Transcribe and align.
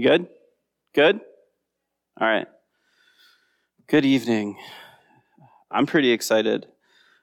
You 0.00 0.08
good? 0.08 0.28
Good? 0.94 1.20
All 2.18 2.26
right. 2.26 2.46
Good 3.86 4.06
evening. 4.06 4.56
I'm 5.70 5.84
pretty 5.84 6.10
excited. 6.10 6.68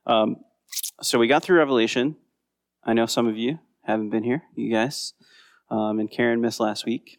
Um, 0.05 0.35
so 1.01 1.17
we 1.17 1.25
got 1.25 1.41
through 1.41 1.57
Revelation. 1.57 2.17
I 2.83 2.93
know 2.93 3.07
some 3.07 3.25
of 3.25 3.35
you 3.35 3.57
haven't 3.81 4.11
been 4.11 4.21
here, 4.21 4.43
you 4.53 4.71
guys. 4.71 5.15
Um, 5.71 5.99
and 5.99 6.11
Karen 6.11 6.39
missed 6.39 6.59
last 6.59 6.85
week. 6.85 7.17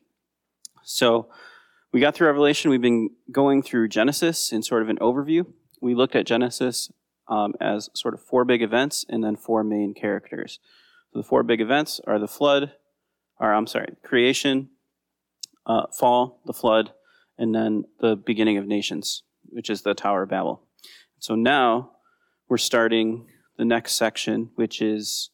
So 0.85 1.29
we 1.93 1.99
got 1.99 2.15
through 2.15 2.29
Revelation. 2.29 2.71
We've 2.71 2.81
been 2.81 3.11
going 3.33 3.61
through 3.63 3.89
Genesis 3.89 4.53
in 4.53 4.63
sort 4.63 4.83
of 4.83 4.89
an 4.89 4.99
overview. 4.99 5.45
We 5.83 5.97
looked 5.97 6.15
at 6.15 6.25
Genesis 6.25 6.89
um, 7.27 7.55
as 7.61 7.91
sort 7.95 8.15
of 8.15 8.23
four 8.23 8.45
big 8.45 8.63
events 8.63 9.05
and 9.09 9.25
then 9.25 9.35
four 9.35 9.65
main 9.65 9.93
characters. 9.93 10.61
So 11.13 11.19
the 11.19 11.27
four 11.27 11.43
big 11.43 11.61
events 11.61 12.01
are 12.07 12.21
the 12.21 12.29
flood, 12.29 12.75
or 13.41 13.53
I'm 13.53 13.67
sorry, 13.67 13.97
creation, 14.05 14.69
uh, 15.69 15.87
fall, 15.97 16.41
the 16.47 16.53
flood, 16.53 16.93
and 17.37 17.55
then 17.55 17.85
the 18.01 18.17
beginning 18.17 18.57
of 18.57 18.67
nations, 18.67 19.23
which 19.45 19.71
is 19.71 19.83
the 19.83 19.95
Tower 19.95 20.25
of 20.25 20.31
Babel. 20.31 20.63
So 21.19 21.35
now 21.35 21.93
we're 22.49 22.57
starting 22.57 23.27
the 23.57 23.65
next 23.65 23.93
section, 23.95 24.51
which 24.55 24.81
is 24.81 25.31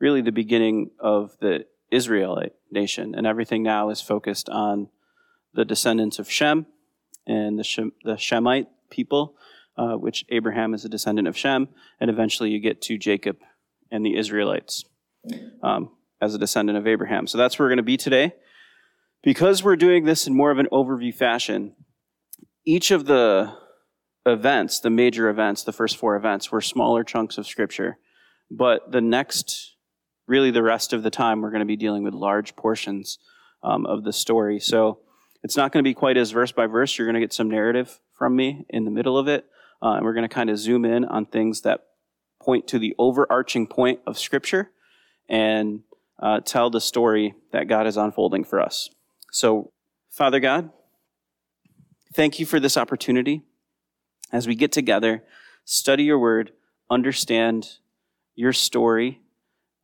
really 0.00 0.22
the 0.22 0.32
beginning 0.32 0.90
of 0.98 1.36
the 1.40 1.66
Israelite 1.90 2.52
nation, 2.70 3.14
and 3.14 3.26
everything 3.26 3.62
now 3.62 3.90
is 3.90 4.00
focused 4.00 4.48
on 4.48 4.88
the 5.54 5.64
descendants 5.64 6.18
of 6.18 6.30
Shem 6.30 6.66
and 7.26 7.58
the, 7.58 7.64
Shem, 7.64 7.92
the 8.04 8.16
Shemite 8.16 8.66
people, 8.90 9.36
uh, 9.76 9.94
which 9.94 10.24
Abraham 10.30 10.74
is 10.74 10.84
a 10.84 10.88
descendant 10.88 11.28
of 11.28 11.36
Shem, 11.36 11.68
and 12.00 12.10
eventually 12.10 12.50
you 12.50 12.60
get 12.60 12.80
to 12.82 12.98
Jacob 12.98 13.38
and 13.90 14.04
the 14.04 14.16
Israelites 14.16 14.84
um, 15.62 15.90
as 16.20 16.34
a 16.34 16.38
descendant 16.38 16.78
of 16.78 16.86
Abraham. 16.86 17.26
So 17.26 17.38
that's 17.38 17.58
where 17.58 17.66
we're 17.66 17.70
going 17.70 17.76
to 17.78 17.82
be 17.82 17.96
today. 17.96 18.34
Because 19.22 19.62
we're 19.62 19.76
doing 19.76 20.04
this 20.04 20.26
in 20.26 20.34
more 20.34 20.50
of 20.50 20.58
an 20.58 20.68
overview 20.70 21.14
fashion, 21.14 21.74
each 22.64 22.90
of 22.90 23.06
the 23.06 23.52
events, 24.24 24.80
the 24.80 24.90
major 24.90 25.28
events, 25.28 25.62
the 25.62 25.72
first 25.72 25.96
four 25.96 26.16
events, 26.16 26.50
were 26.50 26.60
smaller 26.60 27.04
chunks 27.04 27.38
of 27.38 27.46
scripture. 27.46 27.98
But 28.50 28.92
the 28.92 29.00
next, 29.00 29.76
really 30.26 30.50
the 30.50 30.62
rest 30.62 30.92
of 30.92 31.02
the 31.02 31.10
time, 31.10 31.40
we're 31.40 31.50
going 31.50 31.60
to 31.60 31.66
be 31.66 31.76
dealing 31.76 32.02
with 32.02 32.14
large 32.14 32.56
portions 32.56 33.18
um, 33.62 33.86
of 33.86 34.04
the 34.04 34.12
story. 34.12 34.60
So 34.60 35.00
it's 35.42 35.56
not 35.56 35.72
going 35.72 35.84
to 35.84 35.88
be 35.88 35.94
quite 35.94 36.16
as 36.16 36.30
verse 36.30 36.52
by 36.52 36.66
verse. 36.66 36.96
You're 36.96 37.06
going 37.06 37.14
to 37.14 37.20
get 37.20 37.32
some 37.32 37.50
narrative 37.50 38.00
from 38.12 38.34
me 38.34 38.64
in 38.68 38.84
the 38.84 38.90
middle 38.90 39.18
of 39.18 39.28
it. 39.28 39.46
Uh, 39.82 39.92
and 39.92 40.04
we're 40.04 40.14
going 40.14 40.28
to 40.28 40.34
kind 40.34 40.50
of 40.50 40.58
zoom 40.58 40.84
in 40.84 41.04
on 41.04 41.26
things 41.26 41.62
that 41.62 41.80
point 42.40 42.66
to 42.68 42.78
the 42.78 42.94
overarching 42.98 43.66
point 43.66 44.00
of 44.06 44.18
scripture 44.18 44.70
and 45.28 45.80
uh, 46.20 46.40
tell 46.40 46.70
the 46.70 46.80
story 46.80 47.34
that 47.52 47.68
God 47.68 47.86
is 47.86 47.96
unfolding 47.96 48.44
for 48.44 48.60
us. 48.60 48.88
So, 49.36 49.70
Father 50.08 50.40
God, 50.40 50.70
thank 52.14 52.40
you 52.40 52.46
for 52.46 52.58
this 52.58 52.78
opportunity 52.78 53.42
as 54.32 54.46
we 54.46 54.54
get 54.54 54.72
together, 54.72 55.24
study 55.66 56.04
your 56.04 56.18
word, 56.18 56.52
understand 56.88 57.68
your 58.34 58.54
story 58.54 59.20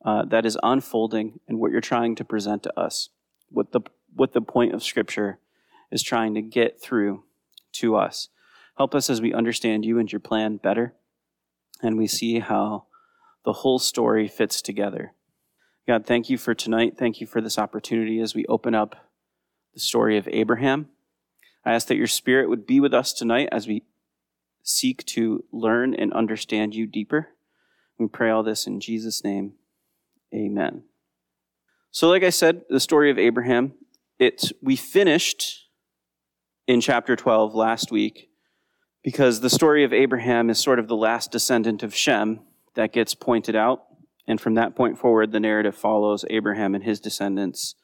uh, 0.03 0.25
that 0.25 0.47
is 0.47 0.57
unfolding 0.63 1.39
and 1.47 1.59
what 1.59 1.69
you're 1.71 1.81
trying 1.81 2.15
to 2.15 2.25
present 2.25 2.63
to 2.63 2.79
us, 2.79 3.09
what 3.49 3.73
the, 3.73 3.81
what 4.15 4.33
the 4.33 4.41
point 4.41 4.73
of 4.73 4.81
Scripture 4.81 5.37
is 5.91 6.01
trying 6.01 6.33
to 6.33 6.41
get 6.41 6.81
through 6.81 7.23
to 7.73 7.95
us. 7.95 8.29
Help 8.75 8.95
us 8.95 9.07
as 9.07 9.21
we 9.21 9.35
understand 9.35 9.85
you 9.85 9.99
and 9.99 10.11
your 10.11 10.19
plan 10.19 10.57
better, 10.57 10.95
and 11.83 11.95
we 11.95 12.07
see 12.07 12.39
how 12.39 12.85
the 13.45 13.53
whole 13.53 13.77
story 13.77 14.27
fits 14.27 14.63
together. 14.63 15.13
God, 15.85 16.07
thank 16.07 16.27
you 16.27 16.39
for 16.39 16.55
tonight. 16.55 16.95
Thank 16.97 17.21
you 17.21 17.27
for 17.27 17.39
this 17.39 17.59
opportunity 17.59 18.19
as 18.19 18.33
we 18.33 18.47
open 18.47 18.73
up 18.73 18.95
the 19.73 19.79
story 19.79 20.17
of 20.17 20.27
Abraham. 20.31 20.89
I 21.65 21.73
ask 21.73 21.87
that 21.87 21.97
your 21.97 22.07
spirit 22.07 22.49
would 22.49 22.65
be 22.65 22.79
with 22.79 22.93
us 22.93 23.13
tonight 23.13 23.49
as 23.51 23.67
we 23.67 23.83
seek 24.63 25.05
to 25.05 25.43
learn 25.51 25.93
and 25.93 26.13
understand 26.13 26.75
you 26.75 26.87
deeper. 26.87 27.29
We 27.97 28.07
pray 28.07 28.29
all 28.29 28.43
this 28.43 28.67
in 28.67 28.79
Jesus' 28.79 29.23
name. 29.23 29.53
Amen. 30.33 30.83
So, 31.91 32.09
like 32.09 32.23
I 32.23 32.31
said, 32.31 32.63
the 32.69 32.79
story 32.79 33.11
of 33.11 33.19
Abraham, 33.19 33.73
it's 34.19 34.51
we 34.61 34.75
finished 34.75 35.67
in 36.67 36.81
chapter 36.81 37.15
12 37.15 37.53
last 37.53 37.91
week 37.91 38.29
because 39.03 39.41
the 39.41 39.49
story 39.49 39.83
of 39.83 39.93
Abraham 39.93 40.49
is 40.49 40.59
sort 40.59 40.79
of 40.79 40.87
the 40.87 40.95
last 40.95 41.31
descendant 41.31 41.83
of 41.83 41.93
Shem 41.93 42.39
that 42.75 42.93
gets 42.93 43.13
pointed 43.13 43.55
out. 43.55 43.83
And 44.27 44.39
from 44.39 44.55
that 44.55 44.75
point 44.75 44.97
forward, 44.97 45.31
the 45.31 45.39
narrative 45.39 45.75
follows 45.75 46.23
Abraham 46.29 46.73
and 46.73 46.83
his 46.83 46.99
descendants 46.99 47.75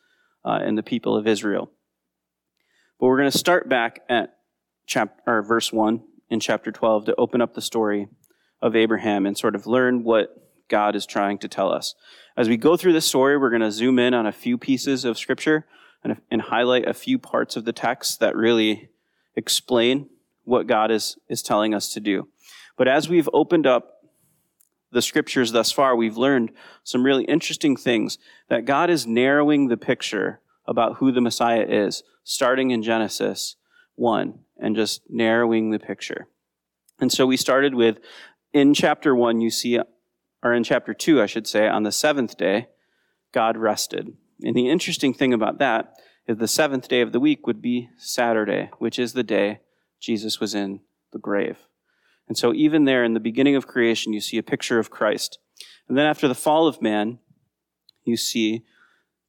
uh, 0.46 0.60
and 0.62 0.78
the 0.78 0.84
people 0.84 1.16
of 1.16 1.28
Israel. 1.28 1.72
But 3.00 3.08
we're 3.08 3.18
going 3.18 3.32
to 3.32 3.38
start 3.38 3.70
back 3.70 4.02
at 4.10 4.36
chapter 4.86 5.22
or 5.26 5.42
verse 5.42 5.72
1 5.72 6.04
in 6.30 6.42
chapter 6.42 6.70
12 6.70 7.06
to 7.06 7.16
open 7.16 7.42
up 7.42 7.54
the 7.54 7.62
story 7.62 8.10
of 8.62 8.76
Abraham 8.76 9.26
and 9.26 9.38
sort 9.38 9.56
of 9.56 9.66
learn 9.66 10.04
what 10.04 10.36
God 10.68 10.98
is 10.98 11.06
trying 11.06 11.38
to 11.40 11.48
tell 11.48 11.72
us. 11.72 11.96
As 12.36 12.50
we 12.50 12.58
go 12.58 12.76
through 12.76 12.92
this 12.92 13.06
story, 13.06 13.38
we're 13.38 13.52
going 13.52 13.62
to 13.62 13.72
zoom 13.72 14.00
in 14.00 14.14
on 14.14 14.26
a 14.26 14.34
few 14.34 14.58
pieces 14.58 15.06
of 15.06 15.18
scripture 15.18 15.66
and, 16.04 16.18
and 16.30 16.42
highlight 16.42 16.88
a 16.88 16.94
few 16.94 17.18
parts 17.18 17.56
of 17.56 17.64
the 17.64 17.72
text 17.72 18.20
that 18.20 18.36
really 18.36 18.90
explain 19.34 20.09
what 20.44 20.68
God 20.68 20.92
is, 20.92 21.18
is 21.30 21.42
telling 21.42 21.74
us 21.74 21.94
to 21.94 22.02
do. 22.02 22.28
But 22.78 22.90
as 22.90 23.08
we've 23.08 23.30
opened 23.32 23.66
up 23.66 24.02
the 24.92 25.02
scriptures 25.02 25.54
thus 25.54 25.72
far, 25.72 25.96
we've 25.96 26.18
learned 26.18 26.52
some 26.84 27.04
really 27.04 27.24
interesting 27.26 27.78
things 27.78 28.18
that 28.50 28.66
God 28.66 28.90
is 28.90 29.08
narrowing 29.08 29.70
the 29.70 29.78
picture 29.78 30.42
about 30.69 30.97
who 30.97 31.12
the 31.12 31.19
Messiah 31.19 31.66
is, 31.68 32.03
starting 32.24 32.69
in 32.69 32.84
Genesis 32.84 33.56
1 33.96 34.40
and 34.57 34.75
just 34.75 35.02
narrowing 35.09 35.72
the 35.72 35.80
picture. 35.80 36.28
And 37.02 37.12
so 37.12 37.25
we 37.25 37.38
started 37.38 37.74
with 37.74 38.00
in 38.53 38.74
chapter 38.74 39.16
1, 39.16 39.41
you 39.41 39.50
see, 39.50 39.79
or 40.44 40.53
in 40.53 40.63
chapter 40.63 40.94
2, 40.94 41.22
I 41.22 41.25
should 41.25 41.47
say, 41.47 41.68
on 41.68 41.84
the 41.84 41.91
seventh 41.91 42.38
day, 42.38 42.68
God 43.34 43.58
rested. 43.58 44.13
And 44.41 44.56
the 44.56 44.69
interesting 44.69 45.13
thing 45.13 45.34
about 45.34 45.59
that 45.59 45.94
is 46.28 46.38
the 46.38 46.47
seventh 46.47 46.88
day 46.88 47.02
of 47.02 47.12
the 47.12 47.19
week 47.19 47.47
would 47.47 47.62
be 47.62 47.90
Saturday, 47.97 48.69
which 48.78 49.00
is 49.00 49.13
the 49.13 49.24
day 49.24 49.62
Jesus 50.00 50.40
was 50.40 50.53
in 50.53 50.81
the 51.12 51.19
grave. 51.19 51.58
And 52.28 52.38
so, 52.38 52.53
even 52.53 52.85
there 52.85 53.03
in 53.03 53.16
the 53.16 53.19
beginning 53.19 53.56
of 53.56 53.66
creation, 53.66 54.13
you 54.13 54.22
see 54.22 54.38
a 54.38 54.44
picture 54.44 54.78
of 54.78 54.91
Christ. 54.91 55.40
And 55.88 55.97
then, 55.97 56.06
after 56.06 56.28
the 56.28 56.35
fall 56.35 56.68
of 56.68 56.81
man, 56.81 57.18
you 58.06 58.16
see 58.16 58.63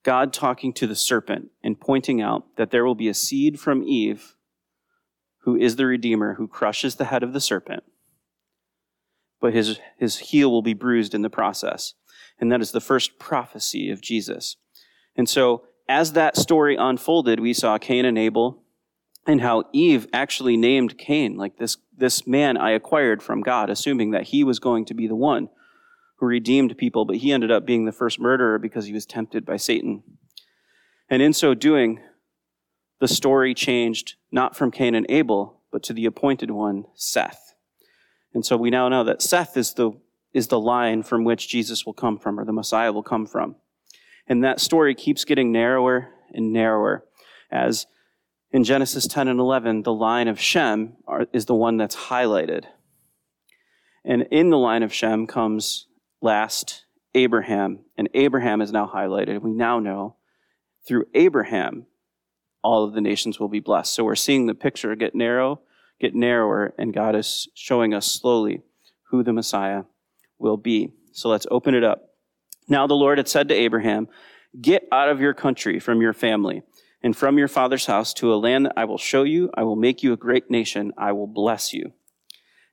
God 0.02 0.32
talking 0.32 0.72
to 0.74 0.86
the 0.86 0.94
serpent 0.94 1.50
and 1.62 1.80
pointing 1.80 2.20
out 2.22 2.56
that 2.56 2.70
there 2.70 2.84
will 2.84 2.94
be 2.94 3.08
a 3.08 3.14
seed 3.14 3.60
from 3.60 3.82
Eve 3.82 4.34
who 5.44 5.56
is 5.56 5.76
the 5.76 5.86
Redeemer 5.86 6.34
who 6.34 6.46
crushes 6.46 6.96
the 6.96 7.06
head 7.06 7.22
of 7.22 7.32
the 7.32 7.40
serpent, 7.40 7.82
but 9.40 9.54
his, 9.54 9.78
his 9.98 10.18
heel 10.18 10.50
will 10.50 10.62
be 10.62 10.74
bruised 10.74 11.14
in 11.14 11.22
the 11.22 11.30
process. 11.30 11.94
And 12.38 12.50
that 12.52 12.60
is 12.60 12.72
the 12.72 12.80
first 12.80 13.18
prophecy 13.18 13.90
of 13.90 14.00
Jesus. 14.00 14.56
And 15.16 15.28
so, 15.28 15.64
as 15.88 16.12
that 16.12 16.36
story 16.36 16.76
unfolded, 16.76 17.40
we 17.40 17.52
saw 17.52 17.76
Cain 17.76 18.04
and 18.04 18.16
Abel 18.16 18.62
and 19.26 19.40
how 19.40 19.64
Eve 19.72 20.06
actually 20.12 20.56
named 20.56 20.96
Cain, 20.96 21.36
like 21.36 21.58
this, 21.58 21.76
this 21.96 22.26
man 22.26 22.56
I 22.56 22.70
acquired 22.70 23.22
from 23.22 23.42
God, 23.42 23.68
assuming 23.68 24.12
that 24.12 24.28
he 24.28 24.44
was 24.44 24.58
going 24.58 24.84
to 24.86 24.94
be 24.94 25.06
the 25.06 25.16
one 25.16 25.48
who 26.20 26.26
redeemed 26.26 26.76
people, 26.76 27.06
but 27.06 27.16
he 27.16 27.32
ended 27.32 27.50
up 27.50 27.66
being 27.66 27.86
the 27.86 27.92
first 27.92 28.20
murderer 28.20 28.58
because 28.58 28.86
he 28.86 28.92
was 28.92 29.06
tempted 29.06 29.47
by 29.47 29.56
Satan. 29.56 30.03
And 31.08 31.22
in 31.22 31.32
so 31.32 31.54
doing, 31.54 32.00
the 33.00 33.08
story 33.08 33.54
changed 33.54 34.16
not 34.30 34.54
from 34.54 34.71
Cain 34.71 34.94
and 34.94 35.06
Abel, 35.09 35.62
but 35.72 35.83
to 35.84 35.94
the 35.94 36.04
appointed 36.04 36.50
one, 36.50 36.84
Seth. 36.94 37.54
And 38.34 38.44
so 38.44 38.56
we 38.56 38.71
now 38.71 38.89
know 38.89 39.03
that 39.03 39.22
Seth 39.22 39.56
is 39.56 39.74
the, 39.74 39.92
is 40.34 40.48
the 40.48 40.60
line 40.60 41.03
from 41.03 41.24
which 41.24 41.48
Jesus 41.48 41.86
will 41.86 41.94
come 41.94 42.18
from, 42.18 42.39
or 42.39 42.44
the 42.44 42.53
Messiah 42.53 42.92
will 42.92 43.03
come 43.03 43.27
from. 43.27 43.56
And 44.28 44.44
that 44.44 44.60
story 44.60 44.94
keeps 44.94 45.24
getting 45.24 45.50
narrower 45.50 46.10
and 46.33 46.53
narrower 46.53 47.04
as 47.50 47.86
in 48.53 48.65
Genesis 48.65 49.06
10 49.06 49.28
and 49.28 49.41
11, 49.41 49.83
the 49.83 49.92
line 49.92 50.28
of 50.28 50.41
Shem 50.41 50.97
are, 51.06 51.27
is 51.33 51.47
the 51.47 51.54
one 51.54 51.77
that's 51.77 51.97
highlighted. 51.97 52.65
And 54.04 54.27
in 54.30 54.50
the 54.50 54.59
line 54.59 54.83
of 54.83 54.92
Shem 54.92 55.27
comes 55.27 55.86
last 56.20 56.84
Abraham, 57.14 57.80
and 57.96 58.08
Abraham 58.14 58.60
is 58.60 58.72
now 58.72 58.90
highlighted. 58.92 59.42
We 59.42 59.52
now 59.52 59.78
know 59.78 60.16
through 60.86 61.06
Abraham, 61.14 61.86
all 62.62 62.84
of 62.84 62.94
the 62.94 63.00
nations 63.00 63.40
will 63.40 63.48
be 63.48 63.60
blessed. 63.60 63.94
So 63.94 64.04
we're 64.04 64.14
seeing 64.14 64.46
the 64.46 64.54
picture 64.54 64.94
get 64.94 65.14
narrow, 65.14 65.60
get 66.00 66.14
narrower, 66.14 66.74
and 66.78 66.94
God 66.94 67.16
is 67.16 67.48
showing 67.54 67.94
us 67.94 68.06
slowly 68.06 68.62
who 69.04 69.22
the 69.22 69.32
Messiah 69.32 69.84
will 70.38 70.56
be. 70.56 70.92
So 71.12 71.28
let's 71.28 71.46
open 71.50 71.74
it 71.74 71.84
up. 71.84 72.14
Now 72.68 72.86
the 72.86 72.94
Lord 72.94 73.18
had 73.18 73.28
said 73.28 73.48
to 73.48 73.54
Abraham, 73.54 74.08
Get 74.60 74.88
out 74.90 75.08
of 75.08 75.20
your 75.20 75.32
country, 75.32 75.78
from 75.78 76.00
your 76.00 76.12
family, 76.12 76.62
and 77.02 77.16
from 77.16 77.38
your 77.38 77.48
father's 77.48 77.86
house 77.86 78.12
to 78.14 78.34
a 78.34 78.36
land 78.36 78.66
that 78.66 78.72
I 78.76 78.84
will 78.84 78.98
show 78.98 79.22
you. 79.22 79.50
I 79.54 79.62
will 79.62 79.76
make 79.76 80.02
you 80.02 80.12
a 80.12 80.16
great 80.16 80.50
nation. 80.50 80.92
I 80.98 81.12
will 81.12 81.28
bless 81.28 81.72
you 81.72 81.92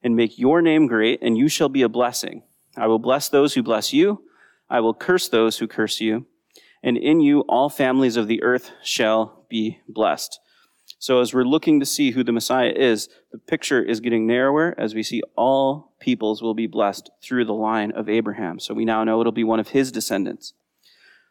and 0.04 0.16
make 0.16 0.38
your 0.40 0.62
name 0.62 0.88
great, 0.88 1.20
and 1.22 1.38
you 1.38 1.48
shall 1.48 1.70
be 1.70 1.82
a 1.82 1.90
blessing. 1.90 2.44
I 2.78 2.88
will 2.88 3.00
bless 3.00 3.30
those 3.30 3.54
who 3.54 3.64
bless 3.64 3.92
you. 3.92 4.24
I 4.70 4.80
will 4.80 4.94
curse 4.94 5.28
those 5.28 5.58
who 5.58 5.68
curse 5.68 6.00
you 6.00 6.26
and 6.84 6.98
in 6.98 7.20
you 7.20 7.42
all 7.42 7.70
families 7.70 8.18
of 8.18 8.28
the 8.28 8.42
earth 8.44 8.72
shall 8.84 9.46
be 9.50 9.80
blessed. 9.88 10.40
So, 11.00 11.20
as 11.20 11.34
we're 11.34 11.44
looking 11.44 11.80
to 11.80 11.86
see 11.86 12.12
who 12.12 12.24
the 12.24 12.32
Messiah 12.32 12.74
is, 12.76 13.10
the 13.32 13.38
picture 13.38 13.84
is 13.84 14.00
getting 14.00 14.26
narrower 14.26 14.74
as 14.78 14.96
we 14.96 15.04
see 15.04 15.22
all 15.36 15.94
peoples 16.00 16.42
will 16.42 16.54
be 16.54 16.66
blessed 16.66 17.12
through 17.22 17.46
the 17.46 17.54
line 17.54 17.92
of 17.92 18.10
Abraham. 18.10 18.60
So, 18.60 18.74
we 18.74 18.86
now 18.86 19.04
know 19.04 19.20
it'll 19.20 19.32
be 19.32 19.44
one 19.44 19.60
of 19.60 19.70
his 19.70 19.92
descendants. 19.92 20.54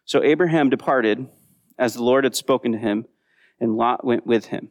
So, 0.05 0.23
Abraham 0.23 0.71
departed 0.71 1.27
as 1.79 1.95
the 1.95 2.03
Lord 2.03 2.25
had 2.25 2.37
spoken 2.37 2.73
to 2.73 2.79
him, 2.79 3.07
and 3.59 3.77
Lot 3.77 4.05
went 4.05 4.27
with 4.27 4.47
him. 4.47 4.71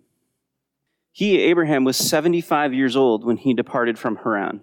He, 1.11 1.39
Abraham, 1.39 1.83
was 1.83 1.97
75 1.97 2.73
years 2.73 2.95
old 2.95 3.25
when 3.25 3.37
he 3.37 3.53
departed 3.53 3.97
from 3.97 4.17
Haran. 4.17 4.61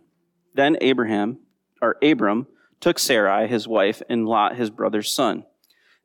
Then 0.55 0.77
Abraham, 0.81 1.39
or 1.83 1.97
Abram, 2.03 2.47
took 2.81 2.99
Sarai, 2.99 3.47
his 3.47 3.69
wife, 3.69 4.01
and 4.09 4.27
Lot, 4.27 4.57
his 4.57 4.71
brother's 4.71 5.15
son, 5.15 5.45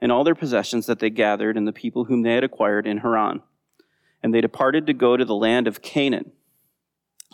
and 0.02 0.12
all 0.12 0.26
their 0.26 0.36
possessions 0.36 0.88
that 0.88 1.00
they 1.00 1.10
gathered, 1.10 1.56
and 1.56 1.68
the 1.68 1.72
people 1.72 2.06
whom 2.06 2.24
they 2.24 2.34
had 2.34 2.44
acquired 2.44 2.86
in 2.86 2.98
Haran 2.98 3.42
and 4.22 4.34
they 4.34 4.42
departed 4.42 4.88
to 4.88 4.94
go 4.94 5.16
to 5.16 5.26
the 5.26 5.36
land 5.36 5.68
of 5.68 5.82
Canaan. 5.82 6.32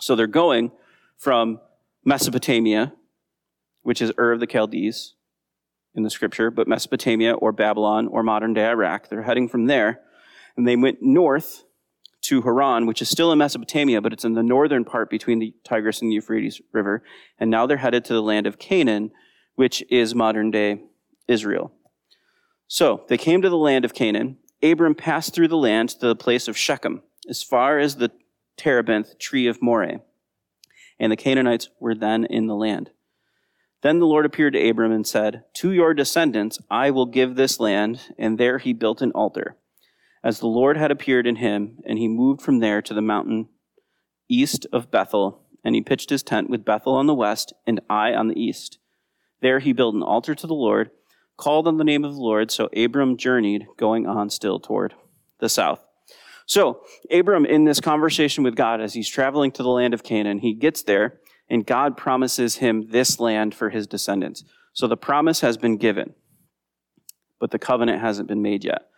So 0.00 0.14
they're 0.14 0.26
going 0.26 0.72
from 1.16 1.60
Mesopotamia, 2.04 2.92
which 3.82 4.02
is 4.02 4.12
Ur 4.18 4.32
of 4.32 4.40
the 4.40 4.46
Chaldees 4.46 5.14
in 5.94 6.02
the 6.02 6.10
scripture, 6.10 6.50
but 6.50 6.68
Mesopotamia 6.68 7.32
or 7.34 7.52
Babylon 7.52 8.08
or 8.08 8.22
modern 8.22 8.54
day 8.54 8.66
Iraq. 8.66 9.08
They're 9.08 9.22
heading 9.22 9.48
from 9.48 9.66
there. 9.66 10.00
And 10.56 10.68
they 10.68 10.76
went 10.76 11.02
north 11.02 11.63
to 12.24 12.42
Haran, 12.42 12.86
which 12.86 13.02
is 13.02 13.08
still 13.08 13.32
in 13.32 13.38
Mesopotamia, 13.38 14.00
but 14.00 14.12
it's 14.12 14.24
in 14.24 14.34
the 14.34 14.42
northern 14.42 14.84
part 14.84 15.10
between 15.10 15.38
the 15.38 15.54
Tigris 15.64 16.02
and 16.02 16.10
the 16.10 16.14
Euphrates 16.14 16.60
River. 16.72 17.02
And 17.38 17.50
now 17.50 17.66
they're 17.66 17.76
headed 17.76 18.04
to 18.06 18.12
the 18.12 18.22
land 18.22 18.46
of 18.46 18.58
Canaan, 18.58 19.10
which 19.54 19.82
is 19.90 20.14
modern 20.14 20.50
day 20.50 20.82
Israel. 21.28 21.72
So 22.66 23.04
they 23.08 23.18
came 23.18 23.42
to 23.42 23.50
the 23.50 23.56
land 23.56 23.84
of 23.84 23.94
Canaan, 23.94 24.38
Abram 24.64 24.94
passed 24.94 25.34
through 25.34 25.48
the 25.48 25.56
land 25.56 25.90
to 25.90 26.06
the 26.06 26.16
place 26.16 26.48
of 26.48 26.56
Shechem, 26.56 27.02
as 27.28 27.42
far 27.42 27.78
as 27.78 27.96
the 27.96 28.10
terebinth 28.56 29.18
tree 29.18 29.46
of 29.46 29.60
Moreh. 29.60 30.00
And 30.98 31.12
the 31.12 31.16
Canaanites 31.16 31.68
were 31.80 31.94
then 31.94 32.24
in 32.24 32.46
the 32.46 32.54
land. 32.54 32.90
Then 33.82 33.98
the 33.98 34.06
Lord 34.06 34.24
appeared 34.24 34.54
to 34.54 34.68
Abram 34.68 34.92
and 34.92 35.06
said, 35.06 35.44
To 35.56 35.72
your 35.72 35.92
descendants 35.92 36.58
I 36.70 36.90
will 36.90 37.04
give 37.04 37.34
this 37.34 37.60
land. 37.60 38.00
And 38.16 38.38
there 38.38 38.56
he 38.56 38.72
built 38.72 39.02
an 39.02 39.12
altar. 39.12 39.56
As 40.24 40.40
the 40.40 40.46
Lord 40.46 40.78
had 40.78 40.90
appeared 40.90 41.26
in 41.26 41.36
him, 41.36 41.80
and 41.84 41.98
he 41.98 42.08
moved 42.08 42.40
from 42.40 42.60
there 42.60 42.80
to 42.80 42.94
the 42.94 43.02
mountain 43.02 43.50
east 44.26 44.66
of 44.72 44.90
Bethel, 44.90 45.42
and 45.62 45.74
he 45.74 45.82
pitched 45.82 46.08
his 46.08 46.22
tent 46.22 46.48
with 46.48 46.64
Bethel 46.64 46.94
on 46.94 47.06
the 47.06 47.14
west 47.14 47.52
and 47.66 47.80
Ai 47.90 48.14
on 48.14 48.28
the 48.28 48.40
east. 48.40 48.78
There 49.42 49.58
he 49.58 49.74
built 49.74 49.94
an 49.94 50.02
altar 50.02 50.34
to 50.34 50.46
the 50.46 50.54
Lord 50.54 50.90
called 51.36 51.68
on 51.68 51.76
the 51.76 51.84
name 51.84 52.04
of 52.04 52.14
the 52.14 52.20
Lord. 52.20 52.50
So 52.50 52.70
Abram 52.74 53.18
journeyed, 53.18 53.66
going 53.76 54.06
on 54.06 54.30
still 54.30 54.58
toward 54.58 54.94
the 55.40 55.50
south. 55.50 55.84
So 56.46 56.80
Abram, 57.10 57.44
in 57.44 57.64
this 57.64 57.80
conversation 57.80 58.44
with 58.44 58.56
God, 58.56 58.80
as 58.80 58.94
he's 58.94 59.08
traveling 59.08 59.52
to 59.52 59.62
the 59.62 59.68
land 59.68 59.92
of 59.92 60.02
Canaan, 60.02 60.38
he 60.38 60.54
gets 60.54 60.82
there, 60.82 61.18
and 61.50 61.66
God 61.66 61.98
promises 61.98 62.56
him 62.56 62.88
this 62.90 63.20
land 63.20 63.54
for 63.54 63.68
his 63.68 63.86
descendants. 63.86 64.42
So 64.72 64.86
the 64.86 64.96
promise 64.96 65.40
has 65.40 65.58
been 65.58 65.76
given, 65.76 66.14
but 67.38 67.50
the 67.50 67.58
covenant 67.58 68.00
hasn't 68.00 68.28
been 68.28 68.42
made 68.42 68.64
yet. 68.64 68.88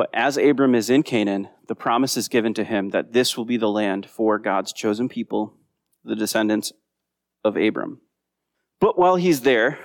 But 0.00 0.08
as 0.14 0.38
Abram 0.38 0.74
is 0.74 0.88
in 0.88 1.02
Canaan, 1.02 1.50
the 1.66 1.74
promise 1.74 2.16
is 2.16 2.28
given 2.28 2.54
to 2.54 2.64
him 2.64 2.88
that 2.88 3.12
this 3.12 3.36
will 3.36 3.44
be 3.44 3.58
the 3.58 3.68
land 3.68 4.08
for 4.08 4.38
God's 4.38 4.72
chosen 4.72 5.10
people, 5.10 5.52
the 6.02 6.16
descendants 6.16 6.72
of 7.44 7.54
Abram. 7.54 8.00
But 8.80 8.98
while 8.98 9.16
he's 9.16 9.42
there, 9.42 9.78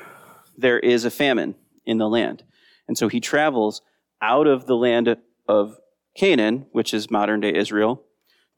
there 0.57 0.79
is 0.79 1.03
a 1.03 1.11
famine 1.11 1.55
in 1.85 1.97
the 1.97 2.07
land. 2.07 2.43
And 2.87 2.97
so 2.97 3.09
he 3.09 3.19
travels 3.19 3.81
out 4.21 4.47
of 4.47 4.67
the 4.67 4.77
land 4.77 5.17
of 5.49 5.79
Canaan, 6.15 6.67
which 6.71 6.93
is 6.93 7.11
modern 7.11 7.41
day 7.41 7.53
Israel, 7.53 8.01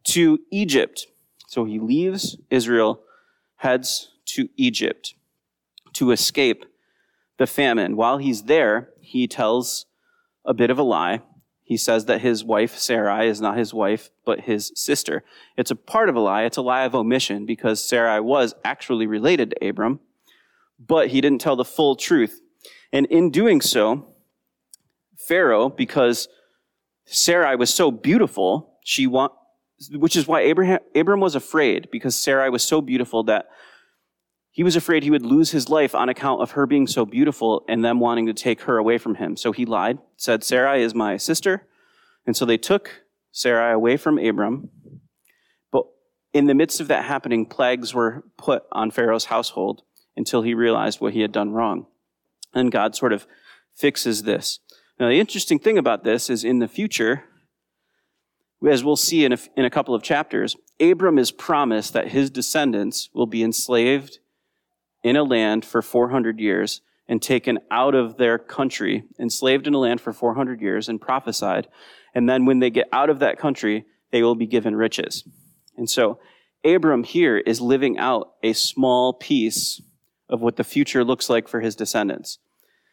to 0.09 0.38
Egypt. 0.51 1.07
So 1.48 1.65
he 1.65 1.80
leaves 1.80 2.38
Israel, 2.51 3.01
heads 3.56 4.12
to 4.25 4.48
Egypt 4.57 5.15
to 5.94 6.12
escape 6.12 6.65
the 7.39 7.48
famine. 7.48 7.95
While 7.95 8.19
he's 8.19 8.44
there, 8.44 8.92
he 9.01 9.27
tells 9.27 9.88
a 10.45 10.54
bit 10.54 10.69
of 10.69 10.77
a 10.77 10.83
lie. 10.83 11.24
He 11.68 11.78
says 11.78 12.06
that 12.06 12.22
his 12.22 12.44
wife, 12.44 12.78
Sarai, 12.78 13.28
is 13.28 13.42
not 13.42 13.58
his 13.58 13.74
wife, 13.74 14.10
but 14.25 14.42
his 14.42 14.72
sister. 14.74 15.24
It's 15.58 15.69
a 15.69 15.75
part 15.75 16.08
of 16.08 16.16
a 16.16 16.19
lie. 16.19 16.44
It's 16.44 16.58
a 16.58 16.62
lie 16.62 16.86
of 16.86 16.96
omission 16.96 17.46
because 17.46 17.84
Sarai 17.84 18.22
was 18.22 18.56
actually 18.64 19.06
related 19.06 19.52
to 19.52 19.68
Abram 19.68 20.00
but 20.80 21.10
he 21.10 21.22
didn't 21.22 21.42
tell 21.42 21.56
the 21.56 21.66
full 21.66 21.96
truth. 21.96 22.42
And 22.92 23.06
in 23.08 23.31
doing 23.31 23.62
so, 23.62 24.14
Pharaoh, 25.18 25.69
because 25.69 26.28
Sarai 27.06 27.56
was 27.56 27.74
so 27.74 27.92
beautiful, 27.92 28.78
she 28.84 29.08
want, 29.08 29.34
which 29.92 30.16
is 30.16 30.28
why 30.28 30.42
Abraham, 30.42 30.80
Abram 30.96 31.19
was 31.19 31.36
afraid, 31.36 31.90
because 31.92 32.16
Sarai 32.16 32.50
was 32.50 32.64
so 32.64 32.81
beautiful 32.81 33.24
that 33.24 33.50
he 34.57 34.63
was 34.63 34.75
afraid 34.75 35.04
he 35.04 35.12
would 35.12 35.24
lose 35.24 35.51
his 35.51 35.69
life 35.69 35.94
on 35.94 36.09
account 36.09 36.42
of 36.42 36.51
her 36.51 36.65
being 36.65 36.88
so 36.88 37.06
beautiful 37.06 37.63
and 37.69 37.86
them 37.86 38.00
wanting 38.00 38.25
to 38.25 38.33
take 38.33 38.62
her 38.62 38.80
away 38.80 38.98
from 38.98 39.13
him. 39.13 39.38
So 39.38 39.51
he 39.51 39.68
lied, 39.68 40.00
said, 40.15 40.44
Sarai 40.44 40.81
is 40.81 40.95
my 40.95 41.15
sister. 41.18 41.68
And 42.25 42.36
so 42.36 42.44
they 42.44 42.57
took 42.57 43.04
Sarai 43.31 43.71
away 43.71 43.98
from 43.98 44.18
Abram. 44.18 44.71
But 45.71 45.83
in 46.33 46.48
the 46.48 46.56
midst 46.56 46.80
of 46.80 46.88
that 46.88 47.06
happening, 47.06 47.45
plagues 47.45 47.94
were 47.94 48.24
put 48.36 48.63
on 48.71 48.89
Pharaoh's 48.89 49.25
household 49.25 49.83
until 50.15 50.42
he 50.42 50.56
realized 50.56 51.00
what 51.00 51.13
he 51.13 51.21
had 51.21 51.31
done 51.31 51.51
wrong. 51.51 51.86
And 52.51 52.71
God 52.71 52.95
sort 52.95 53.13
of 53.13 53.27
fixes 53.75 54.24
this. 54.24 54.59
Now, 55.00 55.09
the 55.09 55.19
interesting 55.19 55.59
thing 55.59 55.77
about 55.77 56.04
this 56.04 56.31
is 56.31 56.44
in 56.44 56.57
the 56.57 56.68
future, 56.68 57.25
as 58.68 58.83
we'll 58.83 58.95
see 58.95 59.24
in 59.24 59.33
a, 59.33 59.38
in 59.56 59.65
a 59.65 59.69
couple 59.69 59.94
of 59.94 60.01
chapters, 60.01 60.56
Abram 60.80 61.19
is 61.19 61.30
promised 61.30 61.94
that 61.94 62.07
his 62.07 62.31
descendants 62.31 63.12
will 63.13 63.27
be 63.27 63.44
enslaved 63.44 64.18
in 65.07 65.15
a 65.15 65.24
land 65.24 65.63
for 65.63 65.81
400 65.81 66.38
years 66.38 66.81
and 67.07 67.21
taken 67.21 67.59
out 67.71 67.95
of 67.95 68.18
their 68.18 68.38
country, 68.38 69.06
enslaved 69.18 69.65
in 69.65 69.74
a 69.74 69.77
land 69.77 70.01
for 70.01 70.12
400 70.12 70.62
years, 70.62 70.89
and 70.89 71.00
prophesied. 71.00 71.69
And 72.13 72.27
then 72.27 72.45
when 72.45 72.59
they 72.59 72.69
get 72.69 72.89
out 72.92 73.09
of 73.09 73.19
that 73.19 73.39
country, 73.39 73.86
they 74.12 74.21
will 74.21 74.35
be 74.35 74.45
given 74.45 74.76
riches. 74.76 75.23
And 75.78 75.90
so 75.90 76.19
Abram 76.66 77.06
here 77.06 77.37
is 77.37 77.61
living 77.61 77.97
out 77.97 78.33
a 78.44 78.52
small 78.52 79.14
piece 79.14 79.81
of 80.28 80.42
what 80.42 80.57
the 80.57 80.66
future 80.66 81.06
looks 81.06 81.30
like 81.30 81.47
for 81.47 81.61
his 81.61 81.78
descendants. 81.78 82.40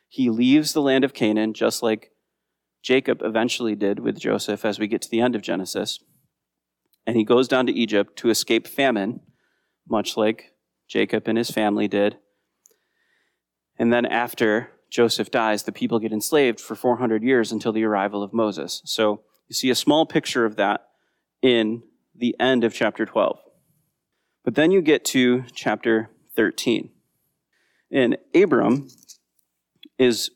He 0.09 0.31
leaves 0.31 0.73
the 0.73 0.83
land 0.83 1.03
of 1.03 1.15
Canaan, 1.15 1.53
just 1.53 1.83
like 1.83 2.13
Jacob 2.81 3.23
eventually 3.25 3.75
did 3.75 3.99
with 3.99 4.21
Joseph 4.21 4.65
as 4.65 4.79
we 4.79 4.87
get 4.87 5.03
to 5.03 5.11
the 5.11 5.21
end 5.21 5.35
of 5.35 5.43
Genesis. 5.43 5.99
And 7.09 7.17
he 7.17 7.25
goes 7.25 7.49
down 7.49 7.67
to 7.67 7.73
Egypt 7.73 8.17
to 8.19 8.31
escape 8.31 8.69
famine, 8.69 9.19
much 9.89 10.17
like 10.17 10.54
Jacob 10.89 11.29
and 11.29 11.39
his 11.39 11.51
family 11.51 11.89
did. 11.89 12.19
And 13.79 13.93
then 13.93 14.07
after 14.07 14.71
Joseph 14.91 15.31
dies, 15.31 15.65
the 15.65 15.73
people 15.73 15.99
get 15.99 16.13
enslaved 16.13 16.61
for 16.61 16.75
400 16.75 17.23
years 17.23 17.51
until 17.51 17.73
the 17.73 17.85
arrival 17.85 18.23
of 18.23 18.33
Moses. 18.33 18.81
So 18.85 19.23
you 19.49 19.55
see 19.55 19.71
a 19.71 19.75
small 19.75 20.07
picture 20.07 20.45
of 20.45 20.57
that 20.57 20.89
in 21.43 21.83
the 22.15 22.37
end 22.39 22.65
of 22.65 22.73
chapter 22.73 23.05
12. 23.05 23.39
But 24.45 24.55
then 24.55 24.71
you 24.71 24.83
get 24.83 25.05
to 25.07 25.45
chapter 25.53 26.11
13. 26.37 26.91
And 27.91 28.19
Abram 28.35 28.89
is 29.99 30.31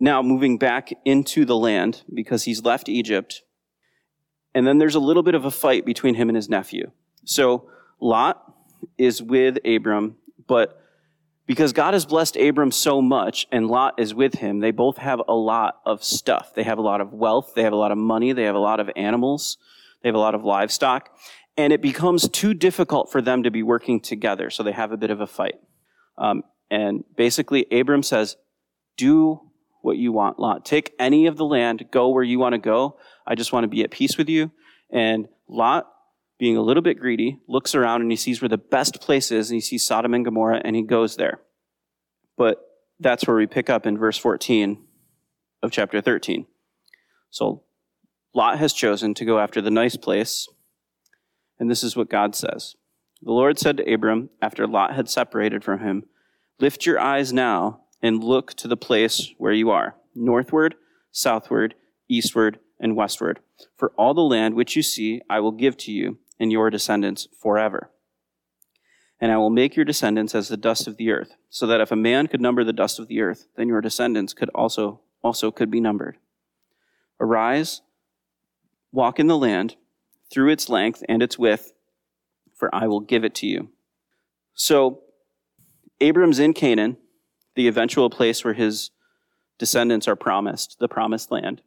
now 0.00 0.22
moving 0.22 0.58
back 0.58 0.92
into 1.04 1.44
the 1.44 1.56
land 1.56 2.02
because 2.12 2.44
he's 2.44 2.64
left 2.64 2.88
Egypt. 2.88 3.42
And 4.54 4.66
then 4.66 4.78
there's 4.78 4.94
a 4.94 5.00
little 5.00 5.22
bit 5.22 5.34
of 5.34 5.44
a 5.44 5.50
fight 5.50 5.84
between 5.84 6.14
him 6.14 6.28
and 6.28 6.36
his 6.36 6.48
nephew. 6.48 6.90
So 7.24 7.68
Lot 8.00 8.53
is 8.98 9.22
with 9.22 9.58
Abram, 9.64 10.16
but 10.46 10.80
because 11.46 11.72
God 11.72 11.94
has 11.94 12.06
blessed 12.06 12.36
Abram 12.36 12.70
so 12.70 13.02
much 13.02 13.46
and 13.52 13.68
Lot 13.68 13.94
is 13.98 14.14
with 14.14 14.34
him, 14.34 14.60
they 14.60 14.70
both 14.70 14.96
have 14.98 15.20
a 15.28 15.34
lot 15.34 15.80
of 15.84 16.02
stuff. 16.02 16.54
They 16.54 16.62
have 16.62 16.78
a 16.78 16.82
lot 16.82 17.00
of 17.00 17.12
wealth, 17.12 17.52
they 17.54 17.62
have 17.62 17.72
a 17.72 17.76
lot 17.76 17.92
of 17.92 17.98
money, 17.98 18.32
they 18.32 18.44
have 18.44 18.54
a 18.54 18.60
lot 18.60 18.80
of 18.80 18.90
animals, 18.96 19.58
they 20.02 20.08
have 20.08 20.16
a 20.16 20.20
lot 20.20 20.34
of 20.34 20.42
livestock, 20.44 21.10
and 21.56 21.72
it 21.72 21.82
becomes 21.82 22.28
too 22.28 22.54
difficult 22.54 23.12
for 23.12 23.20
them 23.20 23.42
to 23.42 23.50
be 23.50 23.62
working 23.62 24.00
together, 24.00 24.50
so 24.50 24.62
they 24.62 24.72
have 24.72 24.92
a 24.92 24.96
bit 24.96 25.10
of 25.10 25.20
a 25.20 25.26
fight. 25.26 25.56
Um, 26.16 26.44
and 26.70 27.04
basically, 27.16 27.66
Abram 27.70 28.02
says, 28.02 28.36
Do 28.96 29.40
what 29.82 29.98
you 29.98 30.12
want, 30.12 30.38
Lot. 30.38 30.64
Take 30.64 30.94
any 30.98 31.26
of 31.26 31.36
the 31.36 31.44
land, 31.44 31.88
go 31.90 32.08
where 32.08 32.22
you 32.22 32.38
want 32.38 32.54
to 32.54 32.58
go. 32.58 32.96
I 33.26 33.34
just 33.34 33.52
want 33.52 33.64
to 33.64 33.68
be 33.68 33.84
at 33.84 33.90
peace 33.90 34.16
with 34.16 34.28
you. 34.28 34.50
And 34.90 35.28
Lot, 35.46 35.86
being 36.38 36.56
a 36.56 36.62
little 36.62 36.82
bit 36.82 36.98
greedy, 36.98 37.38
looks 37.46 37.74
around 37.74 38.02
and 38.02 38.10
he 38.10 38.16
sees 38.16 38.42
where 38.42 38.48
the 38.48 38.58
best 38.58 39.00
place 39.00 39.30
is, 39.30 39.50
and 39.50 39.56
he 39.56 39.60
sees 39.60 39.84
Sodom 39.84 40.14
and 40.14 40.24
Gomorrah, 40.24 40.62
and 40.64 40.74
he 40.74 40.82
goes 40.82 41.16
there. 41.16 41.40
But 42.36 42.60
that's 42.98 43.26
where 43.26 43.36
we 43.36 43.46
pick 43.46 43.70
up 43.70 43.86
in 43.86 43.98
verse 43.98 44.18
14 44.18 44.82
of 45.62 45.70
chapter 45.70 46.00
13. 46.00 46.46
So 47.30 47.62
Lot 48.34 48.58
has 48.58 48.72
chosen 48.72 49.14
to 49.14 49.24
go 49.24 49.38
after 49.38 49.60
the 49.60 49.70
nice 49.70 49.96
place, 49.96 50.48
and 51.58 51.70
this 51.70 51.82
is 51.82 51.96
what 51.96 52.10
God 52.10 52.34
says. 52.34 52.74
The 53.22 53.32
Lord 53.32 53.58
said 53.58 53.76
to 53.78 53.92
Abram, 53.92 54.30
after 54.42 54.66
Lot 54.66 54.94
had 54.94 55.08
separated 55.08 55.64
from 55.64 55.80
him, 55.80 56.04
Lift 56.60 56.86
your 56.86 57.00
eyes 57.00 57.32
now 57.32 57.80
and 58.02 58.22
look 58.22 58.54
to 58.54 58.68
the 58.68 58.76
place 58.76 59.32
where 59.38 59.52
you 59.52 59.70
are. 59.70 59.96
northward, 60.14 60.76
southward, 61.10 61.74
eastward, 62.08 62.60
and 62.78 62.94
westward. 62.94 63.40
For 63.76 63.92
all 63.96 64.14
the 64.14 64.20
land 64.20 64.54
which 64.54 64.76
you 64.76 64.82
see, 64.82 65.20
I 65.28 65.40
will 65.40 65.52
give 65.52 65.76
to 65.78 65.92
you 65.92 66.18
and 66.38 66.52
your 66.52 66.70
descendants 66.70 67.28
forever. 67.40 67.90
And 69.20 69.30
I 69.30 69.36
will 69.36 69.50
make 69.50 69.76
your 69.76 69.84
descendants 69.84 70.34
as 70.34 70.48
the 70.48 70.56
dust 70.56 70.86
of 70.86 70.96
the 70.96 71.10
earth, 71.10 71.34
so 71.48 71.66
that 71.66 71.80
if 71.80 71.90
a 71.90 71.96
man 71.96 72.26
could 72.26 72.40
number 72.40 72.64
the 72.64 72.72
dust 72.72 72.98
of 72.98 73.08
the 73.08 73.20
earth, 73.20 73.46
then 73.56 73.68
your 73.68 73.80
descendants 73.80 74.34
could 74.34 74.50
also 74.54 75.00
also 75.22 75.50
could 75.50 75.70
be 75.70 75.80
numbered. 75.80 76.18
Arise, 77.18 77.80
walk 78.92 79.18
in 79.18 79.26
the 79.26 79.38
land 79.38 79.76
through 80.30 80.50
its 80.50 80.68
length 80.68 81.02
and 81.08 81.22
its 81.22 81.38
width, 81.38 81.72
for 82.54 82.72
I 82.74 82.86
will 82.86 83.00
give 83.00 83.24
it 83.24 83.34
to 83.36 83.46
you. 83.46 83.70
So 84.52 85.00
Abram's 86.00 86.38
in 86.38 86.52
Canaan, 86.52 86.98
the 87.54 87.68
eventual 87.68 88.10
place 88.10 88.44
where 88.44 88.54
his 88.54 88.90
descendants 89.58 90.06
are 90.06 90.16
promised, 90.16 90.76
the 90.80 90.88
promised 90.88 91.30
land. 91.30 91.62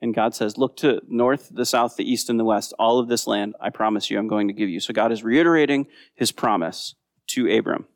And 0.00 0.14
God 0.14 0.34
says, 0.34 0.58
Look 0.58 0.76
to 0.78 1.00
north, 1.08 1.50
the 1.52 1.64
south, 1.64 1.96
the 1.96 2.10
east, 2.10 2.28
and 2.28 2.38
the 2.38 2.44
west. 2.44 2.74
All 2.78 2.98
of 2.98 3.08
this 3.08 3.26
land, 3.26 3.54
I 3.60 3.70
promise 3.70 4.10
you, 4.10 4.18
I'm 4.18 4.28
going 4.28 4.48
to 4.48 4.54
give 4.54 4.68
you. 4.68 4.80
So 4.80 4.92
God 4.92 5.12
is 5.12 5.24
reiterating 5.24 5.86
his 6.14 6.32
promise 6.32 6.94
to 7.28 7.50
Abram. 7.50 7.86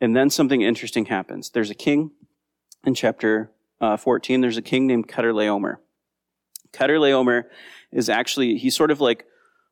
And 0.00 0.16
then 0.16 0.30
something 0.30 0.62
interesting 0.62 1.06
happens. 1.06 1.50
There's 1.50 1.70
a 1.70 1.76
king 1.76 2.10
in 2.84 2.94
chapter 2.94 3.52
uh, 3.80 3.96
14. 3.96 4.40
There's 4.40 4.56
a 4.56 4.62
king 4.62 4.86
named 4.86 5.08
Chedorlaomer. 5.08 5.76
Chedorlaomer 6.72 7.44
is 7.92 8.08
actually, 8.08 8.56
he's 8.56 8.74
sort 8.74 8.90
of 8.90 9.00
like 9.00 9.26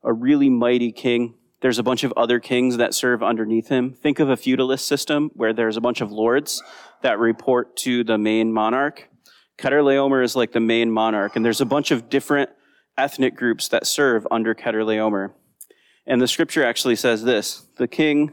a 0.05 0.13
really 0.13 0.49
mighty 0.49 0.93
king. 0.93 1.35
There's 1.63 1.79
a 1.79 1.83
bunch 1.83 2.05
of 2.05 2.13
other 2.17 2.41
kings 2.41 2.77
that 2.77 2.95
serve 2.95 3.23
underneath 3.23 3.69
him. 3.69 3.93
Think 3.93 4.19
of 4.19 4.31
a 4.31 4.37
feudalist 4.37 4.87
system 4.87 5.31
where 5.35 5.53
there's 5.53 5.77
a 5.77 5.81
bunch 5.81 6.01
of 6.01 6.11
lords 6.11 6.63
that 7.03 7.19
report 7.19 7.77
to 7.79 8.05
the 8.05 8.17
main 8.17 8.53
monarch. 8.53 9.10
Chedorlaomer 9.61 10.25
is 10.25 10.35
like 10.35 10.53
the 10.53 10.61
main 10.61 10.91
monarch, 10.91 11.37
and 11.37 11.45
there's 11.45 11.61
a 11.61 11.67
bunch 11.67 11.91
of 11.91 12.09
different 12.09 12.51
ethnic 12.97 13.37
groups 13.37 13.69
that 13.69 13.87
serve 13.87 14.27
under 14.31 14.55
Chedorlaomer. 14.55 15.33
And 16.07 16.21
the 16.21 16.29
scripture 16.29 16.65
actually 16.65 16.97
says 16.97 17.23
this 17.25 17.67
the 17.77 17.87
king, 17.87 18.33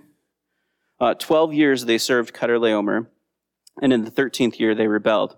uh, 0.99 1.15
12 1.15 1.53
years 1.53 1.85
they 1.85 1.97
served 1.97 2.33
Chedorlaomer, 2.33 3.07
and 3.81 3.91
in 3.91 4.05
the 4.05 4.11
13th 4.11 4.57
year 4.57 4.73
they 4.73 4.87
rebelled. 4.87 5.35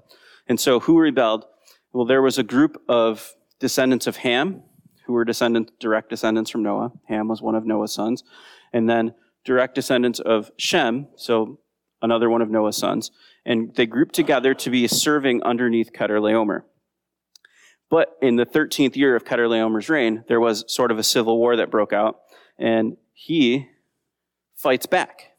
And 0.48 0.60
so 0.60 0.80
who 0.80 1.00
rebelled? 1.00 1.46
Well, 1.92 2.06
there 2.06 2.22
was 2.22 2.38
a 2.38 2.44
group 2.44 2.82
of 2.88 3.34
descendants 3.60 4.06
of 4.06 4.18
Ham, 4.18 4.62
who 5.08 5.14
were 5.14 5.26
descendants, 5.26 5.74
direct 5.80 6.12
descendants 6.12 6.52
from 6.52 6.62
Noah. 6.62 6.92
Ham 7.08 7.28
was 7.28 7.42
one 7.42 7.56
of 7.56 7.66
Noah's 7.66 7.94
sons. 7.94 8.24
And 8.72 8.88
then 8.88 9.16
direct 9.44 9.74
descendants 9.74 10.20
of 10.20 10.52
Shem, 10.56 11.08
so 11.16 11.60
another 12.00 12.30
one 12.30 12.44
of 12.44 12.52
Noah's 12.52 12.78
sons 12.78 13.10
and 13.46 13.74
they 13.76 13.86
grouped 13.86 14.16
together 14.16 14.54
to 14.54 14.70
be 14.70 14.88
serving 14.88 15.44
underneath 15.44 15.94
Chedorlaomer. 15.94 16.64
But 17.90 18.18
in 18.22 18.36
the 18.36 18.46
13th 18.46 18.96
year 18.96 19.16
of 19.16 19.26
Chedorlaomer's 19.26 19.90
reign, 19.90 20.24
there 20.28 20.40
was 20.40 20.64
sort 20.68 20.92
of 20.92 21.00
a 21.00 21.04
civil 21.04 21.38
war 21.38 21.56
that 21.56 21.72
broke 21.72 21.94
out, 21.94 22.20
and 22.58 22.98
he 23.14 23.68
fights 24.56 24.86
back. 24.86 25.32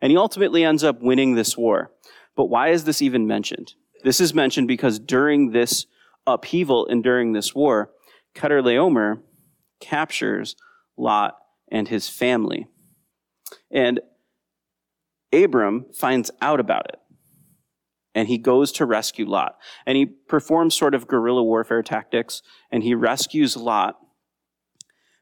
And 0.00 0.10
he 0.10 0.16
ultimately 0.16 0.64
ends 0.64 0.84
up 0.84 1.02
winning 1.02 1.34
this 1.34 1.56
war. 1.56 1.92
But 2.36 2.46
why 2.46 2.68
is 2.68 2.84
this 2.84 3.02
even 3.02 3.26
mentioned? 3.26 3.74
This 4.02 4.20
is 4.20 4.34
mentioned 4.34 4.68
because 4.68 4.98
during 4.98 5.52
this 5.52 5.86
upheaval 6.26 6.86
and 6.86 7.02
during 7.02 7.32
this 7.32 7.54
war, 7.54 7.90
Chedorlaomer 8.34 9.20
captures 9.80 10.56
Lot 10.96 11.36
and 11.70 11.88
his 11.88 12.08
family. 12.08 12.66
And 13.70 14.00
Abram 15.32 15.86
finds 15.92 16.30
out 16.40 16.60
about 16.60 16.86
it 16.88 17.00
and 18.14 18.28
he 18.28 18.38
goes 18.38 18.70
to 18.72 18.86
rescue 18.86 19.26
Lot. 19.26 19.56
And 19.86 19.96
he 19.96 20.06
performs 20.06 20.74
sort 20.74 20.94
of 20.94 21.08
guerrilla 21.08 21.42
warfare 21.42 21.82
tactics, 21.82 22.42
and 22.70 22.82
he 22.82 22.94
rescues 22.94 23.56
Lot. 23.56 23.98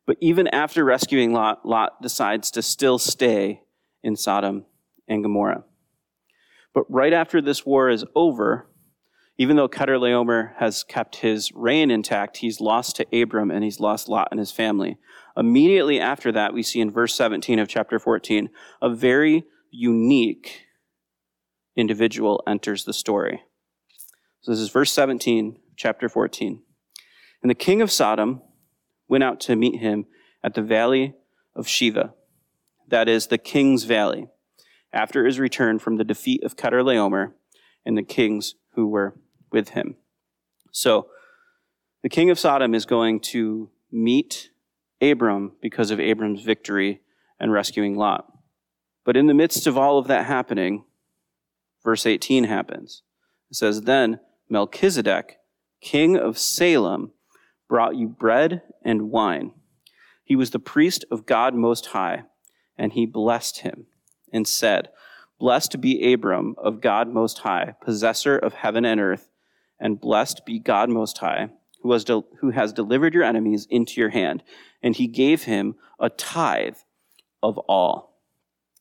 But 0.06 0.16
even 0.20 0.48
after 0.48 0.84
rescuing 0.84 1.32
Lot, 1.32 1.64
Lot 1.64 2.02
decides 2.02 2.50
to 2.52 2.62
still 2.62 2.98
stay 2.98 3.62
in 4.02 4.16
Sodom 4.16 4.66
and 5.08 5.22
Gomorrah. 5.22 5.64
But 6.74 6.84
right 6.90 7.12
after 7.12 7.40
this 7.40 7.64
war 7.64 7.88
is 7.88 8.04
over, 8.14 8.68
even 9.38 9.56
though 9.56 9.68
Chedorlaomer 9.68 10.54
has 10.56 10.84
kept 10.84 11.16
his 11.16 11.52
reign 11.52 11.90
intact, 11.90 12.38
he's 12.38 12.60
lost 12.60 12.96
to 12.96 13.22
Abram 13.22 13.50
and 13.50 13.64
he's 13.64 13.80
lost 13.80 14.08
Lot 14.08 14.28
and 14.30 14.38
his 14.38 14.50
family. 14.50 14.98
Immediately 15.36 16.00
after 16.00 16.32
that, 16.32 16.52
we 16.52 16.62
see 16.62 16.80
in 16.80 16.90
verse 16.90 17.14
17 17.14 17.58
of 17.58 17.68
chapter 17.68 17.98
14 17.98 18.50
a 18.80 18.90
very 18.90 19.44
unique 19.70 20.66
individual 21.76 22.42
enters 22.46 22.84
the 22.84 22.92
story. 22.92 23.42
So 24.40 24.50
this 24.52 24.60
is 24.60 24.70
verse 24.70 24.92
17, 24.92 25.58
chapter 25.76 26.08
14. 26.08 26.62
And 27.42 27.50
the 27.50 27.54
king 27.54 27.82
of 27.82 27.90
Sodom 27.90 28.42
went 29.08 29.24
out 29.24 29.40
to 29.40 29.56
meet 29.56 29.80
him 29.80 30.06
at 30.42 30.54
the 30.54 30.62
valley 30.62 31.14
of 31.54 31.66
Shaveh, 31.66 32.12
that 32.88 33.08
is, 33.08 33.28
the 33.28 33.38
king's 33.38 33.84
valley, 33.84 34.28
after 34.92 35.24
his 35.24 35.38
return 35.38 35.78
from 35.78 35.96
the 35.96 36.04
defeat 36.04 36.42
of 36.44 36.56
Chedorlaomer 36.56 37.32
and 37.84 37.96
the 37.96 38.02
kings 38.02 38.54
who 38.74 38.88
were 38.88 39.14
with 39.50 39.70
him. 39.70 39.96
So 40.70 41.08
the 42.02 42.08
king 42.08 42.30
of 42.30 42.38
Sodom 42.38 42.74
is 42.74 42.86
going 42.86 43.20
to 43.20 43.70
meet 43.90 44.50
Abram 45.00 45.52
because 45.60 45.90
of 45.90 46.00
Abram's 46.00 46.42
victory 46.42 47.00
and 47.38 47.52
rescuing 47.52 47.96
Lot. 47.96 48.26
But 49.04 49.16
in 49.16 49.26
the 49.26 49.34
midst 49.34 49.66
of 49.66 49.76
all 49.76 49.98
of 49.98 50.06
that 50.06 50.26
happening, 50.26 50.84
verse 51.84 52.06
18 52.06 52.44
happens. 52.44 53.02
It 53.50 53.56
says, 53.56 53.82
Then 53.82 54.20
Melchizedek, 54.48 55.38
king 55.80 56.16
of 56.16 56.38
Salem, 56.38 57.12
brought 57.68 57.96
you 57.96 58.08
bread 58.08 58.62
and 58.82 59.10
wine. 59.10 59.52
He 60.24 60.36
was 60.36 60.50
the 60.50 60.58
priest 60.58 61.04
of 61.10 61.26
God 61.26 61.54
Most 61.54 61.86
High, 61.86 62.24
and 62.76 62.92
he 62.92 63.06
blessed 63.06 63.60
him 63.60 63.86
and 64.32 64.46
said, 64.46 64.90
Blessed 65.38 65.80
be 65.80 66.12
Abram 66.12 66.54
of 66.56 66.80
God 66.80 67.08
Most 67.08 67.38
High, 67.40 67.74
possessor 67.82 68.36
of 68.38 68.54
heaven 68.54 68.84
and 68.84 69.00
earth, 69.00 69.28
and 69.80 70.00
blessed 70.00 70.46
be 70.46 70.58
God 70.58 70.88
Most 70.88 71.18
High, 71.18 71.48
who, 71.82 71.88
was 71.88 72.04
de- 72.04 72.22
who 72.38 72.50
has 72.50 72.72
delivered 72.72 73.12
your 73.12 73.24
enemies 73.24 73.66
into 73.68 74.00
your 74.00 74.10
hand. 74.10 74.42
And 74.82 74.94
he 74.94 75.06
gave 75.08 75.44
him 75.44 75.74
a 75.98 76.08
tithe 76.10 76.76
of 77.42 77.58
all. 77.58 78.11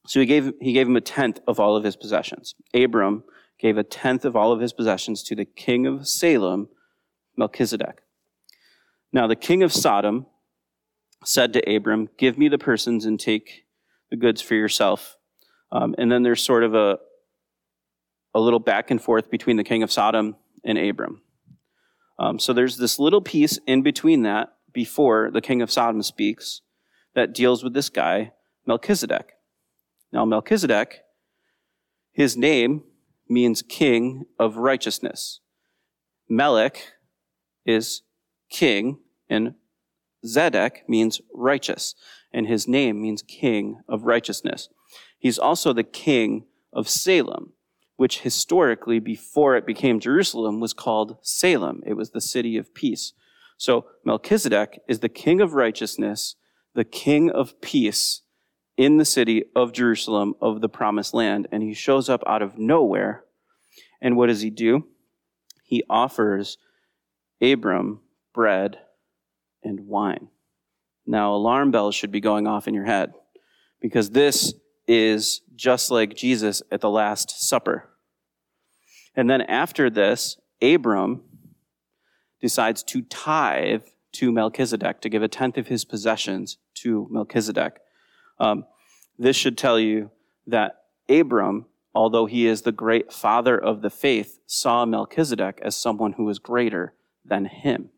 So 0.07 0.19
he 0.19 0.25
gave, 0.25 0.53
he 0.59 0.73
gave 0.73 0.87
him 0.87 0.95
a 0.95 1.01
tenth 1.01 1.39
of 1.47 1.59
all 1.59 1.75
of 1.75 1.83
his 1.83 1.95
possessions. 1.95 2.55
Abram 2.73 3.23
gave 3.59 3.77
a 3.77 3.83
tenth 3.83 4.25
of 4.25 4.35
all 4.35 4.51
of 4.51 4.59
his 4.59 4.73
possessions 4.73 5.21
to 5.23 5.35
the 5.35 5.45
king 5.45 5.85
of 5.85 6.07
Salem, 6.07 6.69
Melchizedek. 7.37 8.01
Now 9.13 9.27
the 9.27 9.35
king 9.35 9.61
of 9.61 9.71
Sodom 9.71 10.25
said 11.23 11.53
to 11.53 11.75
Abram, 11.75 12.09
Give 12.17 12.37
me 12.37 12.47
the 12.47 12.57
persons 12.57 13.05
and 13.05 13.19
take 13.19 13.65
the 14.09 14.17
goods 14.17 14.41
for 14.41 14.55
yourself. 14.55 15.17
Um, 15.71 15.95
and 15.97 16.11
then 16.11 16.23
there's 16.23 16.43
sort 16.43 16.63
of 16.63 16.73
a, 16.73 16.97
a 18.33 18.39
little 18.39 18.59
back 18.59 18.91
and 18.91 19.01
forth 19.01 19.29
between 19.29 19.57
the 19.57 19.63
king 19.63 19.83
of 19.83 19.91
Sodom 19.91 20.35
and 20.65 20.77
Abram. 20.77 21.21
Um, 22.19 22.39
so 22.39 22.53
there's 22.53 22.77
this 22.77 22.99
little 22.99 23.21
piece 23.21 23.59
in 23.67 23.81
between 23.81 24.23
that 24.23 24.53
before 24.73 25.29
the 25.31 25.41
king 25.41 25.61
of 25.61 25.71
Sodom 25.71 26.01
speaks 26.03 26.61
that 27.13 27.33
deals 27.33 27.63
with 27.63 27.73
this 27.73 27.89
guy, 27.89 28.31
Melchizedek. 28.65 29.33
Now, 30.11 30.25
Melchizedek, 30.25 31.03
his 32.11 32.35
name 32.35 32.83
means 33.29 33.61
king 33.61 34.25
of 34.37 34.57
righteousness. 34.57 35.39
Melech 36.29 36.93
is 37.65 38.01
king, 38.49 38.99
and 39.29 39.55
Zedek 40.25 40.87
means 40.87 41.21
righteous, 41.33 41.95
and 42.33 42.47
his 42.47 42.67
name 42.67 43.01
means 43.01 43.21
king 43.21 43.81
of 43.87 44.03
righteousness. 44.03 44.69
He's 45.17 45.39
also 45.39 45.71
the 45.71 45.83
king 45.83 46.45
of 46.73 46.89
Salem, 46.89 47.53
which 47.95 48.21
historically, 48.21 48.99
before 48.99 49.55
it 49.55 49.65
became 49.65 49.99
Jerusalem, 49.99 50.59
was 50.59 50.73
called 50.73 51.17
Salem. 51.21 51.81
It 51.85 51.93
was 51.93 52.11
the 52.11 52.21
city 52.21 52.57
of 52.57 52.73
peace. 52.73 53.13
So 53.57 53.85
Melchizedek 54.03 54.81
is 54.87 54.99
the 54.99 55.09
king 55.09 55.39
of 55.39 55.53
righteousness, 55.53 56.35
the 56.73 56.83
king 56.83 57.29
of 57.29 57.61
peace, 57.61 58.21
in 58.77 58.97
the 58.97 59.05
city 59.05 59.43
of 59.55 59.73
Jerusalem 59.73 60.35
of 60.41 60.61
the 60.61 60.69
promised 60.69 61.13
land. 61.13 61.47
And 61.51 61.61
he 61.63 61.73
shows 61.73 62.09
up 62.09 62.23
out 62.25 62.41
of 62.41 62.57
nowhere. 62.57 63.23
And 64.01 64.17
what 64.17 64.27
does 64.27 64.41
he 64.41 64.49
do? 64.49 64.87
He 65.63 65.83
offers 65.89 66.57
Abram 67.41 68.01
bread 68.33 68.79
and 69.63 69.87
wine. 69.87 70.29
Now, 71.05 71.33
alarm 71.33 71.71
bells 71.71 71.95
should 71.95 72.11
be 72.11 72.21
going 72.21 72.47
off 72.47 72.67
in 72.67 72.73
your 72.73 72.85
head 72.85 73.13
because 73.79 74.11
this 74.11 74.53
is 74.87 75.41
just 75.55 75.91
like 75.91 76.15
Jesus 76.15 76.61
at 76.71 76.81
the 76.81 76.89
Last 76.89 77.47
Supper. 77.47 77.89
And 79.15 79.29
then 79.29 79.41
after 79.41 79.89
this, 79.89 80.37
Abram 80.61 81.23
decides 82.39 82.83
to 82.83 83.01
tithe 83.01 83.83
to 84.13 84.31
Melchizedek, 84.31 85.01
to 85.01 85.09
give 85.09 85.23
a 85.23 85.27
tenth 85.27 85.57
of 85.57 85.67
his 85.67 85.85
possessions 85.85 86.57
to 86.75 87.07
Melchizedek. 87.09 87.79
Um, 88.41 88.65
this 89.17 89.35
should 89.35 89.57
tell 89.57 89.79
you 89.79 90.11
that 90.47 90.83
Abram 91.07 91.67
although 91.93 92.25
he 92.25 92.47
is 92.47 92.61
the 92.61 92.71
great 92.71 93.11
father 93.11 93.57
of 93.57 93.81
the 93.81 93.89
faith, 93.89 94.39
saw 94.45 94.85
Melchizedek 94.85 95.59
as 95.61 95.75
someone 95.75 96.13
who 96.13 96.25
was 96.25 96.39
greater 96.39 96.93
than 97.25 97.45
him. 97.45 97.89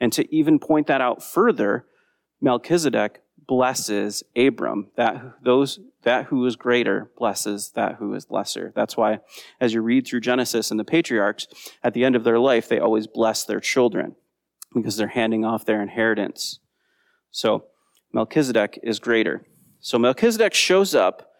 And 0.00 0.12
to 0.12 0.34
even 0.34 0.58
point 0.58 0.86
that 0.86 1.00
out 1.00 1.22
further, 1.22 1.86
Melchizedek 2.40 3.22
blesses 3.46 4.22
Abram. 4.36 4.88
That 4.96 5.34
those 5.42 5.80
that 6.02 6.26
who 6.26 6.46
is 6.46 6.56
greater 6.56 7.10
blesses 7.18 7.72
that 7.74 7.96
who 7.96 8.14
is 8.14 8.30
lesser. 8.30 8.72
That's 8.74 8.96
why, 8.96 9.20
as 9.60 9.74
you 9.74 9.82
read 9.82 10.06
through 10.06 10.20
Genesis 10.20 10.70
and 10.70 10.80
the 10.80 10.84
patriarchs, 10.84 11.46
at 11.82 11.92
the 11.92 12.04
end 12.04 12.16
of 12.16 12.24
their 12.24 12.38
life, 12.38 12.68
they 12.68 12.78
always 12.78 13.06
bless 13.06 13.44
their 13.44 13.60
children 13.60 14.16
because 14.74 14.96
they're 14.96 15.08
handing 15.08 15.44
off 15.44 15.66
their 15.66 15.82
inheritance. 15.82 16.60
So 17.30 17.64
Melchizedek 18.12 18.80
is 18.82 18.98
greater. 18.98 19.46
So 19.80 19.98
Melchizedek 19.98 20.54
shows 20.54 20.94
up 20.94 21.30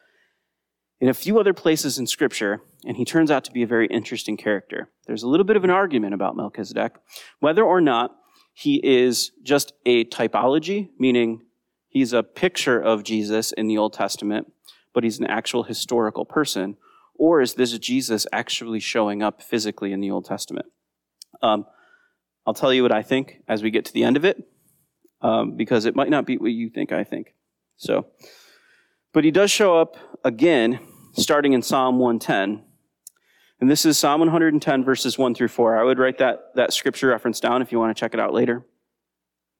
in 1.00 1.08
a 1.08 1.14
few 1.14 1.40
other 1.40 1.54
places 1.54 1.98
in 1.98 2.06
Scripture, 2.06 2.60
and 2.84 2.96
he 2.96 3.04
turns 3.04 3.30
out 3.30 3.44
to 3.44 3.52
be 3.52 3.62
a 3.62 3.66
very 3.66 3.86
interesting 3.86 4.36
character. 4.36 4.90
There's 5.06 5.22
a 5.22 5.28
little 5.28 5.44
bit 5.44 5.56
of 5.56 5.64
an 5.64 5.70
argument 5.70 6.14
about 6.14 6.36
Melchizedek, 6.36 6.92
whether 7.40 7.64
or 7.64 7.80
not 7.80 8.16
he 8.52 8.80
is 8.84 9.30
just 9.42 9.72
a 9.86 10.04
typology, 10.04 10.90
meaning 10.98 11.42
he's 11.88 12.12
a 12.12 12.22
picture 12.22 12.80
of 12.80 13.02
Jesus 13.02 13.52
in 13.52 13.66
the 13.66 13.78
Old 13.78 13.94
Testament, 13.94 14.52
but 14.92 15.04
he's 15.04 15.18
an 15.18 15.26
actual 15.26 15.62
historical 15.62 16.24
person, 16.24 16.76
or 17.14 17.40
is 17.40 17.54
this 17.54 17.76
Jesus 17.78 18.26
actually 18.32 18.80
showing 18.80 19.22
up 19.22 19.42
physically 19.42 19.92
in 19.92 20.00
the 20.00 20.10
Old 20.10 20.26
Testament? 20.26 20.66
Um, 21.42 21.66
I'll 22.46 22.54
tell 22.54 22.72
you 22.72 22.82
what 22.82 22.92
I 22.92 23.02
think 23.02 23.42
as 23.48 23.62
we 23.62 23.70
get 23.70 23.84
to 23.86 23.92
the 23.92 24.04
end 24.04 24.16
of 24.16 24.24
it, 24.24 24.49
um, 25.22 25.56
because 25.56 25.84
it 25.84 25.96
might 25.96 26.10
not 26.10 26.26
be 26.26 26.36
what 26.36 26.52
you 26.52 26.68
think 26.70 26.92
I 26.92 27.04
think. 27.04 27.34
So, 27.76 28.06
but 29.12 29.24
he 29.24 29.30
does 29.30 29.50
show 29.50 29.78
up 29.78 29.96
again, 30.24 30.80
starting 31.14 31.52
in 31.52 31.62
Psalm 31.62 31.98
110. 31.98 32.64
And 33.60 33.70
this 33.70 33.84
is 33.84 33.98
Psalm 33.98 34.20
110, 34.20 34.84
verses 34.84 35.18
1 35.18 35.34
through 35.34 35.48
4. 35.48 35.78
I 35.78 35.84
would 35.84 35.98
write 35.98 36.18
that, 36.18 36.54
that 36.54 36.72
scripture 36.72 37.08
reference 37.08 37.40
down 37.40 37.60
if 37.60 37.72
you 37.72 37.78
want 37.78 37.94
to 37.94 38.00
check 38.00 38.14
it 38.14 38.20
out 38.20 38.32
later. 38.32 38.64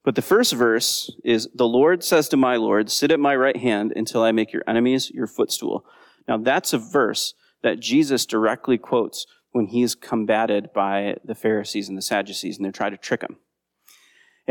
But 0.03 0.15
the 0.15 0.23
first 0.23 0.55
verse 0.55 1.11
is 1.25 1.49
The 1.55 1.69
Lord 1.69 2.03
says 2.03 2.29
to 2.31 2.37
my 2.37 2.57
Lord, 2.57 2.91
Sit 2.91 3.11
at 3.11 3.21
my 3.21 3.37
right 3.37 3.57
hand 3.57 3.93
until 3.95 4.23
I 4.23 4.33
make 4.33 4.53
your 4.53 4.63
enemies 4.67 5.11
your 5.11 5.27
footstool. 5.27 5.85
Now, 6.27 6.39
that's 6.39 6.73
a 6.73 6.79
verse 6.79 7.35
that 7.63 7.81
Jesus 7.81 8.25
directly 8.25 8.79
quotes 8.79 9.27
when 9.53 9.67
he's 9.67 9.95
combated 9.95 10.73
by 10.73 11.17
the 11.25 11.35
Pharisees 11.35 11.89
and 11.89 11.99
the 11.99 12.03
Sadducees, 12.03 12.57
and 12.57 12.65
they 12.65 12.71
try 12.71 12.89
to 12.89 12.97
trick 12.97 13.23
him. 13.23 13.37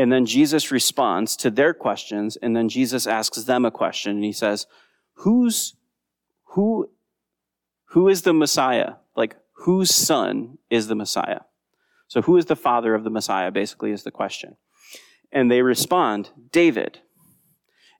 And 0.00 0.10
then 0.10 0.24
Jesus 0.24 0.70
responds 0.70 1.36
to 1.36 1.50
their 1.50 1.74
questions, 1.74 2.38
and 2.40 2.56
then 2.56 2.70
Jesus 2.70 3.06
asks 3.06 3.44
them 3.44 3.66
a 3.66 3.70
question, 3.70 4.12
and 4.12 4.24
he 4.24 4.32
says, 4.32 4.66
Who's 5.12 5.74
who 6.54 6.88
who 7.88 8.08
is 8.08 8.22
the 8.22 8.32
Messiah? 8.32 8.94
Like, 9.14 9.36
whose 9.52 9.94
son 9.94 10.56
is 10.70 10.86
the 10.86 10.94
Messiah? 10.94 11.40
So, 12.08 12.22
who 12.22 12.38
is 12.38 12.46
the 12.46 12.56
father 12.56 12.94
of 12.94 13.04
the 13.04 13.10
Messiah, 13.10 13.50
basically, 13.50 13.90
is 13.90 14.02
the 14.02 14.10
question. 14.10 14.56
And 15.30 15.50
they 15.50 15.60
respond, 15.60 16.30
David. 16.50 17.00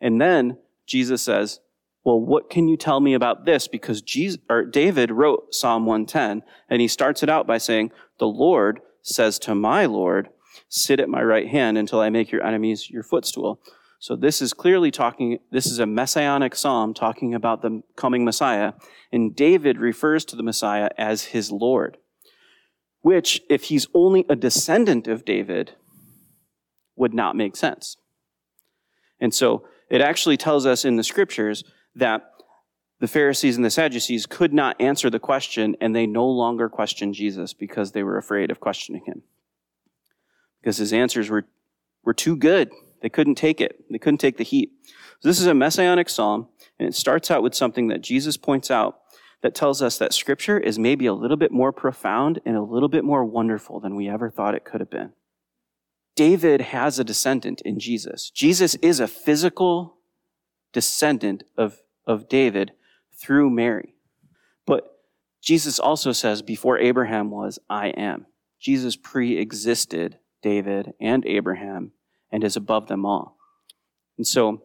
And 0.00 0.18
then 0.18 0.56
Jesus 0.86 1.20
says, 1.20 1.60
Well, 2.02 2.18
what 2.18 2.48
can 2.48 2.66
you 2.66 2.78
tell 2.78 3.00
me 3.00 3.12
about 3.12 3.44
this? 3.44 3.68
Because 3.68 4.00
Jesus, 4.00 4.40
or 4.48 4.64
David 4.64 5.10
wrote 5.10 5.54
Psalm 5.54 5.84
110, 5.84 6.44
and 6.70 6.80
he 6.80 6.88
starts 6.88 7.22
it 7.22 7.28
out 7.28 7.46
by 7.46 7.58
saying, 7.58 7.92
The 8.18 8.26
Lord 8.26 8.80
says 9.02 9.38
to 9.40 9.54
my 9.54 9.84
Lord, 9.84 10.30
Sit 10.70 11.00
at 11.00 11.08
my 11.08 11.20
right 11.22 11.48
hand 11.48 11.76
until 11.76 12.00
I 12.00 12.10
make 12.10 12.30
your 12.30 12.46
enemies 12.46 12.88
your 12.88 13.02
footstool. 13.02 13.60
So 13.98 14.14
this 14.14 14.40
is 14.40 14.54
clearly 14.54 14.92
talking, 14.92 15.40
this 15.50 15.66
is 15.66 15.80
a 15.80 15.84
messianic 15.84 16.54
psalm 16.54 16.94
talking 16.94 17.34
about 17.34 17.60
the 17.60 17.82
coming 17.96 18.24
Messiah. 18.24 18.72
And 19.12 19.34
David 19.34 19.78
refers 19.78 20.24
to 20.26 20.36
the 20.36 20.44
Messiah 20.44 20.88
as 20.96 21.24
his 21.24 21.50
Lord, 21.50 21.98
which, 23.00 23.42
if 23.50 23.64
he's 23.64 23.88
only 23.94 24.24
a 24.28 24.36
descendant 24.36 25.08
of 25.08 25.24
David, 25.24 25.72
would 26.94 27.12
not 27.12 27.34
make 27.34 27.56
sense. 27.56 27.96
And 29.20 29.34
so 29.34 29.66
it 29.90 30.00
actually 30.00 30.36
tells 30.36 30.66
us 30.66 30.84
in 30.84 30.94
the 30.94 31.04
scriptures 31.04 31.64
that 31.96 32.30
the 33.00 33.08
Pharisees 33.08 33.56
and 33.56 33.64
the 33.64 33.70
Sadducees 33.70 34.24
could 34.24 34.54
not 34.54 34.80
answer 34.80 35.10
the 35.10 35.18
question 35.18 35.76
and 35.80 35.96
they 35.96 36.06
no 36.06 36.28
longer 36.28 36.68
questioned 36.68 37.14
Jesus 37.14 37.54
because 37.54 37.90
they 37.90 38.04
were 38.04 38.18
afraid 38.18 38.52
of 38.52 38.60
questioning 38.60 39.02
him 39.04 39.24
because 40.60 40.76
his 40.76 40.92
answers 40.92 41.30
were, 41.30 41.46
were 42.04 42.14
too 42.14 42.36
good. 42.36 42.70
They 43.02 43.08
couldn't 43.08 43.36
take 43.36 43.60
it. 43.60 43.84
They 43.90 43.98
couldn't 43.98 44.18
take 44.18 44.36
the 44.36 44.44
heat. 44.44 44.72
So 45.20 45.28
this 45.28 45.40
is 45.40 45.46
a 45.46 45.54
messianic 45.54 46.08
psalm, 46.08 46.48
and 46.78 46.88
it 46.88 46.94
starts 46.94 47.30
out 47.30 47.42
with 47.42 47.54
something 47.54 47.88
that 47.88 48.02
Jesus 48.02 48.36
points 48.36 48.70
out 48.70 49.00
that 49.42 49.54
tells 49.54 49.80
us 49.80 49.98
that 49.98 50.12
scripture 50.12 50.58
is 50.58 50.78
maybe 50.78 51.06
a 51.06 51.14
little 51.14 51.36
bit 51.36 51.50
more 51.50 51.72
profound 51.72 52.40
and 52.44 52.56
a 52.56 52.62
little 52.62 52.88
bit 52.88 53.04
more 53.04 53.24
wonderful 53.24 53.80
than 53.80 53.96
we 53.96 54.08
ever 54.08 54.30
thought 54.30 54.54
it 54.54 54.64
could 54.64 54.80
have 54.80 54.90
been. 54.90 55.12
David 56.14 56.60
has 56.60 56.98
a 56.98 57.04
descendant 57.04 57.62
in 57.62 57.78
Jesus. 57.78 58.30
Jesus 58.30 58.74
is 58.76 59.00
a 59.00 59.08
physical 59.08 59.96
descendant 60.72 61.42
of, 61.56 61.80
of 62.06 62.28
David 62.28 62.72
through 63.18 63.50
Mary. 63.50 63.94
But 64.66 64.84
Jesus 65.42 65.78
also 65.78 66.12
says, 66.12 66.42
before 66.42 66.78
Abraham 66.78 67.30
was, 67.30 67.58
I 67.68 67.88
am. 67.88 68.26
Jesus 68.60 68.96
pre 68.96 69.38
existed 69.38 70.18
David, 70.42 70.94
and 71.00 71.24
Abraham, 71.26 71.92
and 72.30 72.44
is 72.44 72.56
above 72.56 72.88
them 72.88 73.04
all. 73.04 73.36
And 74.16 74.26
so, 74.26 74.62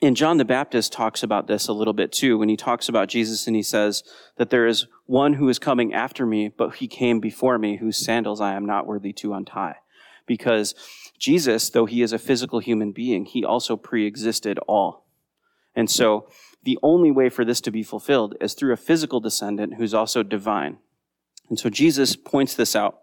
and 0.00 0.16
John 0.16 0.38
the 0.38 0.44
Baptist 0.44 0.92
talks 0.92 1.22
about 1.22 1.48
this 1.48 1.66
a 1.66 1.72
little 1.72 1.92
bit 1.92 2.12
too 2.12 2.38
when 2.38 2.48
he 2.48 2.56
talks 2.56 2.88
about 2.88 3.08
Jesus 3.08 3.46
and 3.46 3.56
he 3.56 3.62
says 3.62 4.04
that 4.36 4.50
there 4.50 4.66
is 4.66 4.86
one 5.06 5.34
who 5.34 5.48
is 5.48 5.58
coming 5.58 5.92
after 5.92 6.24
me, 6.24 6.48
but 6.48 6.76
he 6.76 6.86
came 6.86 7.18
before 7.18 7.58
me, 7.58 7.76
whose 7.76 7.96
sandals 7.96 8.40
I 8.40 8.54
am 8.54 8.64
not 8.64 8.86
worthy 8.86 9.12
to 9.14 9.34
untie. 9.34 9.76
Because 10.26 10.74
Jesus, 11.18 11.70
though 11.70 11.86
he 11.86 12.02
is 12.02 12.12
a 12.12 12.18
physical 12.18 12.60
human 12.60 12.92
being, 12.92 13.24
he 13.24 13.44
also 13.44 13.76
pre 13.76 14.06
existed 14.06 14.58
all. 14.68 15.06
And 15.74 15.90
so, 15.90 16.28
the 16.64 16.78
only 16.82 17.10
way 17.10 17.28
for 17.28 17.44
this 17.44 17.60
to 17.62 17.70
be 17.70 17.82
fulfilled 17.82 18.34
is 18.40 18.54
through 18.54 18.72
a 18.72 18.76
physical 18.76 19.20
descendant 19.20 19.74
who's 19.74 19.94
also 19.94 20.22
divine. 20.22 20.78
And 21.48 21.58
so, 21.58 21.70
Jesus 21.70 22.14
points 22.14 22.54
this 22.54 22.76
out. 22.76 22.98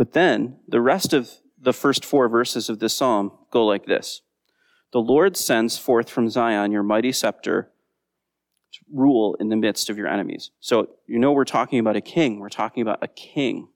But 0.00 0.12
then 0.12 0.56
the 0.66 0.80
rest 0.80 1.12
of 1.12 1.30
the 1.60 1.74
first 1.74 2.06
four 2.06 2.26
verses 2.26 2.70
of 2.70 2.78
this 2.78 2.94
psalm 2.94 3.32
go 3.50 3.66
like 3.66 3.84
this 3.84 4.22
The 4.94 4.98
Lord 4.98 5.36
sends 5.36 5.76
forth 5.76 6.08
from 6.08 6.30
Zion 6.30 6.72
your 6.72 6.82
mighty 6.82 7.12
scepter 7.12 7.70
to 8.72 8.80
rule 8.90 9.36
in 9.38 9.50
the 9.50 9.56
midst 9.56 9.90
of 9.90 9.98
your 9.98 10.08
enemies. 10.08 10.52
So, 10.58 10.88
you 11.06 11.18
know, 11.18 11.32
we're 11.32 11.44
talking 11.44 11.78
about 11.78 11.96
a 11.96 12.00
king. 12.00 12.38
We're 12.38 12.48
talking 12.48 12.80
about 12.80 13.04
a 13.04 13.08
king. 13.08 13.68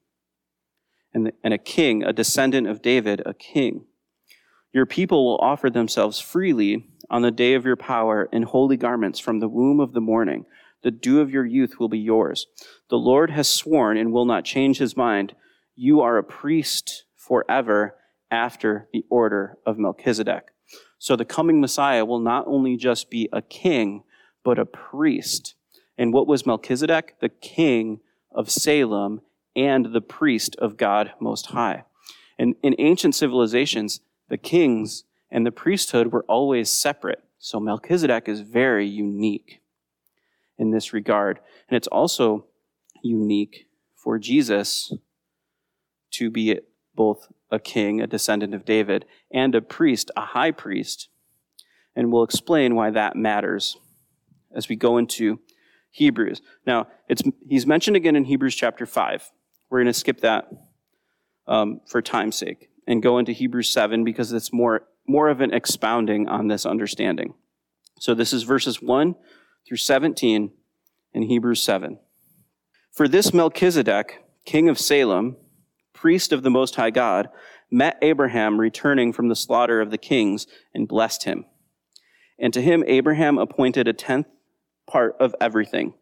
And, 1.12 1.30
and 1.44 1.52
a 1.52 1.58
king, 1.58 2.02
a 2.02 2.14
descendant 2.14 2.68
of 2.68 2.80
David, 2.80 3.20
a 3.26 3.34
king. 3.34 3.84
Your 4.72 4.86
people 4.86 5.26
will 5.26 5.38
offer 5.42 5.68
themselves 5.68 6.20
freely 6.20 6.88
on 7.10 7.20
the 7.20 7.30
day 7.30 7.52
of 7.52 7.66
your 7.66 7.76
power 7.76 8.30
in 8.32 8.44
holy 8.44 8.78
garments 8.78 9.18
from 9.18 9.40
the 9.40 9.48
womb 9.48 9.78
of 9.78 9.92
the 9.92 10.00
morning. 10.00 10.46
The 10.84 10.90
dew 10.90 11.20
of 11.20 11.30
your 11.30 11.44
youth 11.44 11.78
will 11.78 11.90
be 11.90 11.98
yours. 11.98 12.46
The 12.88 12.96
Lord 12.96 13.30
has 13.32 13.46
sworn 13.46 13.98
and 13.98 14.10
will 14.10 14.24
not 14.24 14.46
change 14.46 14.78
his 14.78 14.96
mind 14.96 15.34
you 15.76 16.00
are 16.00 16.18
a 16.18 16.24
priest 16.24 17.04
forever 17.16 17.96
after 18.30 18.88
the 18.92 19.04
order 19.08 19.58
of 19.66 19.78
Melchizedek. 19.78 20.48
So 20.98 21.16
the 21.16 21.24
coming 21.24 21.60
Messiah 21.60 22.04
will 22.04 22.20
not 22.20 22.46
only 22.46 22.76
just 22.76 23.10
be 23.10 23.28
a 23.32 23.42
king, 23.42 24.04
but 24.42 24.58
a 24.58 24.66
priest. 24.66 25.54
And 25.98 26.12
what 26.12 26.26
was 26.26 26.46
Melchizedek? 26.46 27.16
The 27.20 27.28
king 27.28 28.00
of 28.32 28.50
Salem 28.50 29.20
and 29.54 29.92
the 29.92 30.00
priest 30.00 30.56
of 30.56 30.76
God 30.76 31.12
Most 31.20 31.46
High. 31.46 31.84
And 32.38 32.56
in 32.62 32.74
ancient 32.78 33.14
civilizations, 33.14 34.00
the 34.28 34.38
kings 34.38 35.04
and 35.30 35.46
the 35.46 35.52
priesthood 35.52 36.12
were 36.12 36.24
always 36.28 36.70
separate. 36.70 37.22
So 37.38 37.60
Melchizedek 37.60 38.28
is 38.28 38.40
very 38.40 38.86
unique 38.86 39.60
in 40.58 40.70
this 40.70 40.92
regard. 40.92 41.40
And 41.68 41.76
it's 41.76 41.88
also 41.88 42.46
unique 43.02 43.66
for 43.94 44.18
Jesus 44.18 44.92
to 46.14 46.30
be 46.30 46.58
both 46.94 47.28
a 47.50 47.58
king, 47.58 48.00
a 48.00 48.06
descendant 48.06 48.54
of 48.54 48.64
David, 48.64 49.04
and 49.30 49.54
a 49.54 49.60
priest, 49.60 50.10
a 50.16 50.20
high 50.20 50.50
priest. 50.50 51.08
And 51.96 52.12
we'll 52.12 52.24
explain 52.24 52.74
why 52.74 52.90
that 52.90 53.16
matters 53.16 53.76
as 54.54 54.68
we 54.68 54.76
go 54.76 54.98
into 54.98 55.40
Hebrews. 55.90 56.42
Now, 56.66 56.88
it's, 57.08 57.22
he's 57.48 57.66
mentioned 57.66 57.96
again 57.96 58.16
in 58.16 58.24
Hebrews 58.24 58.54
chapter 58.54 58.86
5. 58.86 59.30
We're 59.70 59.78
going 59.78 59.92
to 59.92 59.98
skip 59.98 60.20
that 60.20 60.48
um, 61.46 61.80
for 61.86 62.02
time's 62.02 62.36
sake 62.36 62.68
and 62.86 63.02
go 63.02 63.18
into 63.18 63.32
Hebrews 63.32 63.70
7 63.70 64.04
because 64.04 64.32
it's 64.32 64.52
more, 64.52 64.86
more 65.06 65.28
of 65.28 65.40
an 65.40 65.52
expounding 65.52 66.28
on 66.28 66.48
this 66.48 66.66
understanding. 66.66 67.34
So 68.00 68.14
this 68.14 68.32
is 68.32 68.42
verses 68.42 68.82
1 68.82 69.14
through 69.66 69.76
17 69.76 70.50
in 71.12 71.22
Hebrews 71.22 71.62
7. 71.62 71.98
For 72.92 73.08
this 73.08 73.32
Melchizedek, 73.32 74.24
king 74.44 74.68
of 74.68 74.78
Salem, 74.78 75.36
priest 76.04 76.34
of 76.34 76.42
the 76.42 76.50
Most 76.50 76.74
High 76.74 76.90
God, 76.90 77.30
met 77.70 77.96
Abraham 78.02 78.60
returning 78.60 79.10
from 79.10 79.28
the 79.28 79.34
slaughter 79.34 79.80
of 79.80 79.90
the 79.90 79.96
kings 79.96 80.46
and 80.74 80.86
blessed 80.86 81.24
him. 81.24 81.46
And 82.38 82.52
to 82.52 82.60
him 82.60 82.84
Abraham 82.86 83.38
appointed 83.38 83.88
a 83.88 83.94
tenth 83.94 84.26
part 84.86 85.16
of 85.18 85.34
everything. 85.40 85.94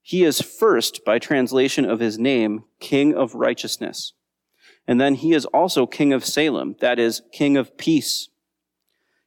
He 0.00 0.24
is 0.24 0.40
first, 0.40 1.04
by 1.04 1.20
translation 1.20 1.84
of 1.84 2.00
his 2.00 2.18
name, 2.18 2.64
King 2.80 3.14
of 3.14 3.36
righteousness. 3.36 4.12
And 4.88 5.00
then 5.00 5.14
he 5.14 5.34
is 5.34 5.46
also 5.46 5.86
King 5.86 6.12
of 6.12 6.24
Salem, 6.24 6.74
that 6.80 6.98
is, 6.98 7.22
King 7.30 7.56
of 7.56 7.78
peace. 7.78 8.28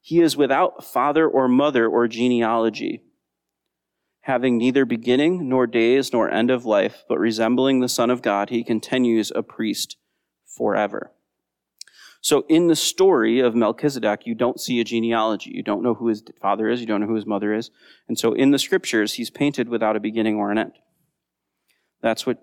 He 0.02 0.20
is 0.20 0.36
without 0.36 0.84
father 0.84 1.26
or 1.26 1.48
mother 1.48 1.88
or 1.88 2.10
genealogy, 2.10 3.02
having 4.26 4.58
neither 4.58 4.86
beginning 4.86 5.48
nor 5.48 5.68
days 5.68 6.12
nor 6.12 6.32
end 6.32 6.50
of 6.50 6.66
life, 6.66 7.04
but 7.08 7.20
resembling 7.20 7.80
the 7.80 7.88
Son 7.88 8.10
of 8.10 8.24
God, 8.24 8.50
he 8.50 8.64
continues 8.64 9.32
a 9.36 9.44
priest 9.44 9.98
forever. 10.48 11.12
So 12.22 12.44
in 12.50 12.66
the 12.66 12.76
story 12.76 13.40
of 13.40 13.54
Melchizedek, 13.54 14.22
you 14.26 14.34
don't 14.34 14.60
see 14.60 14.80
a 14.80 14.84
genealogy. 14.84 15.52
You 15.54 15.62
don't 15.62 15.84
know 15.84 15.94
who 15.94 16.08
his 16.08 16.24
father 16.42 16.68
is. 16.68 16.82
You 16.82 16.88
don't 16.88 17.02
know 17.02 17.08
who 17.08 17.14
his 17.14 17.28
mother 17.28 17.54
is. 17.54 17.70
And 18.08 18.18
so 18.18 18.34
in 18.34 18.50
the 18.50 18.58
scriptures, 18.58 19.14
he's 19.14 19.30
painted 19.30 19.70
without 19.70 19.96
a 19.96 20.00
beginning 20.00 20.38
or 20.38 20.50
an 20.50 20.58
end. 20.58 20.74
That's 22.02 22.26
what 22.26 22.40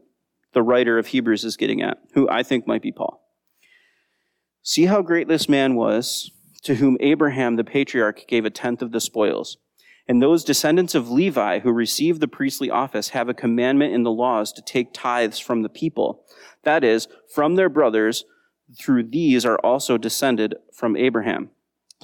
the 0.53 0.63
writer 0.63 0.99
of 0.99 1.09
Hebrews 1.09 1.43
is 1.43 1.57
getting 1.57 1.83
at, 1.83 1.99
who 2.15 2.31
I 2.31 2.45
think 2.45 2.65
might 2.65 2.83
be 2.83 2.93
Paul. 2.93 3.27
See 4.63 4.85
how 4.85 5.03
great 5.03 5.27
this 5.27 5.49
man 5.49 5.75
was, 5.75 6.31
to 6.63 6.77
whom 6.77 6.97
Abraham 7.01 7.57
the 7.57 7.65
patriarch 7.65 8.29
gave 8.29 8.45
a 8.45 8.51
tenth 8.51 8.83
of 8.83 8.93
the 8.93 9.01
spoils. 9.01 9.57
And 10.13 10.21
those 10.21 10.45
descendants 10.45 10.95
of 10.95 11.11
Levi 11.11 11.61
who 11.61 11.73
received 11.73 12.21
the 12.21 12.29
priestly 12.29 12.69
office 12.69 13.09
have 13.09 13.31
a 13.31 13.35
commandment 13.35 13.95
in 13.95 14.03
the 14.03 14.11
laws 14.11 14.53
to 14.53 14.61
take 14.61 14.93
tithes 14.93 15.39
from 15.39 15.63
the 15.63 15.71
people. 15.71 16.27
That 16.65 16.85
is, 16.85 17.09
from 17.35 17.55
their 17.55 17.71
brothers 17.71 18.27
through 18.79 19.05
these 19.05 19.47
are 19.47 19.57
also 19.61 19.97
descended 19.97 20.55
from 20.71 20.99
Abraham. 20.99 21.49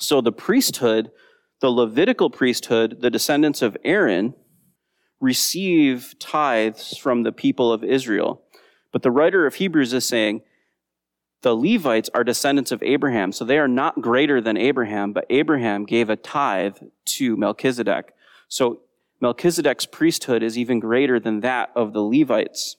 So 0.00 0.22
the 0.22 0.32
priesthood, 0.32 1.10
the 1.60 1.68
Levitical 1.68 2.30
priesthood, 2.30 3.02
the 3.02 3.10
descendants 3.10 3.60
of 3.60 3.76
Aaron, 3.84 4.32
receive 5.20 6.14
tithes 6.18 6.96
from 6.96 7.24
the 7.24 7.32
people 7.32 7.70
of 7.70 7.84
Israel. 7.84 8.40
But 8.90 9.02
the 9.02 9.10
writer 9.10 9.44
of 9.44 9.56
Hebrews 9.56 9.92
is 9.92 10.08
saying 10.08 10.40
the 11.42 11.54
Levites 11.54 12.10
are 12.14 12.24
descendants 12.24 12.72
of 12.72 12.82
Abraham, 12.82 13.32
so 13.32 13.44
they 13.44 13.58
are 13.58 13.68
not 13.68 14.00
greater 14.00 14.40
than 14.40 14.56
Abraham, 14.56 15.12
but 15.12 15.26
Abraham 15.30 15.84
gave 15.84 16.10
a 16.10 16.16
tithe 16.16 16.78
to 17.04 17.36
Melchizedek. 17.36 18.12
So 18.48 18.80
Melchizedek's 19.20 19.86
priesthood 19.86 20.42
is 20.42 20.58
even 20.58 20.80
greater 20.80 21.20
than 21.20 21.40
that 21.40 21.70
of 21.76 21.92
the 21.92 22.02
Levites. 22.02 22.76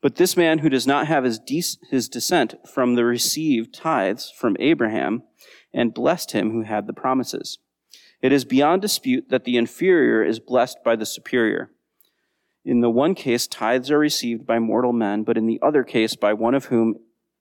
But 0.00 0.16
this 0.16 0.36
man 0.36 0.58
who 0.58 0.68
does 0.68 0.86
not 0.86 1.06
have 1.06 1.22
his, 1.22 1.38
de- 1.38 1.62
his 1.90 2.08
descent 2.08 2.54
from 2.68 2.96
the 2.96 3.04
received 3.04 3.72
tithes 3.72 4.32
from 4.36 4.56
Abraham 4.58 5.22
and 5.72 5.94
blessed 5.94 6.32
him 6.32 6.50
who 6.50 6.62
had 6.62 6.88
the 6.88 6.92
promises. 6.92 7.58
It 8.20 8.32
is 8.32 8.44
beyond 8.44 8.82
dispute 8.82 9.28
that 9.30 9.44
the 9.44 9.56
inferior 9.56 10.24
is 10.24 10.40
blessed 10.40 10.78
by 10.84 10.96
the 10.96 11.06
superior. 11.06 11.70
In 12.64 12.80
the 12.80 12.90
one 12.90 13.14
case, 13.14 13.46
tithes 13.46 13.90
are 13.90 13.98
received 13.98 14.46
by 14.46 14.58
mortal 14.58 14.92
men, 14.92 15.22
but 15.22 15.36
in 15.36 15.46
the 15.46 15.60
other 15.62 15.82
case, 15.84 16.14
by 16.14 16.32
one 16.32 16.54
of 16.54 16.66
whom 16.66 16.96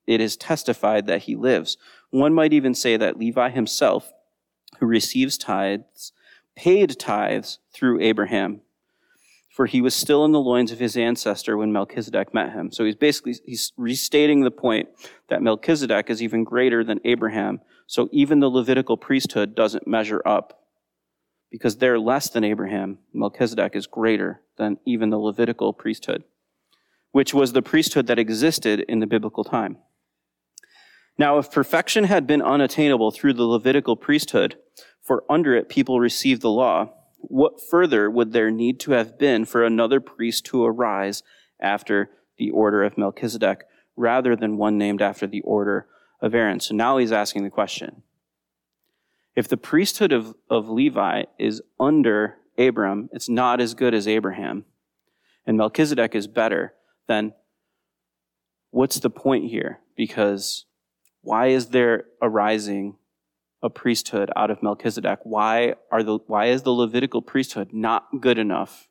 it 0.07 0.21
is 0.21 0.37
testified 0.37 1.07
that 1.07 1.23
he 1.23 1.35
lives. 1.35 1.77
One 2.09 2.33
might 2.33 2.53
even 2.53 2.73
say 2.73 2.97
that 2.97 3.17
Levi 3.17 3.49
himself, 3.49 4.11
who 4.79 4.85
receives 4.85 5.37
tithes, 5.37 6.11
paid 6.55 6.99
tithes 6.99 7.59
through 7.73 8.01
Abraham 8.01 8.61
for 9.51 9.65
he 9.65 9.81
was 9.81 9.93
still 9.93 10.23
in 10.23 10.31
the 10.31 10.39
loins 10.39 10.71
of 10.71 10.79
his 10.79 10.95
ancestor 10.95 11.57
when 11.57 11.73
Melchizedek 11.73 12.33
met 12.33 12.53
him. 12.53 12.71
So 12.71 12.85
he's 12.85 12.95
basically 12.95 13.35
he's 13.45 13.73
restating 13.77 14.41
the 14.41 14.51
point 14.51 14.89
that 15.27 15.41
Melchizedek 15.41 16.09
is 16.09 16.23
even 16.23 16.43
greater 16.43 16.83
than 16.83 17.01
Abraham. 17.03 17.59
So 17.85 18.07
even 18.13 18.39
the 18.39 18.49
Levitical 18.49 18.95
priesthood 18.95 19.53
doesn't 19.53 19.85
measure 19.85 20.21
up 20.25 20.63
because 21.51 21.77
they're 21.77 21.99
less 21.99 22.29
than 22.29 22.45
Abraham. 22.45 22.99
Melchizedek 23.13 23.75
is 23.75 23.87
greater 23.87 24.41
than 24.57 24.79
even 24.85 25.09
the 25.09 25.19
Levitical 25.19 25.73
priesthood, 25.73 26.23
which 27.11 27.33
was 27.33 27.51
the 27.51 27.61
priesthood 27.61 28.07
that 28.07 28.19
existed 28.19 28.79
in 28.87 28.99
the 28.99 29.07
biblical 29.07 29.43
time. 29.43 29.77
Now, 31.17 31.37
if 31.37 31.51
perfection 31.51 32.05
had 32.05 32.25
been 32.25 32.41
unattainable 32.41 33.11
through 33.11 33.33
the 33.33 33.43
Levitical 33.43 33.95
priesthood, 33.95 34.55
for 35.01 35.23
under 35.29 35.55
it 35.55 35.69
people 35.69 35.99
received 35.99 36.41
the 36.41 36.49
law, 36.49 36.93
what 37.19 37.61
further 37.61 38.09
would 38.09 38.33
there 38.33 38.51
need 38.51 38.79
to 38.81 38.91
have 38.91 39.19
been 39.19 39.45
for 39.45 39.63
another 39.63 39.99
priest 39.99 40.45
to 40.45 40.65
arise 40.65 41.21
after 41.59 42.09
the 42.37 42.49
order 42.49 42.83
of 42.83 42.97
Melchizedek 42.97 43.65
rather 43.95 44.35
than 44.35 44.57
one 44.57 44.77
named 44.77 45.01
after 45.01 45.27
the 45.27 45.41
order 45.41 45.87
of 46.21 46.33
Aaron? 46.33 46.59
So 46.59 46.73
now 46.73 46.97
he's 46.97 47.11
asking 47.11 47.43
the 47.43 47.49
question. 47.49 48.03
If 49.35 49.47
the 49.47 49.57
priesthood 49.57 50.11
of, 50.11 50.35
of 50.49 50.69
Levi 50.69 51.23
is 51.39 51.61
under 51.79 52.37
Abram, 52.57 53.09
it's 53.13 53.29
not 53.29 53.61
as 53.61 53.73
good 53.73 53.93
as 53.93 54.07
Abraham, 54.07 54.65
and 55.45 55.57
Melchizedek 55.57 56.15
is 56.15 56.27
better, 56.27 56.73
then 57.07 57.33
what's 58.71 58.99
the 58.99 59.09
point 59.09 59.49
here? 59.49 59.79
Because 59.95 60.65
why 61.21 61.47
is 61.47 61.67
there 61.67 62.05
arising 62.21 62.97
a 63.61 63.69
priesthood 63.69 64.31
out 64.35 64.49
of 64.49 64.63
Melchizedek? 64.63 65.19
Why 65.23 65.75
are 65.91 66.03
the 66.03 66.19
why 66.27 66.47
is 66.47 66.63
the 66.63 66.71
Levitical 66.71 67.21
priesthood 67.21 67.69
not 67.71 68.21
good 68.21 68.39
enough 68.39 68.87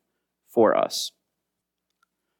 for 0.47 0.75
us? 0.75 1.11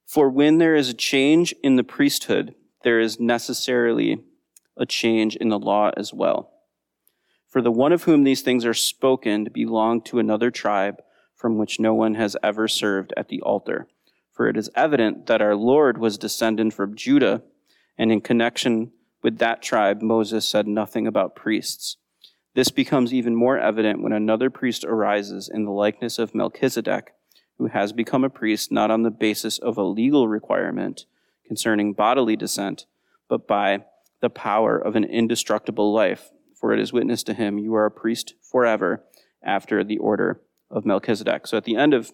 For 0.07 0.29
when 0.29 0.57
there 0.57 0.75
is 0.75 0.89
a 0.89 0.93
change 0.93 1.53
in 1.63 1.75
the 1.75 1.83
priesthood, 1.83 2.55
there 2.83 2.99
is 2.99 3.19
necessarily 3.19 4.23
a 4.77 4.85
change 4.85 5.35
in 5.35 5.49
the 5.49 5.59
law 5.59 5.91
as 5.95 6.13
well. 6.13 6.51
For 7.47 7.61
the 7.61 7.71
one 7.71 7.91
of 7.91 8.03
whom 8.03 8.23
these 8.23 8.41
things 8.41 8.65
are 8.65 8.73
spoken 8.73 9.47
belonged 9.53 10.05
to 10.05 10.19
another 10.19 10.51
tribe 10.51 11.01
from 11.35 11.57
which 11.57 11.79
no 11.79 11.93
one 11.93 12.15
has 12.15 12.37
ever 12.41 12.67
served 12.67 13.13
at 13.17 13.27
the 13.27 13.41
altar. 13.41 13.87
For 14.31 14.47
it 14.47 14.55
is 14.55 14.69
evident 14.73 15.25
that 15.27 15.41
our 15.41 15.55
Lord 15.55 15.97
was 15.97 16.17
descended 16.17 16.73
from 16.73 16.95
Judah, 16.95 17.43
and 17.97 18.11
in 18.11 18.21
connection 18.21 18.93
with 19.23 19.37
that 19.37 19.61
tribe, 19.61 20.01
Moses 20.01 20.47
said 20.47 20.67
nothing 20.67 21.07
about 21.07 21.35
priests. 21.35 21.97
This 22.53 22.69
becomes 22.69 23.13
even 23.13 23.35
more 23.35 23.57
evident 23.57 24.01
when 24.01 24.11
another 24.11 24.49
priest 24.49 24.83
arises 24.83 25.49
in 25.51 25.63
the 25.63 25.71
likeness 25.71 26.19
of 26.19 26.35
Melchizedek, 26.35 27.13
who 27.57 27.67
has 27.67 27.93
become 27.93 28.23
a 28.23 28.29
priest 28.29 28.71
not 28.71 28.91
on 28.91 29.03
the 29.03 29.11
basis 29.11 29.57
of 29.57 29.77
a 29.77 29.83
legal 29.83 30.27
requirement 30.27 31.05
concerning 31.45 31.93
bodily 31.93 32.35
descent, 32.35 32.85
but 33.29 33.47
by 33.47 33.83
the 34.21 34.29
power 34.29 34.77
of 34.77 34.95
an 34.95 35.03
indestructible 35.03 35.93
life. 35.93 36.31
For 36.59 36.73
it 36.73 36.79
is 36.79 36.93
witnessed 36.93 37.25
to 37.27 37.33
him, 37.33 37.57
You 37.57 37.73
are 37.75 37.85
a 37.85 37.91
priest 37.91 38.35
forever 38.41 39.03
after 39.43 39.83
the 39.83 39.97
order 39.97 40.41
of 40.69 40.85
Melchizedek. 40.85 41.47
So 41.47 41.57
at 41.57 41.63
the 41.63 41.75
end 41.75 41.93
of 41.93 42.11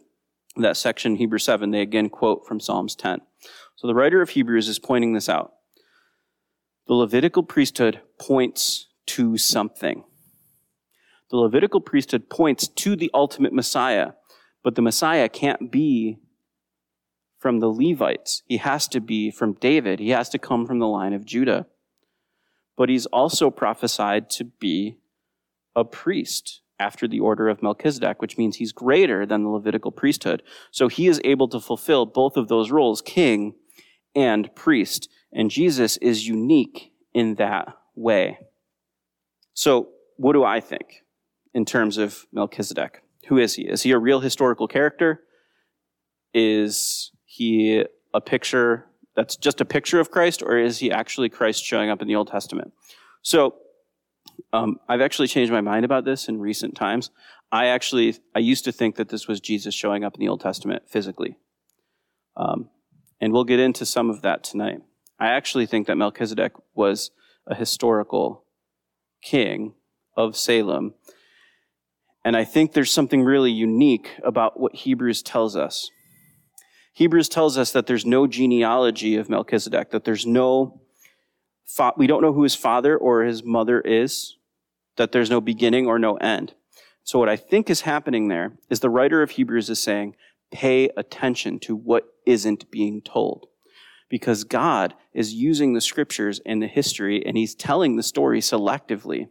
that 0.56 0.78
section, 0.78 1.16
Hebrews 1.16 1.44
7, 1.44 1.72
they 1.72 1.82
again 1.82 2.10
quote 2.10 2.46
from 2.48 2.60
Psalms 2.60 2.96
10. 2.96 3.22
So 3.76 3.88
the 3.88 3.94
writer 3.94 4.22
of 4.22 4.30
Hebrews 4.30 4.68
is 4.68 4.80
pointing 4.80 5.14
this 5.14 5.30
out. 5.30 5.54
The 6.88 6.94
Levitical 6.94 7.44
priesthood 7.44 8.02
points 8.20 8.88
to 9.08 9.38
something. 9.38 10.04
The 11.30 11.38
Levitical 11.38 11.82
priesthood 11.82 12.30
points 12.30 12.68
to 12.70 12.96
the 12.96 13.12
ultimate 13.14 13.52
Messiah, 13.52 14.12
but 14.64 14.76
the 14.76 14.82
Messiah 14.82 15.28
can't 15.28 15.70
be 15.72 16.20
from 17.40 17.60
the 17.60 17.68
Levites. 17.68 18.42
He 18.46 18.58
has 18.58 18.88
to 18.90 19.02
be 19.02 19.32
from 19.32 19.54
David. 19.54 20.00
He 20.00 20.10
has 20.10 20.30
to 20.30 20.40
come 20.40 20.66
from 20.66 20.80
the 20.80 20.88
line 20.88 21.14
of 21.14 21.26
Judah. 21.26 21.68
But 22.78 22.90
he's 22.90 23.06
also 23.08 23.50
prophesied 23.50 24.30
to 24.32 24.46
be 24.46 24.98
a 25.76 25.84
priest 25.84 26.62
after 26.80 27.08
the 27.08 27.20
order 27.20 27.50
of 27.50 27.62
Melchizedek, 27.62 28.22
which 28.22 28.38
means 28.38 28.56
he's 28.58 28.72
greater 28.72 29.26
than 29.26 29.44
the 29.44 29.50
Levitical 29.50 29.92
priesthood. 29.92 30.44
So 30.72 30.88
he 30.88 31.08
is 31.08 31.20
able 31.24 31.48
to 31.50 31.60
fulfill 31.60 32.06
both 32.06 32.38
of 32.38 32.48
those 32.48 32.72
roles, 32.72 33.02
king 33.02 33.56
and 34.16 34.54
priest. 34.56 35.10
And 35.32 35.52
Jesus 35.52 35.98
is 35.98 36.28
unique 36.28 36.92
in 37.14 37.36
that 37.36 37.68
way. 37.96 38.40
So, 39.54 39.90
what 40.18 40.34
do 40.34 40.44
I 40.44 40.60
think? 40.60 41.04
in 41.58 41.66
terms 41.66 41.98
of 41.98 42.28
Melchizedek. 42.32 43.02
Who 43.30 43.40
is 43.40 43.56
he? 43.56 43.64
Is 43.64 43.82
he 43.82 43.90
a 43.90 43.98
real 43.98 44.20
historical 44.20 44.68
character? 44.68 45.24
Is 46.32 47.12
he 47.26 47.84
a 48.14 48.22
picture 48.22 48.86
that's 49.16 49.36
just 49.36 49.60
a 49.60 49.66
picture 49.66 50.00
of 50.00 50.12
Christ, 50.12 50.44
or 50.44 50.60
is 50.60 50.78
he 50.78 50.92
actually 50.92 51.30
Christ 51.30 51.66
showing 51.66 51.90
up 51.90 52.00
in 52.00 52.08
the 52.08 52.16
Old 52.16 52.28
Testament? 52.28 52.74
So, 53.24 53.56
um, 54.54 54.78
I've 54.88 55.02
actually 55.02 55.30
changed 55.30 55.52
my 55.52 55.62
mind 55.62 55.84
about 55.84 56.06
this 56.06 56.30
in 56.30 56.40
recent 56.40 56.76
times. 56.76 57.10
I 57.52 57.66
actually, 57.66 58.16
I 58.36 58.40
used 58.40 58.66
to 58.66 58.72
think 58.72 58.96
that 58.98 59.10
this 59.10 59.28
was 59.28 59.40
Jesus 59.40 59.74
showing 59.74 60.04
up 60.04 60.14
in 60.14 60.20
the 60.20 60.28
Old 60.28 60.42
Testament 60.42 60.84
physically. 60.88 61.38
Um, 62.36 62.70
and 63.20 63.34
we'll 63.34 63.46
get 63.46 63.60
into 63.60 63.84
some 63.84 64.12
of 64.12 64.22
that 64.22 64.44
tonight. 64.44 64.82
I 65.20 65.28
actually 65.28 65.66
think 65.66 65.88
that 65.88 65.98
Melchizedek 65.98 66.54
was 66.76 67.12
a 67.46 67.56
historical 67.56 68.44
king 69.22 69.74
of 70.16 70.36
Salem 70.36 70.94
and 72.28 72.36
I 72.36 72.44
think 72.44 72.74
there's 72.74 72.92
something 72.92 73.24
really 73.24 73.54
unique 73.54 74.10
about 74.22 74.60
what 74.60 74.76
Hebrews 74.76 75.24
tells 75.24 75.56
us. 75.56 75.90
Hebrews 76.92 77.30
tells 77.30 77.58
us 77.58 77.72
that 77.72 77.88
there's 77.88 78.06
no 78.06 78.28
genealogy 78.28 79.16
of 79.16 79.30
Melchizedek, 79.30 79.92
that 79.92 80.04
there's 80.04 80.26
no, 80.26 80.82
fa- 81.66 81.94
we 81.96 82.06
don't 82.06 82.22
know 82.22 82.34
who 82.34 82.44
his 82.44 82.54
father 82.54 82.98
or 82.98 83.24
his 83.24 83.46
mother 83.46 83.80
is, 83.80 84.36
that 84.98 85.14
there's 85.14 85.30
no 85.30 85.40
beginning 85.40 85.88
or 85.88 85.98
no 85.98 86.18
end. 86.18 86.54
So 87.06 87.18
what 87.18 87.30
I 87.30 87.38
think 87.38 87.70
is 87.70 87.80
happening 87.80 88.28
there 88.28 88.52
is 88.70 88.82
the 88.82 88.90
writer 88.90 89.22
of 89.22 89.32
Hebrews 89.32 89.70
is 89.70 89.82
saying, 89.82 90.18
pay 90.52 90.90
attention 90.98 91.60
to 91.60 91.78
what 91.78 92.08
isn't 92.26 92.70
being 92.70 93.02
told. 93.02 93.48
Because 94.10 94.44
God 94.44 94.94
is 95.14 95.34
using 95.34 95.74
the 95.74 95.82
scriptures 95.82 96.40
and 96.46 96.62
the 96.62 96.68
history, 96.68 97.26
and 97.26 97.38
He's 97.38 97.56
telling 97.56 97.96
the 97.96 98.04
story 98.04 98.40
selectively 98.40 99.28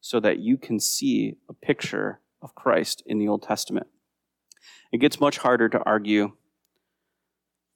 so 0.00 0.20
that 0.20 0.38
you 0.38 0.56
can 0.56 0.80
see 0.80 1.36
a 1.48 1.54
picture 1.54 2.20
of 2.42 2.54
Christ 2.54 3.02
in 3.06 3.18
the 3.18 3.28
Old 3.28 3.42
Testament. 3.42 3.86
It 4.92 4.98
gets 4.98 5.20
much 5.20 5.38
harder 5.38 5.68
to 5.68 5.82
argue 5.84 6.32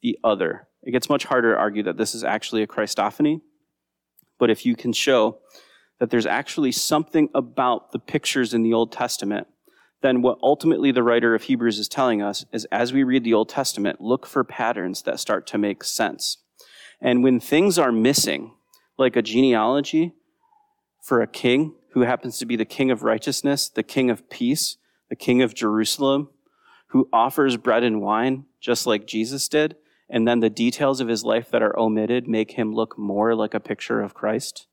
the 0.02 0.18
other. 0.24 0.68
It 0.82 0.92
gets 0.92 1.08
much 1.08 1.24
harder 1.24 1.54
to 1.54 1.58
argue 1.58 1.82
that 1.84 1.96
this 1.96 2.14
is 2.14 2.24
actually 2.24 2.62
a 2.62 2.66
Christophany. 2.66 3.40
But 4.38 4.50
if 4.50 4.66
you 4.66 4.76
can 4.76 4.92
show 4.92 5.38
that 5.98 6.10
there's 6.10 6.26
actually 6.26 6.72
something 6.72 7.28
about 7.34 7.92
the 7.92 7.98
pictures 7.98 8.52
in 8.52 8.62
the 8.62 8.74
Old 8.74 8.92
Testament 8.92 9.46
then 10.04 10.20
what 10.20 10.38
ultimately 10.42 10.92
the 10.92 11.02
writer 11.02 11.34
of 11.34 11.44
Hebrews 11.44 11.78
is 11.78 11.88
telling 11.88 12.20
us 12.20 12.44
is 12.52 12.66
as 12.66 12.92
we 12.92 13.02
read 13.02 13.24
the 13.24 13.32
Old 13.32 13.48
Testament, 13.48 14.02
look 14.02 14.26
for 14.26 14.44
patterns 14.44 15.00
that 15.02 15.18
start 15.18 15.46
to 15.46 15.56
make 15.56 15.82
sense. 15.82 16.36
And 17.00 17.24
when 17.24 17.40
things 17.40 17.78
are 17.78 17.90
missing, 17.90 18.52
like 18.98 19.16
a 19.16 19.22
genealogy 19.22 20.12
for 21.02 21.22
a 21.22 21.26
king 21.26 21.76
who 21.92 22.02
happens 22.02 22.36
to 22.38 22.44
be 22.44 22.54
the 22.54 22.66
king 22.66 22.90
of 22.90 23.02
righteousness, 23.02 23.70
the 23.70 23.82
king 23.82 24.10
of 24.10 24.28
peace, 24.28 24.76
the 25.08 25.16
king 25.16 25.40
of 25.40 25.54
Jerusalem, 25.54 26.28
who 26.88 27.08
offers 27.10 27.56
bread 27.56 27.82
and 27.82 28.02
wine 28.02 28.44
just 28.60 28.86
like 28.86 29.06
Jesus 29.06 29.48
did, 29.48 29.74
and 30.10 30.28
then 30.28 30.40
the 30.40 30.50
details 30.50 31.00
of 31.00 31.08
his 31.08 31.24
life 31.24 31.50
that 31.50 31.62
are 31.62 31.78
omitted 31.78 32.28
make 32.28 32.52
him 32.52 32.74
look 32.74 32.98
more 32.98 33.34
like 33.34 33.54
a 33.54 33.58
picture 33.58 34.02
of 34.02 34.12
Christ, 34.12 34.66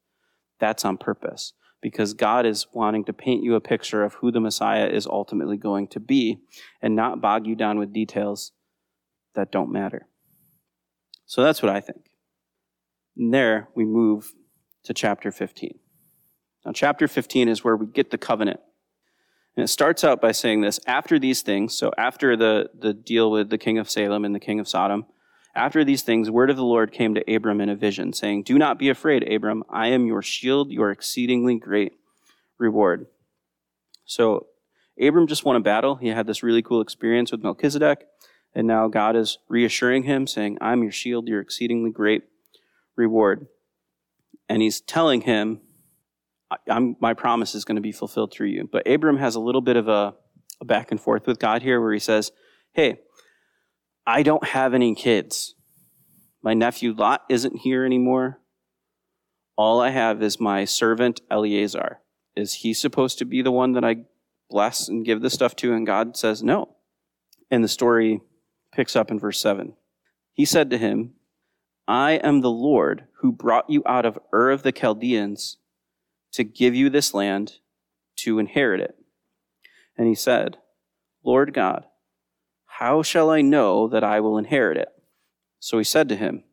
that's 0.60 0.84
on 0.84 0.98
purpose 0.98 1.54
because 1.82 2.14
God 2.14 2.46
is 2.46 2.68
wanting 2.74 3.06
to 3.06 3.14
paint 3.14 3.44
you 3.44 3.56
a 3.56 3.62
picture 3.62 4.04
of 4.04 4.16
who 4.16 4.32
the 4.32 4.40
Messiah 4.40 4.88
is 4.88 5.08
ultimately 5.08 5.58
going 5.58 5.88
to 5.90 6.00
be 6.00 6.40
and 6.82 6.96
not 6.96 7.22
bog 7.22 7.48
you 7.48 7.56
down 7.56 7.80
with 7.80 7.92
details 7.92 8.52
that 9.34 9.52
don't 9.52 9.72
matter. 9.72 10.08
So 11.26 11.44
that's 11.44 11.62
what 11.62 11.72
I 11.72 11.80
think. 11.80 12.12
And 13.18 13.34
there 13.34 13.70
we 13.76 13.86
move 13.86 14.32
to 14.84 14.94
chapter 14.94 15.32
15. 15.32 15.80
Now, 16.66 16.72
chapter 16.72 17.08
15 17.08 17.50
is 17.50 17.64
where 17.64 17.76
we 17.76 17.88
get 17.88 18.12
the 18.12 18.18
covenant. 18.18 18.60
And 19.56 19.64
it 19.64 19.68
starts 19.68 20.04
out 20.04 20.22
by 20.22 20.32
saying 20.32 20.62
this 20.62 20.80
after 20.86 21.20
these 21.20 21.42
things, 21.42 21.76
so 21.76 21.92
after 21.98 22.38
the, 22.38 22.70
the 22.78 22.94
deal 22.94 23.32
with 23.32 23.50
the 23.50 23.58
king 23.58 23.78
of 23.78 23.90
Salem 23.90 24.24
and 24.24 24.34
the 24.34 24.40
king 24.40 24.60
of 24.60 24.68
Sodom, 24.68 25.06
after 25.56 25.84
these 25.84 26.02
things, 26.02 26.30
word 26.30 26.50
of 26.50 26.56
the 26.56 26.64
Lord 26.64 26.92
came 26.92 27.14
to 27.16 27.34
Abram 27.34 27.62
in 27.62 27.70
a 27.70 27.76
vision, 27.76 28.14
saying, 28.14 28.44
Do 28.44 28.58
not 28.58 28.80
be 28.80 28.90
afraid, 28.90 29.30
Abram. 29.32 29.64
I 29.70 29.88
am 29.88 30.06
your 30.06 30.22
shield, 30.22 30.72
your 30.72 30.92
exceedingly 30.92 31.58
great 31.58 31.94
reward. 32.58 33.08
So 34.06 34.48
Abram 35.00 35.28
just 35.28 35.46
won 35.46 35.56
a 35.56 35.62
battle. 35.62 35.96
He 35.96 36.10
had 36.10 36.28
this 36.28 36.44
really 36.44 36.62
cool 36.62 36.82
experience 36.82 37.32
with 37.32 37.44
Melchizedek. 37.44 38.06
And 38.54 38.68
now 38.68 38.88
God 38.88 39.16
is 39.16 39.38
reassuring 39.48 40.04
him, 40.04 40.28
saying, 40.28 40.58
I'm 40.62 40.84
your 40.84 40.92
shield, 40.92 41.28
your 41.28 41.40
exceedingly 41.40 41.92
great 41.92 42.24
reward. 42.96 43.48
And 44.50 44.62
he's 44.62 44.82
telling 44.82 45.22
him, 45.22 45.62
my 46.68 47.14
promise 47.14 47.56
is 47.56 47.64
going 47.64 47.78
to 47.78 47.82
be 47.82 47.94
fulfilled 47.94 48.34
through 48.34 48.48
you. 48.48 48.68
But 48.70 48.88
Abram 48.88 49.18
has 49.18 49.36
a 49.36 49.40
little 49.40 49.62
bit 49.62 49.78
of 49.78 49.88
a, 49.88 50.14
a 50.60 50.66
back 50.66 50.92
and 50.92 51.00
forth 51.00 51.26
with 51.26 51.40
God 51.40 51.62
here 51.62 51.80
where 51.80 51.94
he 51.94 52.00
says, 52.00 52.32
Hey, 52.74 53.00
I 54.06 54.24
don't 54.24 54.44
have 54.48 54.74
any 54.74 54.96
kids. 54.96 55.56
My 56.42 56.54
nephew 56.54 56.94
Lot 56.94 57.24
isn't 57.30 57.58
here 57.58 57.86
anymore. 57.86 58.40
All 59.56 59.80
I 59.80 59.90
have 59.90 60.24
is 60.24 60.40
my 60.40 60.66
servant 60.66 61.22
Eliezer. 61.32 62.00
Is 62.36 62.56
he 62.56 62.74
supposed 62.74 63.20
to 63.20 63.26
be 63.26 63.42
the 63.42 63.52
one 63.52 63.74
that 63.74 63.84
I 63.84 64.06
bless 64.50 64.88
and 64.88 65.06
give 65.06 65.22
this 65.22 65.34
stuff 65.34 65.56
to? 65.58 65.74
And 65.74 65.86
God 65.86 66.18
says 66.18 66.42
no. 66.42 66.76
And 67.52 67.64
the 67.64 67.68
story 67.68 68.22
picks 68.74 68.96
up 68.96 69.12
in 69.12 69.20
verse 69.20 69.40
7. 69.40 69.74
He 70.34 70.46
said 70.46 70.70
to 70.70 70.78
him, 70.78 71.14
I 71.88 72.14
am 72.14 72.42
the 72.42 72.50
Lord 72.50 73.06
who 73.20 73.32
brought 73.32 73.70
you 73.70 73.84
out 73.86 74.06
of 74.06 74.18
Ur 74.34 74.50
of 74.50 74.64
the 74.64 74.72
Chaldeans 74.72 75.58
to 76.32 76.44
give 76.44 76.74
you 76.74 76.90
this 76.90 77.14
land 77.14 77.60
to 78.18 78.40
inherit 78.40 78.80
it. 78.80 78.96
And 79.98 80.08
he 80.08 80.16
said, 80.16 80.58
Lord 81.24 81.54
God, 81.54 81.86
how 82.82 83.04
shall 83.04 83.30
I 83.30 83.42
know 83.42 83.88
that 83.88 84.04
I 84.04 84.20
will 84.22 84.40
inherit 84.40 84.76
it? 84.76 84.90
So 85.60 85.78
he 85.78 85.84
said 85.84 86.10
to 86.10 86.16
him, 86.16 86.44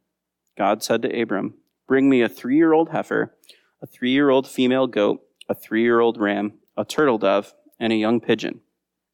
God 0.59 0.83
said 0.83 1.01
to 1.01 1.21
Abram, 1.21 1.55
Bring 1.87 2.11
me 2.11 2.21
a 2.21 2.29
three 2.29 2.57
year 2.57 2.75
old 2.75 2.91
heifer, 2.91 3.35
a 3.81 3.87
three 3.87 4.11
year 4.11 4.29
old 4.29 4.47
female 4.47 4.87
goat, 4.87 5.23
a 5.49 5.55
three 5.55 5.81
year 5.81 6.01
old 6.01 6.21
ram, 6.21 6.53
a 6.77 6.85
turtle 6.85 7.17
dove, 7.17 7.55
and 7.81 7.95
a 7.95 7.97
young 7.97 8.21
pigeon. 8.21 8.61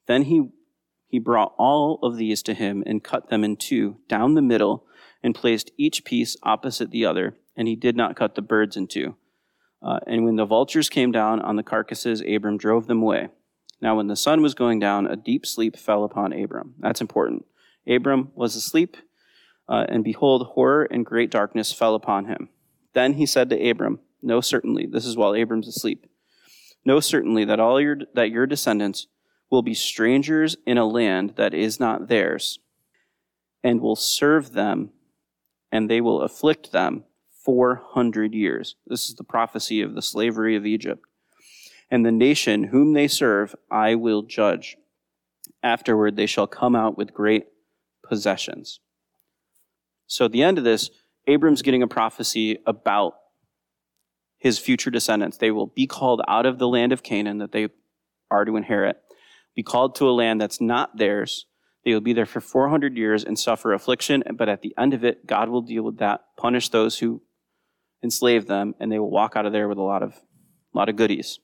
Then 0.09 0.23
he, 0.23 0.49
he 1.07 1.21
brought 1.21 1.55
all 1.57 2.01
of 2.03 2.17
these 2.17 2.43
to 2.43 2.53
him 2.53 2.83
and 2.85 3.05
cut 3.05 3.31
them 3.31 3.45
in 3.45 3.59
two 3.59 3.99
down 4.09 4.35
the 4.35 4.43
middle 4.43 4.85
and 5.23 5.37
placed 5.37 5.71
each 5.79 6.05
piece 6.05 6.37
opposite 6.43 6.91
the 6.91 7.07
other, 7.07 7.37
and 7.57 7.69
he 7.69 7.77
did 7.77 7.97
not 7.97 8.17
cut 8.17 8.35
the 8.35 8.43
birds 8.43 8.77
in 8.77 8.89
two. 8.89 9.15
Uh, 9.81 10.01
and 10.09 10.25
when 10.25 10.35
the 10.35 10.45
vultures 10.47 10.89
came 10.89 11.13
down 11.13 11.41
on 11.41 11.55
the 11.55 11.63
carcasses, 11.63 12.25
Abram 12.29 12.57
drove 12.59 12.89
them 12.89 13.03
away. 13.03 13.29
Now, 13.85 13.97
when 13.97 14.07
the 14.07 14.17
sun 14.17 14.41
was 14.41 14.55
going 14.55 14.79
down, 14.79 15.07
a 15.07 15.15
deep 15.15 15.45
sleep 15.45 15.77
fell 15.77 16.05
upon 16.05 16.33
Abram. 16.33 16.75
That's 16.79 17.03
important. 17.03 17.45
Abram 17.87 18.31
was 18.35 18.57
asleep, 18.57 18.97
uh, 19.69 19.85
and 19.91 20.03
behold, 20.03 20.47
horror 20.55 20.85
and 20.85 21.05
great 21.05 21.31
darkness 21.31 21.71
fell 21.71 21.95
upon 21.95 22.25
him. 22.25 22.49
Then 22.95 23.13
he 23.13 23.27
said 23.27 23.51
to 23.51 23.69
Abram, 23.69 24.01
Know 24.23 24.41
certainly, 24.41 24.87
this 24.87 25.05
is 25.05 25.19
while 25.19 25.35
Abram's 25.35 25.69
asleep. 25.69 26.07
Know 26.87 26.99
certainly 26.99 27.45
that 27.45 27.61
all 27.61 27.79
your 27.79 27.99
that 28.15 28.31
your 28.31 28.47
descendants 28.47 29.07
will 29.51 29.61
be 29.61 29.75
strangers 29.75 30.57
in 30.67 30.79
a 30.79 30.87
land 30.87 31.35
that 31.37 31.53
is 31.53 31.79
not 31.79 32.09
theirs, 32.09 32.59
and 33.63 33.83
will 33.83 33.97
serve 33.97 34.55
them, 34.55 34.93
and 35.71 35.91
they 35.91 36.01
will 36.01 36.23
afflict 36.23 36.73
them 36.73 37.05
four 37.45 37.83
hundred 37.91 38.33
years. 38.33 38.77
This 38.87 39.11
is 39.11 39.17
the 39.17 39.25
prophecy 39.25 39.83
of 39.83 39.95
the 39.95 40.01
slavery 40.01 40.57
of 40.57 40.65
Egypt 40.65 41.05
and 41.95 42.05
the 42.05 42.11
nation 42.11 42.65
whom 42.65 42.93
they 42.93 43.07
serve 43.07 43.55
I 43.71 43.95
will 43.95 44.23
judge. 44.23 44.77
Afterward, 45.63 46.17
they 46.17 46.27
shall 46.27 46.49
come 46.49 46.75
out 46.75 46.99
with 46.99 47.15
great 47.15 47.45
possessions. 48.03 48.81
So 50.09 50.25
at 50.25 50.33
the 50.33 50.43
end 50.43 50.59
of 50.59 50.65
this, 50.65 50.91
Abram's 51.29 51.63
getting 51.63 51.85
a 51.85 51.87
prophecy 51.87 52.59
about 52.67 53.15
his 54.39 54.59
future 54.59 54.91
descendants. 54.91 55.37
They 55.37 55.53
will 55.53 55.69
be 55.69 55.87
called 55.87 56.21
out 56.27 56.47
of 56.47 56.59
the 56.59 56.67
land 56.67 56.93
of 56.93 57.05
Canaan 57.05 57.39
that 57.39 57.53
they 57.53 57.69
are 58.29 58.45
to 58.45 58.57
inherit, 58.57 58.97
be 59.55 59.63
called 59.63 59.95
to 59.95 60.09
a 60.09 60.11
land 60.11 60.41
that's 60.41 60.61
not 60.61 60.99
theirs. 60.99 61.47
They 61.85 61.93
will 61.93 62.01
be 62.01 62.13
there 62.13 62.27
for 62.27 62.41
400 62.41 62.97
years 62.97 63.23
and 63.23 63.39
suffer 63.39 63.73
affliction, 63.73 64.25
but 64.35 64.49
at 64.49 64.63
the 64.63 64.75
end 64.77 64.95
of 64.95 65.05
it, 65.05 65.29
God 65.29 65.49
will 65.49 65.63
deal 65.63 65.85
with 65.85 65.99
that, 65.99 66.25
punish 66.37 66.71
those 66.71 66.99
who 66.99 67.23
enslave 68.03 68.49
them, 68.49 68.75
and 68.81 68.91
they 68.91 68.99
will 68.99 69.13
walk 69.13 69.37
out 69.37 69.47
of 69.47 69.53
there 69.53 69.69
with 69.69 69.79
a 69.79 69.83
lot 69.83 70.03
of, 70.03 70.15
a 70.15 70.77
lot 70.77 70.89
of 70.89 70.97
goodies. 70.97 71.39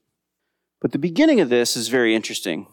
But 0.81 0.93
the 0.93 0.99
beginning 0.99 1.41
of 1.41 1.51
this 1.51 1.77
is 1.77 1.89
very 1.89 2.15
interesting. 2.15 2.67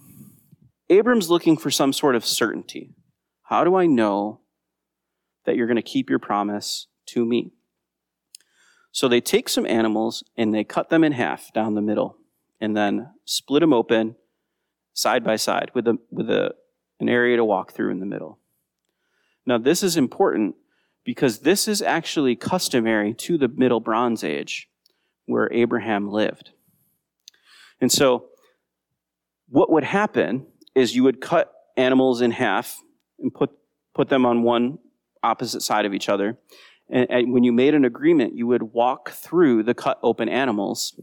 Abram's 0.90 1.30
looking 1.30 1.58
for 1.58 1.70
some 1.70 1.92
sort 1.92 2.16
of 2.16 2.26
certainty. 2.26 2.96
How 3.44 3.64
do 3.64 3.76
I 3.76 3.86
know 3.86 4.42
that 5.46 5.56
you're 5.56 5.68
going 5.68 5.76
to 5.76 5.82
keep 5.82 6.10
your 6.10 6.20
promise 6.20 6.88
to 7.08 7.26
me? 7.26 7.52
So 8.92 9.08
they 9.08 9.22
take 9.22 9.50
some 9.50 9.66
animals 9.66 10.24
and 10.38 10.54
they 10.54 10.64
cut 10.64 10.90
them 10.90 11.04
in 11.04 11.12
half 11.12 11.54
down 11.54 11.76
the 11.76 11.82
middle 11.82 12.18
and 12.60 12.76
then 12.76 13.12
split 13.26 13.62
them 13.62 13.74
open 13.74 14.16
side 14.94 15.24
by 15.24 15.36
side 15.36 15.72
with, 15.74 15.88
a, 15.88 15.98
with 16.10 16.30
a, 16.30 16.56
an 17.00 17.10
area 17.10 17.38
to 17.38 17.46
walk 17.46 17.74
through 17.74 17.92
in 17.92 18.00
the 18.00 18.06
middle. 18.06 18.40
Now, 19.46 19.58
this 19.58 19.84
is 19.84 19.98
important 19.98 20.56
because 21.04 21.40
this 21.40 21.68
is 21.68 21.82
actually 21.82 22.36
customary 22.36 23.14
to 23.14 23.38
the 23.38 23.48
Middle 23.48 23.80
Bronze 23.80 24.24
Age 24.24 24.68
where 25.26 25.52
Abraham 25.54 26.10
lived. 26.10 26.52
And 27.82 27.92
so, 27.92 28.26
what 29.50 29.72
would 29.72 29.84
happen 29.84 30.46
is 30.76 30.96
you 30.96 31.04
would 31.04 31.22
cut 31.22 31.54
animals 31.78 32.22
in 32.22 32.32
half 32.32 32.82
and 33.20 33.34
put, 33.34 33.52
put 33.94 34.10
them 34.10 34.26
on 34.26 34.44
one 34.44 34.80
opposite 35.24 35.62
side 35.62 35.86
of 35.86 35.94
each 35.94 36.10
other. 36.10 36.38
And, 36.90 37.10
and 37.10 37.34
when 37.34 37.44
you 37.44 37.54
made 37.54 37.74
an 37.74 37.86
agreement, 37.86 38.36
you 38.36 38.48
would 38.48 38.64
walk 38.64 39.12
through 39.12 39.64
the 39.64 39.74
cut 39.74 40.00
open 40.04 40.30
animals 40.30 41.00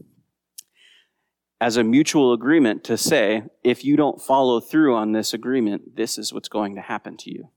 as 1.61 1.77
a 1.77 1.83
mutual 1.83 2.33
agreement 2.33 2.83
to 2.83 2.97
say, 2.97 3.43
if 3.63 3.83
you 3.85 3.95
don't 3.95 4.21
follow 4.21 4.59
through 4.59 4.95
on 4.95 5.13
this 5.13 5.33
agreement, 5.33 5.95
this 5.95 6.17
is 6.17 6.33
what's 6.33 6.49
going 6.49 6.75
to 6.75 6.81
happen 6.81 7.17
to 7.17 7.31
you. 7.31 7.49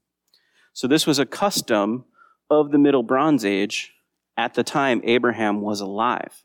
So, 0.72 0.86
this 0.86 1.06
was 1.06 1.18
a 1.18 1.26
custom 1.26 2.04
of 2.50 2.70
the 2.70 2.78
Middle 2.78 3.02
Bronze 3.02 3.44
Age 3.44 3.92
at 4.36 4.54
the 4.54 4.62
time 4.62 5.00
Abraham 5.04 5.60
was 5.60 5.80
alive. 5.80 6.44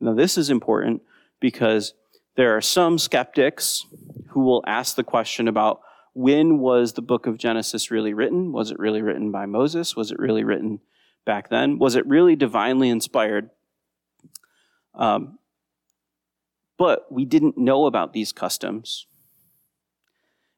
Now, 0.00 0.12
this 0.12 0.36
is 0.36 0.50
important 0.50 1.02
because 1.44 1.92
there 2.36 2.56
are 2.56 2.62
some 2.62 2.96
skeptics 2.96 3.84
who 4.28 4.40
will 4.40 4.64
ask 4.66 4.96
the 4.96 5.04
question 5.04 5.46
about 5.46 5.82
when 6.14 6.58
was 6.58 6.94
the 6.94 7.02
book 7.02 7.26
of 7.26 7.36
Genesis 7.36 7.90
really 7.90 8.14
written? 8.14 8.50
Was 8.50 8.70
it 8.70 8.78
really 8.78 9.02
written 9.02 9.30
by 9.30 9.44
Moses? 9.44 9.94
Was 9.94 10.10
it 10.10 10.18
really 10.18 10.42
written 10.42 10.80
back 11.26 11.50
then? 11.50 11.78
Was 11.78 11.96
it 11.96 12.06
really 12.06 12.34
divinely 12.34 12.88
inspired? 12.88 13.50
Um, 14.94 15.38
but 16.78 17.12
we 17.12 17.26
didn't 17.26 17.58
know 17.58 17.84
about 17.84 18.14
these 18.14 18.32
customs 18.32 19.06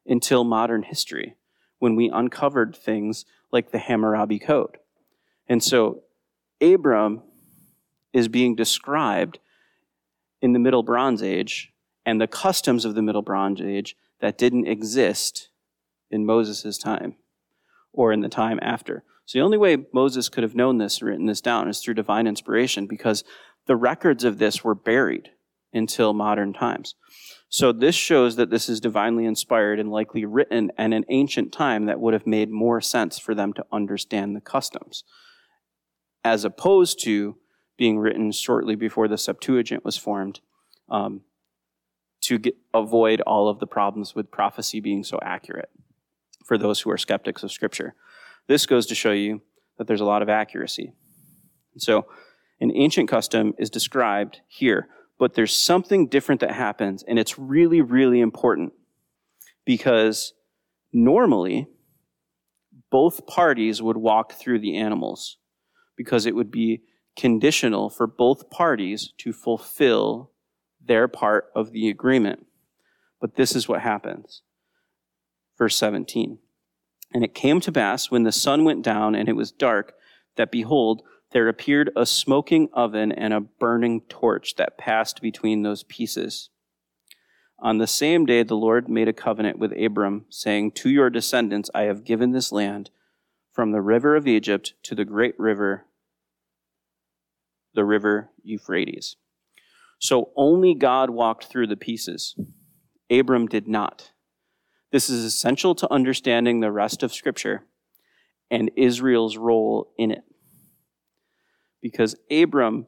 until 0.05 0.45
modern 0.45 0.83
history. 0.83 1.35
when 1.79 1.97
we 1.97 2.09
uncovered 2.09 2.75
things 2.75 3.25
like 3.51 3.71
the 3.71 3.77
Hammurabi 3.77 4.39
Code. 4.39 4.77
And 5.49 5.61
so 5.61 6.03
Abram 6.61 7.23
is 8.13 8.29
being 8.29 8.55
described 8.55 9.37
in 10.41 10.53
the 10.53 10.59
Middle 10.59 10.83
Bronze 10.83 11.23
Age 11.23 11.73
and 12.05 12.21
the 12.21 12.27
customs 12.27 12.85
of 12.85 12.95
the 12.95 13.01
Middle 13.01 13.21
Bronze 13.21 13.61
Age 13.61 13.95
that 14.21 14.37
didn't 14.37 14.67
exist 14.67 15.49
in 16.09 16.25
Moses' 16.25 16.77
time 16.77 17.15
or 17.91 18.11
in 18.11 18.21
the 18.21 18.29
time 18.29 18.59
after. 18.61 19.03
So 19.25 19.39
the 19.39 19.43
only 19.43 19.57
way 19.57 19.77
Moses 19.93 20.29
could 20.29 20.43
have 20.43 20.55
known 20.55 20.77
this, 20.77 21.01
written 21.01 21.25
this 21.25 21.41
down, 21.41 21.67
is 21.67 21.79
through 21.79 21.95
divine 21.95 22.27
inspiration 22.27 22.87
because 22.87 23.23
the 23.65 23.75
records 23.75 24.23
of 24.23 24.37
this 24.37 24.63
were 24.63 24.75
buried 24.75 25.31
until 25.73 26.13
modern 26.13 26.53
times. 26.53 26.95
So 27.49 27.71
this 27.71 27.95
shows 27.95 28.35
that 28.37 28.49
this 28.49 28.69
is 28.69 28.79
divinely 28.79 29.25
inspired 29.25 29.79
and 29.79 29.91
likely 29.91 30.25
written 30.25 30.71
in 30.77 30.93
an 30.93 31.05
ancient 31.09 31.51
time 31.51 31.85
that 31.85 31.99
would 31.99 32.13
have 32.13 32.27
made 32.27 32.49
more 32.49 32.81
sense 32.81 33.19
for 33.19 33.35
them 33.35 33.53
to 33.53 33.65
understand 33.71 34.35
the 34.35 34.41
customs, 34.41 35.03
as 36.23 36.45
opposed 36.45 37.01
to 37.03 37.37
being 37.77 37.99
written 37.99 38.31
shortly 38.31 38.75
before 38.75 39.07
the 39.07 39.17
Septuagint 39.17 39.85
was 39.85 39.97
formed 39.97 40.39
um, 40.89 41.21
to 42.21 42.37
get, 42.39 42.55
avoid 42.73 43.21
all 43.21 43.49
of 43.49 43.59
the 43.59 43.67
problems 43.67 44.15
with 44.15 44.31
prophecy 44.31 44.79
being 44.79 45.03
so 45.03 45.19
accurate 45.21 45.69
for 46.45 46.57
those 46.57 46.81
who 46.81 46.89
are 46.89 46.97
skeptics 46.97 47.43
of 47.43 47.51
Scripture. 47.51 47.93
This 48.47 48.65
goes 48.65 48.85
to 48.87 48.95
show 48.95 49.11
you 49.11 49.41
that 49.77 49.87
there's 49.87 50.01
a 50.01 50.05
lot 50.05 50.21
of 50.21 50.29
accuracy. 50.29 50.93
So, 51.77 52.07
an 52.59 52.71
ancient 52.73 53.07
custom 53.07 53.53
is 53.59 53.69
described 53.69 54.41
here 54.47 54.87
but 55.17 55.33
there's 55.33 55.55
something 55.55 56.07
different 56.07 56.41
that 56.41 56.51
happens, 56.51 57.03
and 57.03 57.17
it's 57.17 57.39
really, 57.39 57.81
really 57.81 58.19
important 58.19 58.73
because 59.65 60.33
normally 60.93 61.67
both 62.89 63.25
parties 63.25 63.81
would 63.81 63.97
walk 63.97 64.33
through 64.33 64.59
the 64.59 64.77
animals 64.77 65.37
because 65.95 66.25
it 66.25 66.35
would 66.35 66.51
be 66.51 66.83
conditional 67.17 67.89
for 67.89 68.07
both 68.07 68.49
parties 68.49 69.11
to 69.17 69.33
fulfill 69.33 70.31
their 70.79 71.07
part 71.07 71.51
of 71.55 71.71
the 71.71 71.89
agreement. 71.89 72.45
But 73.19 73.35
this 73.35 73.55
is 73.55 73.67
what 73.67 73.81
happens. 73.81 74.43
Verse 75.57 75.75
17. 75.75 76.37
And 77.13 77.23
it 77.23 77.33
came 77.33 77.59
to 77.61 77.71
pass 77.71 78.11
when 78.11 78.23
the 78.23 78.31
sun 78.31 78.63
went 78.63 78.83
down 78.83 79.15
and 79.15 79.27
it 79.27 79.35
was 79.35 79.51
dark 79.51 79.95
that 80.35 80.51
behold, 80.51 81.01
there 81.31 81.49
appeared 81.49 81.89
a 81.95 82.05
smoking 82.05 82.69
oven 82.73 83.11
and 83.11 83.33
a 83.33 83.41
burning 83.41 84.01
torch 84.01 84.55
that 84.55 84.77
passed 84.77 85.21
between 85.21 85.63
those 85.63 85.83
pieces. 85.83 86.49
On 87.59 87.79
the 87.79 87.87
same 87.87 88.25
day, 88.25 88.43
the 88.43 88.55
Lord 88.55 88.87
made 88.87 89.07
a 89.07 89.13
covenant 89.13 89.57
with 89.57 89.73
Abram, 89.73 90.25
saying, 90.29 90.71
To 90.73 90.89
your 90.89 91.09
descendants 91.09 91.71
I 91.73 91.83
have 91.83 92.03
given 92.03 92.31
this 92.31 92.51
land, 92.51 92.91
from 93.51 93.71
the 93.71 93.81
river 93.81 94.15
of 94.15 94.27
Egypt 94.27 94.75
to 94.83 94.93
the 94.93 95.05
great 95.05 95.37
river, 95.39 95.86
the 97.77 97.85
river 97.85 98.31
Euphrates. 98.43 99.15
So 99.99 100.31
only 100.35 100.73
God 100.73 101.11
walked 101.11 101.45
through 101.45 101.67
the 101.67 101.77
pieces. 101.77 102.35
Abram 103.09 103.45
did 103.45 103.67
not. 103.67 104.11
This 104.91 105.09
is 105.09 105.23
essential 105.23 105.75
to 105.75 105.93
understanding 105.93 106.59
the 106.59 106.71
rest 106.71 107.03
of 107.03 107.13
Scripture 107.13 107.65
and 108.49 108.71
Israel's 108.75 109.37
role 109.37 109.93
in 109.95 110.09
it 110.09 110.23
because 111.81 112.15
Abram 112.31 112.87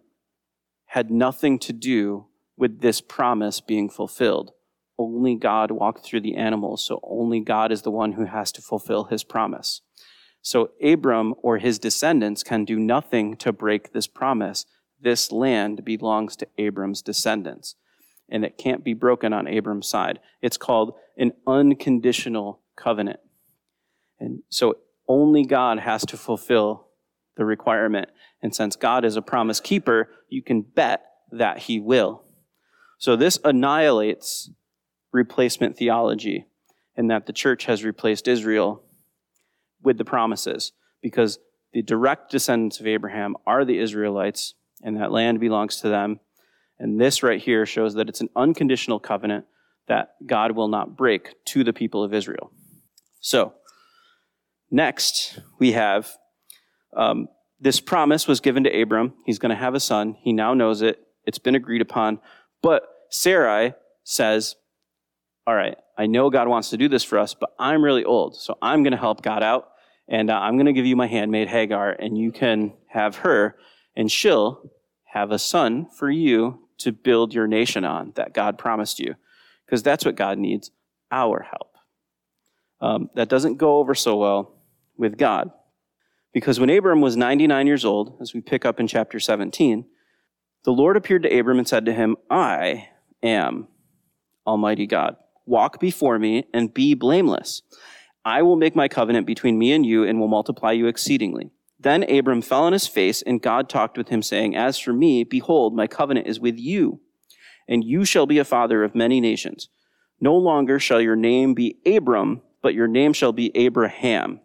had 0.88 1.12
nothing 1.12 1.60
to 1.60 1.72
do 1.72 2.26
with 2.58 2.82
this 2.82 3.00
promise 3.00 3.62
being 3.62 3.90
fulfilled. 3.90 4.54
Only 4.98 5.36
God 5.36 5.70
walked 5.70 6.04
through 6.04 6.22
the 6.22 6.36
animals, 6.36 6.84
so 6.84 7.00
only 7.04 7.42
God 7.42 7.72
is 7.72 7.84
the 7.84 7.92
one 7.92 8.14
who 8.14 8.26
has 8.26 8.52
to 8.54 8.62
fulfill 8.62 9.04
his 9.06 9.24
promise. 9.24 9.82
So 10.42 10.72
Abram 10.84 11.36
or 11.42 11.58
his 11.58 11.80
descendants 11.80 12.44
can 12.44 12.66
do 12.66 12.80
nothing 12.80 13.36
to 13.38 13.52
break 13.52 13.92
this 13.92 14.08
promise. 14.08 14.66
This 15.02 15.32
land 15.32 15.86
belongs 15.86 16.36
to 16.38 16.48
Abram's 16.58 17.02
descendants, 17.02 17.76
and 18.30 18.44
it 18.44 18.58
can't 18.58 18.84
be 18.84 18.94
broken 18.94 19.34
on 19.34 19.48
Abram's 19.48 19.88
side. 19.88 20.20
It's 20.42 20.58
called 20.58 20.94
an 21.18 21.32
unconditional 21.48 22.62
covenant. 22.76 23.20
And 24.20 24.44
so 24.50 24.76
only 25.08 25.46
God 25.46 25.80
has 25.80 26.06
to 26.08 26.18
fulfill 26.18 26.88
the 27.36 27.46
requirement. 27.46 28.10
And 28.42 28.54
since 28.54 28.76
God 28.76 29.06
is 29.06 29.16
a 29.16 29.22
promise 29.22 29.60
keeper, 29.60 30.10
you 30.28 30.42
can 30.42 30.62
bet 30.62 31.04
that 31.32 31.60
he 31.60 31.80
will. 31.80 32.24
So 32.98 33.16
this 33.16 33.40
annihilates 33.44 34.52
replacement 35.12 35.78
theology 35.78 36.46
and 36.96 37.10
that 37.10 37.26
the 37.26 37.34
church 37.34 37.66
has 37.66 37.84
replaced 37.84 38.28
Israel 38.28 38.84
with 39.82 39.98
the 39.98 40.06
promises 40.06 40.74
because 41.02 41.40
the 41.72 41.82
direct 41.82 42.30
descendants 42.30 42.80
of 42.80 42.88
Abraham 42.88 43.36
are 43.48 43.64
the 43.64 43.80
Israelites 43.80 44.56
and 44.82 44.98
that 44.98 45.12
land 45.12 45.40
belongs 45.40 45.82
to 45.82 45.90
them. 45.90 46.20
And 46.80 47.00
this 47.00 47.24
right 47.24 47.42
here 47.42 47.66
shows 47.66 47.96
that 47.96 48.10
it's 48.10 48.22
an 48.22 48.30
unconditional 48.36 49.00
covenant 49.00 49.46
that 49.88 50.16
God 50.26 50.52
will 50.52 50.68
not 50.68 50.96
break 50.96 51.34
to 51.46 51.64
the 51.64 51.74
people 51.74 52.04
of 52.04 52.14
Israel. 52.14 52.52
So, 53.20 53.54
next 54.72 55.40
we 55.60 55.74
have 55.74 56.10
um, 56.96 57.28
this 57.60 57.80
promise 57.80 58.28
was 58.28 58.40
given 58.40 58.64
to 58.64 58.82
Abram. 58.82 59.14
He's 59.26 59.40
going 59.40 59.50
to 59.50 59.56
have 59.56 59.76
a 59.76 59.80
son. 59.80 60.16
He 60.22 60.32
now 60.32 60.54
knows 60.54 60.82
it. 60.82 61.00
It's 61.26 61.40
been 61.40 61.56
agreed 61.56 61.82
upon. 61.82 62.20
But 62.62 62.84
Sarai 63.10 63.74
says, 64.04 64.56
All 65.46 65.56
right, 65.56 65.78
I 65.98 66.06
know 66.06 66.30
God 66.30 66.48
wants 66.48 66.70
to 66.70 66.78
do 66.78 66.88
this 66.88 67.04
for 67.04 67.20
us, 67.20 67.34
but 67.34 67.52
I'm 67.60 67.84
really 67.84 68.06
old. 68.06 68.36
So 68.38 68.58
I'm 68.62 68.84
going 68.84 68.92
to 68.92 68.98
help 68.98 69.22
God 69.22 69.44
out. 69.44 69.70
And 70.08 70.32
uh, 70.32 70.40
I'm 70.40 70.56
going 70.56 70.66
to 70.66 70.74
give 70.74 70.86
you 70.86 70.96
my 70.96 71.06
handmaid 71.06 71.50
Hagar, 71.50 71.92
and 71.92 72.18
you 72.18 72.32
can 72.32 72.74
have 72.88 73.18
her, 73.18 73.56
and 74.00 74.10
she'll 74.10 74.72
have 75.04 75.30
a 75.30 75.38
son 75.38 75.86
for 75.86 76.10
you 76.10 76.70
to 76.78 76.94
build 76.94 77.34
your 77.34 77.48
nation 77.48 77.84
on 77.84 78.14
that 78.16 78.34
God 78.34 78.58
promised 78.58 78.98
you. 78.98 79.16
Because 79.66 79.84
that's 79.84 80.06
what 80.06 80.16
God 80.16 80.38
needs 80.38 80.72
our 81.12 81.42
help. 81.42 81.76
Um, 82.80 83.10
that 83.16 83.28
doesn't 83.28 83.58
go 83.58 83.80
over 83.80 83.94
so 83.94 84.16
well 84.16 84.56
with 84.96 85.18
God. 85.18 85.52
Because 86.32 86.62
when 86.62 86.70
Abram 86.70 87.02
was 87.02 87.18
99 87.18 87.68
years 87.68 87.84
old, 87.84 88.18
as 88.22 88.34
we 88.34 88.40
pick 88.40 88.64
up 88.64 88.80
in 88.80 88.88
chapter 88.88 89.20
17, 89.20 89.84
the 90.64 90.72
Lord 90.72 90.96
appeared 90.96 91.24
to 91.24 91.38
Abram 91.38 91.60
and 91.60 91.68
said 91.68 91.86
to 91.86 91.94
him, 91.94 92.16
I 92.30 92.88
am 93.22 93.68
Almighty 94.48 94.88
God. 94.88 95.18
Walk 95.46 95.82
before 95.82 96.18
me 96.18 96.46
and 96.54 96.74
be 96.74 96.94
blameless. 96.94 97.64
I 98.24 98.44
will 98.44 98.56
make 98.56 98.78
my 98.78 98.88
covenant 98.88 99.28
between 99.28 99.60
me 99.60 99.74
and 99.74 99.86
you 99.86 100.06
and 100.06 100.22
will 100.22 100.30
multiply 100.30 100.72
you 100.72 100.88
exceedingly. 100.88 101.52
Then 101.80 102.04
Abram 102.04 102.42
fell 102.42 102.64
on 102.64 102.74
his 102.74 102.88
face, 102.88 103.22
and 103.22 103.42
God 103.42 103.70
talked 103.70 103.98
with 103.98 104.10
him, 104.10 104.22
saying, 104.22 104.56
As 104.56 104.78
for 104.78 104.92
me, 104.92 105.24
behold, 105.24 105.76
my 105.76 105.88
covenant 105.88 106.28
is 106.28 106.40
with 106.40 106.58
you, 106.58 107.00
and 107.68 107.84
you 107.84 108.04
shall 108.04 108.26
be 108.26 108.38
a 108.38 108.46
father 108.46 108.84
of 108.84 108.96
many 108.96 109.22
nations. 109.22 109.70
No 110.20 110.36
longer 110.36 110.80
shall 110.80 111.00
your 111.00 111.16
name 111.16 111.54
be 111.54 111.78
Abram, 111.86 112.42
but 112.62 112.74
your 112.74 112.88
name 112.88 113.14
shall 113.14 113.32
be 113.32 113.56
Abraham 113.56 114.42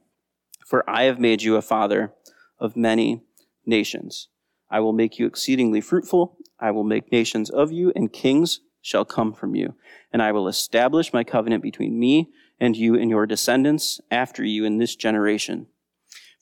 for 0.64 0.88
I 0.88 1.04
have 1.04 1.20
made 1.20 1.42
you 1.42 1.56
a 1.56 1.62
father 1.62 2.12
of 2.58 2.76
many 2.76 3.22
nations. 3.66 4.28
I 4.70 4.80
will 4.80 4.92
make 4.92 5.18
you 5.18 5.26
exceedingly 5.26 5.80
fruitful. 5.80 6.36
I 6.58 6.70
will 6.70 6.84
make 6.84 7.12
nations 7.12 7.50
of 7.50 7.70
you, 7.70 7.92
and 7.94 8.12
kings 8.12 8.60
shall 8.80 9.04
come 9.04 9.32
from 9.32 9.54
you. 9.54 9.74
And 10.12 10.22
I 10.22 10.32
will 10.32 10.48
establish 10.48 11.12
my 11.12 11.22
covenant 11.24 11.62
between 11.62 11.98
me 11.98 12.30
and 12.58 12.76
you 12.76 12.94
and 12.94 13.10
your 13.10 13.26
descendants 13.26 14.00
after 14.10 14.44
you 14.44 14.64
in 14.64 14.78
this 14.78 14.96
generation. 14.96 15.66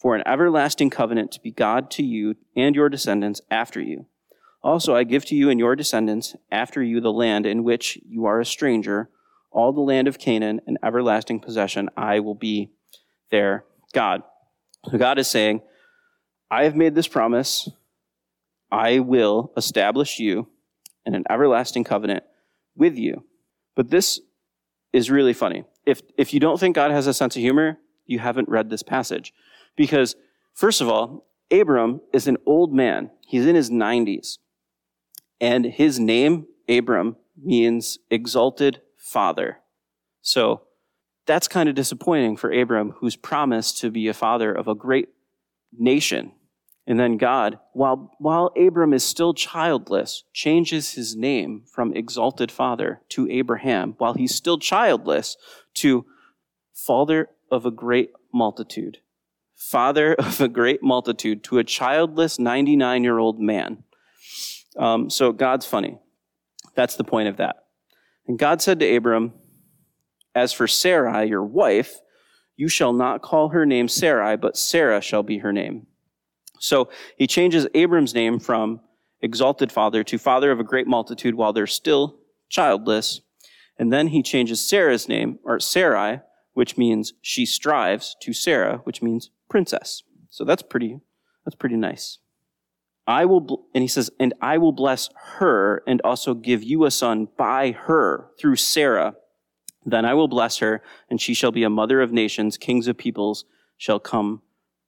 For 0.03 0.17
an 0.17 0.25
everlasting 0.27 0.91
covenant 0.91 1.31
to 1.31 1.41
be 1.41 1.53
God 1.53 1.89
to 1.93 2.03
you 2.03 2.35
and 2.57 2.75
your 2.75 2.89
descendants 2.89 3.41
after 3.53 3.81
you. 3.81 4.07
Also, 4.61 4.97
I 4.97 5.05
give 5.05 5.25
to 5.27 5.37
you 5.37 5.49
and 5.49 5.61
your 5.61 5.77
descendants 5.77 6.35
after 6.51 6.83
you 6.83 7.01
the 7.01 7.13
land 7.13 7.47
in 7.47 7.63
which 7.63 8.01
you 8.05 8.25
are 8.25 8.41
a 8.41 8.45
stranger, 8.45 9.11
all 9.53 9.73
the 9.73 9.81
land 9.81 10.09
of 10.09 10.19
Canaan, 10.19 10.61
an 10.67 10.77
everlasting 10.83 11.39
possession. 11.39 11.89
I 11.97 12.19
will 12.19 12.35
be 12.35 12.73
their 13.31 13.65
God. 13.93 14.25
So 14.91 14.99
God 14.99 15.21
is 15.21 15.31
saying, 15.31 15.63
I 16.51 16.65
have 16.65 16.75
made 16.75 16.97
this 16.97 17.07
promise. 17.07 17.69
I 18.73 18.99
will 18.99 19.53
establish 19.57 20.19
you 20.19 20.49
in 21.07 21.15
an 21.15 21.23
everlasting 21.31 21.85
covenant 21.85 22.25
with 22.75 22.97
you. 22.97 23.25
But 23.77 23.91
this 23.91 24.19
is 24.93 25.13
really 25.13 25.33
funny. 25.33 25.63
If, 25.87 26.03
if 26.19 26.35
you 26.35 26.41
don't 26.41 26.59
think 26.59 26.75
God 26.75 26.91
has 26.91 27.07
a 27.07 27.15
sense 27.15 27.37
of 27.37 27.41
humor, 27.41 27.79
you 28.05 28.19
haven't 28.19 28.49
read 28.49 28.69
this 28.69 28.83
passage. 28.83 29.33
Because, 29.77 30.17
first 30.55 30.81
of 30.81 30.89
all, 30.89 31.27
Abram 31.51 32.01
is 32.13 32.27
an 32.27 32.39
old 32.47 32.73
man. 32.73 33.11
He's 33.27 33.47
in 33.47 33.55
his 33.55 33.71
90s. 33.71 34.39
And 35.41 35.67
his 35.67 35.99
name, 35.99 36.47
Abram, 36.69 37.17
means 37.37 37.99
exalted 38.11 38.81
father. 38.97 39.59
So 40.21 40.63
that's 41.27 41.49
kind 41.49 41.69
of 41.69 41.75
disappointing 41.75 42.37
for 42.37 42.53
Abram, 42.53 42.93
who's 42.99 43.17
promised 43.17 43.79
to 43.79 43.91
be 43.91 44.09
a 44.09 44.15
father 44.15 44.53
of 44.53 44.69
a 44.69 44.75
great 44.75 45.09
nation. 45.77 46.33
And 46.87 46.99
then 46.99 47.17
God, 47.17 47.59
while, 47.73 48.13
while 48.19 48.53
Abram 48.57 48.93
is 48.93 49.05
still 49.05 49.35
childless, 49.35 50.25
changes 50.33 50.93
his 50.93 51.15
name 51.15 51.63
from 51.71 51.95
exalted 51.95 52.51
father 52.51 53.03
to 53.11 53.31
Abraham, 53.31 53.95
while 53.99 54.15
he's 54.15 54.35
still 54.35 54.59
childless, 54.59 55.37
to 55.75 56.05
father 56.73 57.29
of 57.51 57.65
a 57.65 57.71
great 57.71 58.11
multitude. 58.33 58.99
Father 59.69 60.15
of 60.19 60.41
a 60.41 60.49
great 60.49 60.83
multitude 60.83 61.45
to 61.45 61.59
a 61.59 61.65
childless 61.65 62.39
99 62.39 63.05
year 63.05 63.19
old 63.19 63.41
man. 63.41 63.85
Um, 64.77 65.11
so 65.11 65.33
God's 65.33 65.67
funny. 65.67 65.99
That's 66.75 66.97
the 66.97 67.05
point 67.05 67.29
of 67.29 67.37
that. 67.37 67.57
And 68.27 68.39
God 68.39 68.63
said 68.63 68.81
to 68.81 68.97
Abram, 68.97 69.35
As 70.35 70.53
for 70.53 70.67
Sarai, 70.67 71.29
your 71.29 71.45
wife, 71.45 72.01
you 72.57 72.69
shall 72.69 72.93
not 72.93 73.23
call 73.23 73.51
her 73.51 73.67
name 73.67 73.89
Sarai, 73.89 74.37
but 74.37 74.57
Sarah 74.57 75.01
shall 75.01 75.23
be 75.23 75.39
her 75.39 75.53
name. 75.53 75.87
So 76.59 76.89
he 77.17 77.27
changes 77.27 77.67
Abram's 77.75 78.15
name 78.15 78.39
from 78.39 78.81
exalted 79.21 79.73
father 79.73 80.05
to 80.05 80.19
father 80.19 80.51
of 80.51 80.61
a 80.61 80.65
great 80.65 80.87
multitude 80.87 81.35
while 81.35 81.53
they're 81.53 81.67
still 81.67 82.21
childless. 82.49 83.21
And 83.79 83.93
then 83.93 84.09
he 84.09 84.23
changes 84.23 84.67
Sarah's 84.67 85.09
name, 85.09 85.39
or 85.45 85.59
Sarai, 85.59 86.21
which 86.55 86.77
means 86.77 87.15
she 87.21 87.47
strives, 87.47 88.17
to 88.21 88.33
Sarah, 88.33 88.81
which 88.85 89.03
means 89.03 89.31
princess. 89.49 90.03
So 90.31 90.45
that's 90.45 90.63
pretty, 90.63 91.01
that's 91.45 91.57
pretty 91.57 91.77
nice. 91.77 92.19
I 93.07 93.25
will, 93.25 93.41
bl- 93.41 93.55
and 93.75 93.83
he 93.83 93.89
says, 93.89 94.11
and 94.21 94.33
I 94.41 94.59
will 94.59 94.73
bless 94.73 95.09
her 95.39 95.83
and 95.87 96.01
also 96.03 96.35
give 96.35 96.63
you 96.63 96.85
a 96.85 96.91
son 96.91 97.29
by 97.37 97.73
her 97.73 98.31
through 98.39 98.57
Sarah. 98.57 99.17
Then 99.85 100.05
I 100.05 100.15
will 100.15 100.29
bless 100.29 100.59
her, 100.59 100.83
and 101.11 101.21
she 101.21 101.35
shall 101.35 101.51
be 101.51 101.65
a 101.65 101.71
mother 101.71 102.01
of 102.01 102.13
nations. 102.13 102.57
Kings 102.57 102.87
of 102.87 102.97
peoples 102.97 103.45
shall 103.77 103.99
come, 103.99 104.43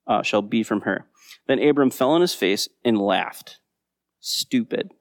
uh, 0.07 0.23
shall 0.23 0.41
be 0.41 0.63
from 0.63 0.81
her. 0.81 1.07
Then 1.47 1.59
Abram 1.59 1.91
fell 1.91 2.11
on 2.11 2.21
his 2.21 2.33
face 2.33 2.69
and 2.83 2.97
laughed, 2.97 3.59
stupid, 4.21 4.91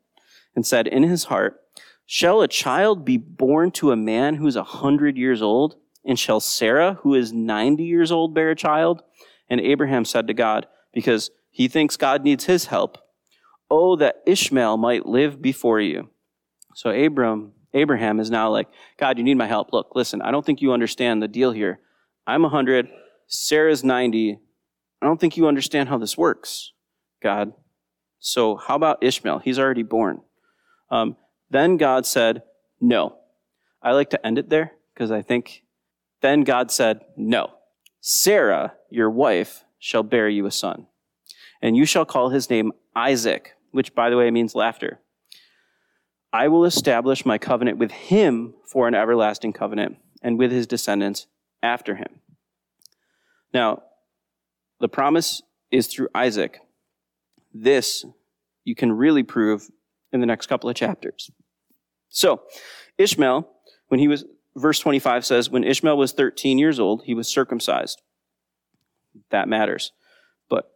and 0.56 0.66
said 0.66 0.88
in 0.88 1.04
his 1.04 1.24
heart, 1.24 1.60
Shall 2.06 2.42
a 2.42 2.48
child 2.48 3.04
be 3.04 3.16
born 3.16 3.70
to 3.72 3.92
a 3.92 3.96
man 3.96 4.34
who 4.34 4.46
is 4.46 4.56
a 4.56 4.64
hundred 4.64 5.16
years 5.16 5.40
old? 5.40 5.76
And 6.04 6.18
shall 6.18 6.40
Sarah, 6.40 6.98
who 7.02 7.14
is 7.14 7.32
ninety 7.32 7.84
years 7.84 8.12
old, 8.12 8.34
bear 8.34 8.50
a 8.50 8.56
child? 8.56 9.02
And 9.48 9.60
Abraham 9.60 10.04
said 10.04 10.26
to 10.26 10.34
God, 10.34 10.66
because 10.92 11.30
he 11.50 11.68
thinks 11.68 11.96
God 11.96 12.22
needs 12.24 12.44
his 12.44 12.66
help, 12.66 12.98
Oh, 13.70 13.96
that 13.96 14.22
Ishmael 14.26 14.76
might 14.76 15.06
live 15.06 15.40
before 15.40 15.80
you. 15.80 16.10
So 16.74 16.90
Abram, 16.90 17.52
Abraham 17.72 18.20
is 18.20 18.30
now 18.30 18.50
like, 18.50 18.68
God, 18.98 19.18
you 19.18 19.24
need 19.24 19.36
my 19.36 19.46
help. 19.46 19.72
Look, 19.72 19.92
listen, 19.94 20.22
I 20.22 20.30
don't 20.30 20.46
think 20.46 20.62
you 20.62 20.72
understand 20.72 21.22
the 21.22 21.28
deal 21.28 21.50
here. 21.50 21.80
I'm 22.26 22.42
100, 22.42 22.88
Sarah's 23.26 23.82
90. 23.82 24.38
I 25.02 25.06
don't 25.06 25.20
think 25.20 25.36
you 25.36 25.48
understand 25.48 25.88
how 25.88 25.98
this 25.98 26.16
works, 26.16 26.72
God. 27.22 27.52
So 28.18 28.56
how 28.56 28.76
about 28.76 29.02
Ishmael? 29.02 29.40
He's 29.40 29.58
already 29.58 29.82
born. 29.82 30.22
Um, 30.90 31.16
then 31.50 31.76
God 31.76 32.06
said, 32.06 32.42
No. 32.80 33.18
I 33.82 33.92
like 33.92 34.10
to 34.10 34.26
end 34.26 34.38
it 34.38 34.48
there 34.48 34.72
because 34.94 35.10
I 35.10 35.20
think 35.20 35.63
then 36.24 36.40
God 36.40 36.70
said, 36.70 37.02
No. 37.18 37.52
Sarah, 38.00 38.72
your 38.90 39.10
wife, 39.10 39.64
shall 39.78 40.02
bear 40.02 40.26
you 40.26 40.46
a 40.46 40.50
son, 40.50 40.86
and 41.60 41.76
you 41.76 41.84
shall 41.84 42.06
call 42.06 42.30
his 42.30 42.48
name 42.48 42.72
Isaac, 42.96 43.52
which, 43.72 43.94
by 43.94 44.08
the 44.08 44.16
way, 44.16 44.30
means 44.30 44.54
laughter. 44.54 45.00
I 46.32 46.48
will 46.48 46.64
establish 46.64 47.26
my 47.26 47.36
covenant 47.36 47.76
with 47.76 47.90
him 47.90 48.54
for 48.66 48.88
an 48.88 48.94
everlasting 48.94 49.52
covenant, 49.52 49.98
and 50.22 50.38
with 50.38 50.50
his 50.50 50.66
descendants 50.66 51.26
after 51.62 51.94
him. 51.94 52.20
Now, 53.52 53.82
the 54.80 54.88
promise 54.88 55.42
is 55.70 55.88
through 55.88 56.08
Isaac. 56.14 56.58
This 57.52 58.06
you 58.64 58.74
can 58.74 58.92
really 58.92 59.22
prove 59.22 59.70
in 60.10 60.20
the 60.20 60.26
next 60.26 60.46
couple 60.46 60.70
of 60.70 60.76
chapters. 60.76 61.30
So, 62.08 62.42
Ishmael, 62.96 63.46
when 63.88 64.00
he 64.00 64.08
was, 64.08 64.24
verse 64.56 64.78
25 64.78 65.24
says, 65.24 65.50
when 65.50 65.64
Ishmael 65.64 65.96
was 65.96 66.12
13 66.12 66.58
years 66.58 66.78
old, 66.78 67.02
he 67.04 67.14
was 67.14 67.28
circumcised. 67.28 68.02
That 69.30 69.48
matters. 69.48 69.92
But 70.48 70.70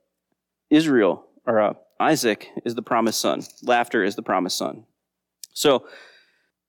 Israel, 0.70 1.26
or 1.46 1.60
uh, 1.60 1.74
Isaac, 2.00 2.48
is 2.64 2.74
the 2.74 2.82
promised 2.82 3.20
son. 3.20 3.42
Laughter 3.62 4.04
is 4.04 4.16
the 4.16 4.22
promised 4.22 4.58
son. 4.58 4.84
So, 5.52 5.86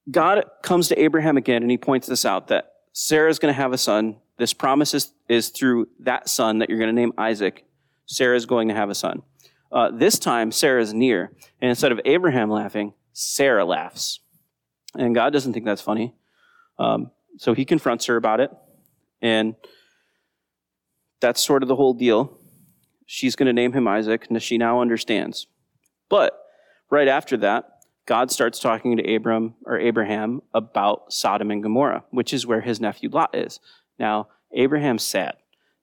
God 0.10 0.44
comes 0.64 0.88
to 0.88 1.00
Abraham 1.00 1.38
again 1.38 1.62
and 1.62 1.70
he 1.70 1.78
points 1.78 2.08
this 2.08 2.26
out 2.26 2.48
that 2.48 2.74
Sarah 2.94 3.30
is 3.30 3.38
going 3.38 3.54
to 3.54 3.62
have 3.62 3.74
a 3.74 3.78
son. 3.78 4.18
This 4.38 4.54
promise 4.54 4.94
is, 4.94 5.12
is 5.28 5.50
through 5.50 5.88
that 6.00 6.30
son 6.30 6.60
that 6.60 6.70
you're 6.70 6.80
going 6.80 6.90
to 6.90 7.00
name 7.00 7.14
Isaac. 7.18 7.66
Sarah 8.06 8.36
is 8.36 8.48
going 8.48 8.70
to 8.70 8.74
have 8.74 8.90
a 8.90 8.96
son. 8.96 9.22
Uh, 9.72 9.92
this 9.92 10.18
time, 10.18 10.52
Sarah 10.52 10.82
is 10.82 10.94
near. 10.94 11.32
And 11.62 11.70
instead 11.70 11.92
of 11.92 12.00
Abraham 12.06 12.50
laughing, 12.50 12.94
Sarah 13.14 13.66
laughs. 13.66 14.22
And 14.96 15.14
God 15.14 15.32
doesn't 15.32 15.54
think 15.54 15.66
that's 15.66 15.82
funny. 15.82 16.16
Um, 16.80 17.12
so 17.38 17.54
he 17.54 17.66
confronts 17.66 18.06
her 18.08 18.16
about 18.16 18.40
it. 18.40 18.52
And 19.22 19.56
that's 21.20 21.44
sort 21.44 21.62
of 21.62 21.70
the 21.70 21.76
whole 21.76 21.94
deal. 21.94 22.38
She's 23.06 23.36
going 23.36 23.48
to 23.48 23.54
name 23.54 23.74
him 23.74 23.88
Isaac, 23.88 24.28
and 24.30 24.42
she 24.42 24.58
now 24.58 24.82
understands. 24.82 25.48
But 26.10 26.40
right 26.90 27.08
after 27.08 27.38
that, 27.38 27.84
God 28.06 28.32
starts 28.32 28.60
talking 28.60 28.98
to 28.98 29.16
Abram 29.16 29.54
or 29.66 29.78
Abraham 29.78 30.42
about 30.54 31.14
Sodom 31.14 31.52
and 31.52 31.62
Gomorrah, 31.62 32.06
which 32.10 32.34
is 32.34 32.48
where 32.48 32.62
his 32.62 32.80
nephew 32.80 33.10
Lot 33.10 33.36
is. 33.36 33.60
Now, 34.00 34.30
Abraham's 34.52 35.04
sad. 35.04 35.36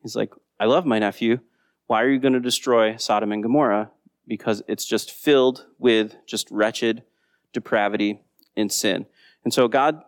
He's 0.03 0.17
like, 0.17 0.33
I 0.59 0.65
love 0.65 0.87
my 0.87 0.99
nephew. 0.99 1.39
Why 1.87 2.03
are 2.03 2.09
you 2.09 2.19
going 2.19 2.33
to 2.33 2.41
destroy 2.41 2.97
Sodom 2.97 3.31
and 3.31 3.43
Gomorrah? 3.43 3.91
Because 4.27 4.63
it's 4.67 4.85
just 4.85 5.13
filled 5.13 5.67
with 5.79 6.17
just 6.27 6.51
wretched 6.51 7.05
depravity 7.53 8.21
and 8.57 8.73
sin. 8.73 9.07
And 9.45 9.55
so 9.55 9.69
God, 9.69 10.03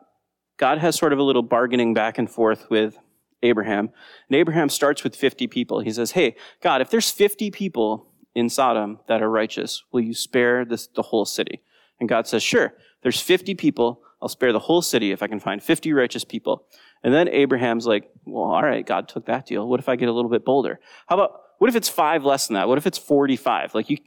God 0.59 0.79
has 0.79 0.97
sort 0.97 1.13
of 1.13 1.19
a 1.19 1.23
little 1.23 1.43
bargaining 1.43 1.95
back 1.95 2.19
and 2.19 2.31
forth 2.31 2.69
with 2.69 2.99
Abraham. 3.43 3.91
And 4.29 4.37
Abraham 4.37 4.69
starts 4.69 5.05
with 5.05 5.17
50 5.17 5.47
people. 5.47 5.81
He 5.81 5.93
says, 5.93 6.13
Hey, 6.13 6.37
God, 6.61 6.81
if 6.81 6.91
there's 6.91 7.11
50 7.11 7.51
people 7.51 8.07
in 8.35 8.49
Sodom 8.49 8.99
that 9.07 9.23
are 9.23 9.31
righteous, 9.31 9.85
will 9.93 10.01
you 10.01 10.15
spare 10.15 10.65
this, 10.65 10.89
the 10.89 11.03
whole 11.03 11.25
city? 11.25 11.63
And 12.01 12.09
God 12.09 12.27
says, 12.27 12.43
Sure, 12.43 12.75
there's 13.03 13.21
50 13.21 13.55
people. 13.55 14.03
I'll 14.21 14.29
spare 14.29 14.53
the 14.53 14.59
whole 14.59 14.83
city 14.83 15.13
if 15.13 15.23
I 15.23 15.29
can 15.29 15.39
find 15.39 15.63
50 15.63 15.93
righteous 15.93 16.25
people. 16.25 16.67
And 17.05 17.15
then 17.15 17.29
Abraham's 17.29 17.87
like, 17.87 18.11
Well, 18.25 18.45
all 18.45 18.63
right, 18.63 18.85
God 18.85 19.09
took 19.09 19.27
that 19.27 19.47
deal. 19.47 19.69
What 19.69 19.81
if 19.81 19.89
I 19.89 19.97
get 19.97 20.09
a 20.09 20.13
little 20.13 20.31
bit 20.31 20.45
bolder? 20.45 20.81
How 21.07 21.17
about, 21.17 21.41
what 21.59 21.69
if 21.69 21.77
it's 21.77 21.89
five 21.89 22.25
less 22.25 22.49
than 22.49 22.55
that? 22.55 22.69
What 22.69 22.79
if 22.79 22.87
it's 22.87 22.99
45? 22.99 23.75
Like, 23.75 23.91
you, 23.91 23.99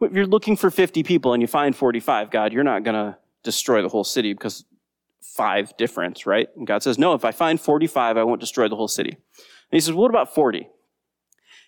if 0.00 0.12
you're 0.12 0.26
looking 0.26 0.56
for 0.56 0.70
50 0.70 1.02
people 1.02 1.32
and 1.32 1.40
you 1.40 1.46
find 1.46 1.74
45, 1.74 2.30
God, 2.30 2.52
you're 2.52 2.64
not 2.64 2.84
going 2.84 2.94
to 2.94 3.16
destroy 3.42 3.82
the 3.82 3.88
whole 3.88 4.04
city 4.04 4.32
because 4.32 4.64
five 5.34 5.76
difference, 5.76 6.26
right? 6.26 6.48
And 6.56 6.66
God 6.66 6.82
says, 6.82 6.98
No, 6.98 7.14
if 7.14 7.24
I 7.24 7.32
find 7.32 7.60
45, 7.60 8.16
I 8.16 8.24
won't 8.24 8.40
destroy 8.40 8.68
the 8.68 8.76
whole 8.76 8.88
city. 8.88 9.10
And 9.10 9.72
he 9.72 9.80
says, 9.80 9.94
What 9.94 10.10
about 10.10 10.34
40? 10.34 10.68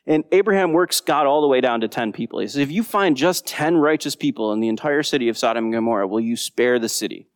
And 0.06 0.24
Abraham 0.30 0.72
works 0.72 1.00
God 1.00 1.26
all 1.26 1.40
the 1.40 1.48
way 1.48 1.60
down 1.60 1.80
to 1.80 1.88
10 1.88 2.12
people. 2.12 2.38
He 2.38 2.46
says, 2.46 2.60
If 2.60 2.70
you 2.70 2.82
find 2.82 3.16
just 3.16 3.46
10 3.46 3.78
righteous 3.78 4.14
people 4.14 4.52
in 4.52 4.60
the 4.60 4.68
entire 4.68 5.02
city 5.02 5.28
of 5.28 5.36
Sodom 5.36 5.64
and 5.64 5.72
Gomorrah, 5.72 6.06
will 6.06 6.20
you 6.20 6.36
spare 6.36 6.78
the 6.78 6.88
city? 6.88 7.28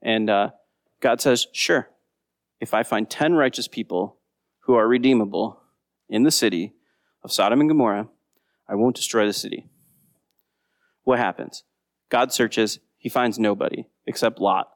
And 0.00 0.30
uh, 0.30 0.50
God 1.00 1.20
says, 1.20 1.46
Sure. 1.52 1.88
If 2.60 2.74
I 2.74 2.84
find 2.84 3.10
10 3.10 3.34
righteous 3.34 3.66
people 3.66 4.18
who 4.60 4.74
are 4.74 4.86
redeemable 4.86 5.60
in 6.08 6.22
the 6.22 6.30
city 6.30 6.74
of 7.24 7.32
Sodom 7.32 7.60
and 7.60 7.68
Gomorrah, 7.68 8.08
I 8.68 8.76
won't 8.76 8.94
destroy 8.94 9.26
the 9.26 9.32
city. 9.32 9.66
What 11.02 11.18
happens? 11.18 11.64
God 12.08 12.32
searches, 12.32 12.78
he 12.98 13.08
finds 13.08 13.38
nobody 13.38 13.86
except 14.06 14.38
Lot. 14.38 14.68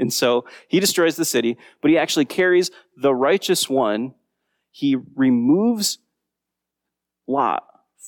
And 0.00 0.12
so 0.12 0.44
he 0.66 0.80
destroys 0.80 1.16
the 1.16 1.24
city, 1.24 1.56
but 1.80 1.90
he 1.90 1.98
actually 1.98 2.24
carries 2.24 2.70
the 2.96 3.14
righteous 3.14 3.68
one. 3.68 4.14
He 4.70 4.96
removes 5.14 5.98
Lot 7.26 7.64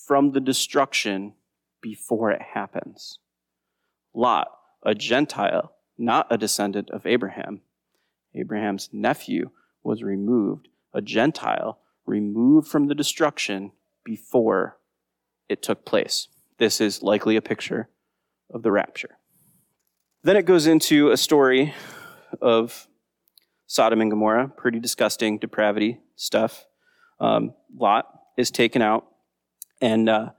from 0.06 0.32
the 0.32 0.40
destruction 0.40 1.34
before 1.80 2.30
it 2.30 2.42
happens. 2.54 3.18
Lot, 4.14 4.48
a 4.82 4.94
Gentile, 4.94 5.74
not 5.96 6.26
a 6.30 6.38
descendant 6.38 6.90
of 6.90 7.06
Abraham. 7.06 7.60
Abraham's 8.34 8.88
nephew 8.92 9.50
was 9.82 10.02
removed, 10.02 10.68
a 10.92 11.00
Gentile, 11.00 11.78
removed 12.06 12.68
from 12.68 12.88
the 12.88 12.94
destruction 12.94 13.72
before 14.04 14.78
it 15.48 15.62
took 15.62 15.84
place. 15.84 16.28
This 16.58 16.80
is 16.80 17.02
likely 17.02 17.36
a 17.36 17.42
picture 17.42 17.88
of 18.50 18.62
the 18.62 18.72
rapture. 18.72 19.18
Then 20.24 20.36
it 20.36 20.46
goes 20.46 20.68
into 20.68 21.10
a 21.10 21.16
story 21.16 21.74
of 22.40 22.86
Sodom 23.66 24.00
and 24.00 24.08
Gomorrah, 24.08 24.52
pretty 24.56 24.78
disgusting 24.78 25.38
depravity 25.38 25.98
stuff. 26.14 26.64
Um, 27.18 27.54
Lot 27.76 28.06
is 28.36 28.52
taken 28.52 28.82
out, 28.82 29.04
and 29.80 30.08
uh, 30.08 30.30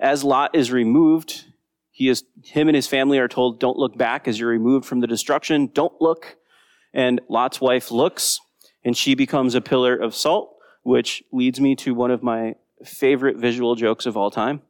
as 0.00 0.24
Lot 0.24 0.56
is 0.56 0.72
removed, 0.72 1.44
he 1.92 2.08
is 2.08 2.24
him 2.44 2.68
and 2.68 2.74
his 2.74 2.88
family 2.88 3.20
are 3.20 3.28
told, 3.28 3.60
"Don't 3.60 3.78
look 3.78 3.96
back 3.96 4.26
as 4.26 4.40
you're 4.40 4.48
removed 4.48 4.84
from 4.86 4.98
the 4.98 5.06
destruction. 5.06 5.68
Don't 5.72 6.00
look." 6.00 6.36
And 6.92 7.20
Lot's 7.28 7.60
wife 7.60 7.92
looks, 7.92 8.40
and 8.84 8.96
she 8.96 9.14
becomes 9.14 9.54
a 9.54 9.60
pillar 9.60 9.94
of 9.94 10.16
salt, 10.16 10.56
which 10.82 11.22
leads 11.32 11.60
me 11.60 11.76
to 11.76 11.94
one 11.94 12.10
of 12.10 12.24
my 12.24 12.56
favorite 12.84 13.36
visual 13.36 13.76
jokes 13.76 14.04
of 14.04 14.16
all 14.16 14.32
time. 14.32 14.62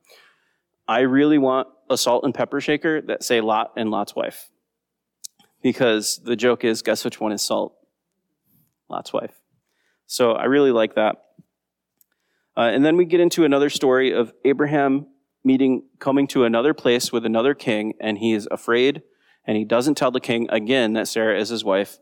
I 0.86 1.00
really 1.00 1.38
want 1.38 1.68
a 1.88 1.96
salt 1.96 2.24
and 2.24 2.34
pepper 2.34 2.60
shaker 2.60 3.00
that 3.02 3.22
say 3.22 3.40
Lot 3.40 3.72
and 3.74 3.90
Lot's 3.90 4.14
wife. 4.14 4.50
Because 5.62 6.18
the 6.18 6.36
joke 6.36 6.64
is, 6.64 6.82
guess 6.82 7.04
which 7.04 7.20
one 7.20 7.32
is 7.32 7.42
salt? 7.42 7.74
Lot's 8.88 9.12
wife. 9.12 9.40
So 10.06 10.32
I 10.32 10.44
really 10.44 10.72
like 10.72 10.94
that. 10.94 11.16
Uh, 12.56 12.70
and 12.72 12.84
then 12.84 12.96
we 12.96 13.04
get 13.04 13.20
into 13.20 13.44
another 13.44 13.70
story 13.70 14.12
of 14.12 14.32
Abraham 14.44 15.06
meeting, 15.44 15.84
coming 15.98 16.26
to 16.28 16.44
another 16.44 16.74
place 16.74 17.12
with 17.12 17.24
another 17.24 17.54
king, 17.54 17.94
and 18.00 18.18
he 18.18 18.32
is 18.32 18.48
afraid, 18.50 19.02
and 19.46 19.56
he 19.56 19.64
doesn't 19.64 19.94
tell 19.94 20.10
the 20.10 20.20
king 20.20 20.48
again 20.50 20.94
that 20.94 21.08
Sarah 21.08 21.38
is 21.38 21.48
his 21.48 21.64
wife. 21.64 21.98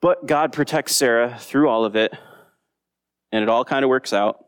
But 0.00 0.26
God 0.26 0.52
protects 0.52 0.94
Sarah 0.94 1.36
through 1.38 1.68
all 1.68 1.84
of 1.84 1.96
it, 1.96 2.14
and 3.32 3.42
it 3.42 3.48
all 3.48 3.64
kind 3.64 3.84
of 3.84 3.88
works 3.88 4.12
out. 4.12 4.44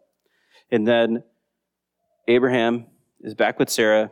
And 0.70 0.86
then 0.86 1.22
Abraham 2.28 2.86
is 3.20 3.34
back 3.34 3.58
with 3.58 3.70
Sarah, 3.70 4.10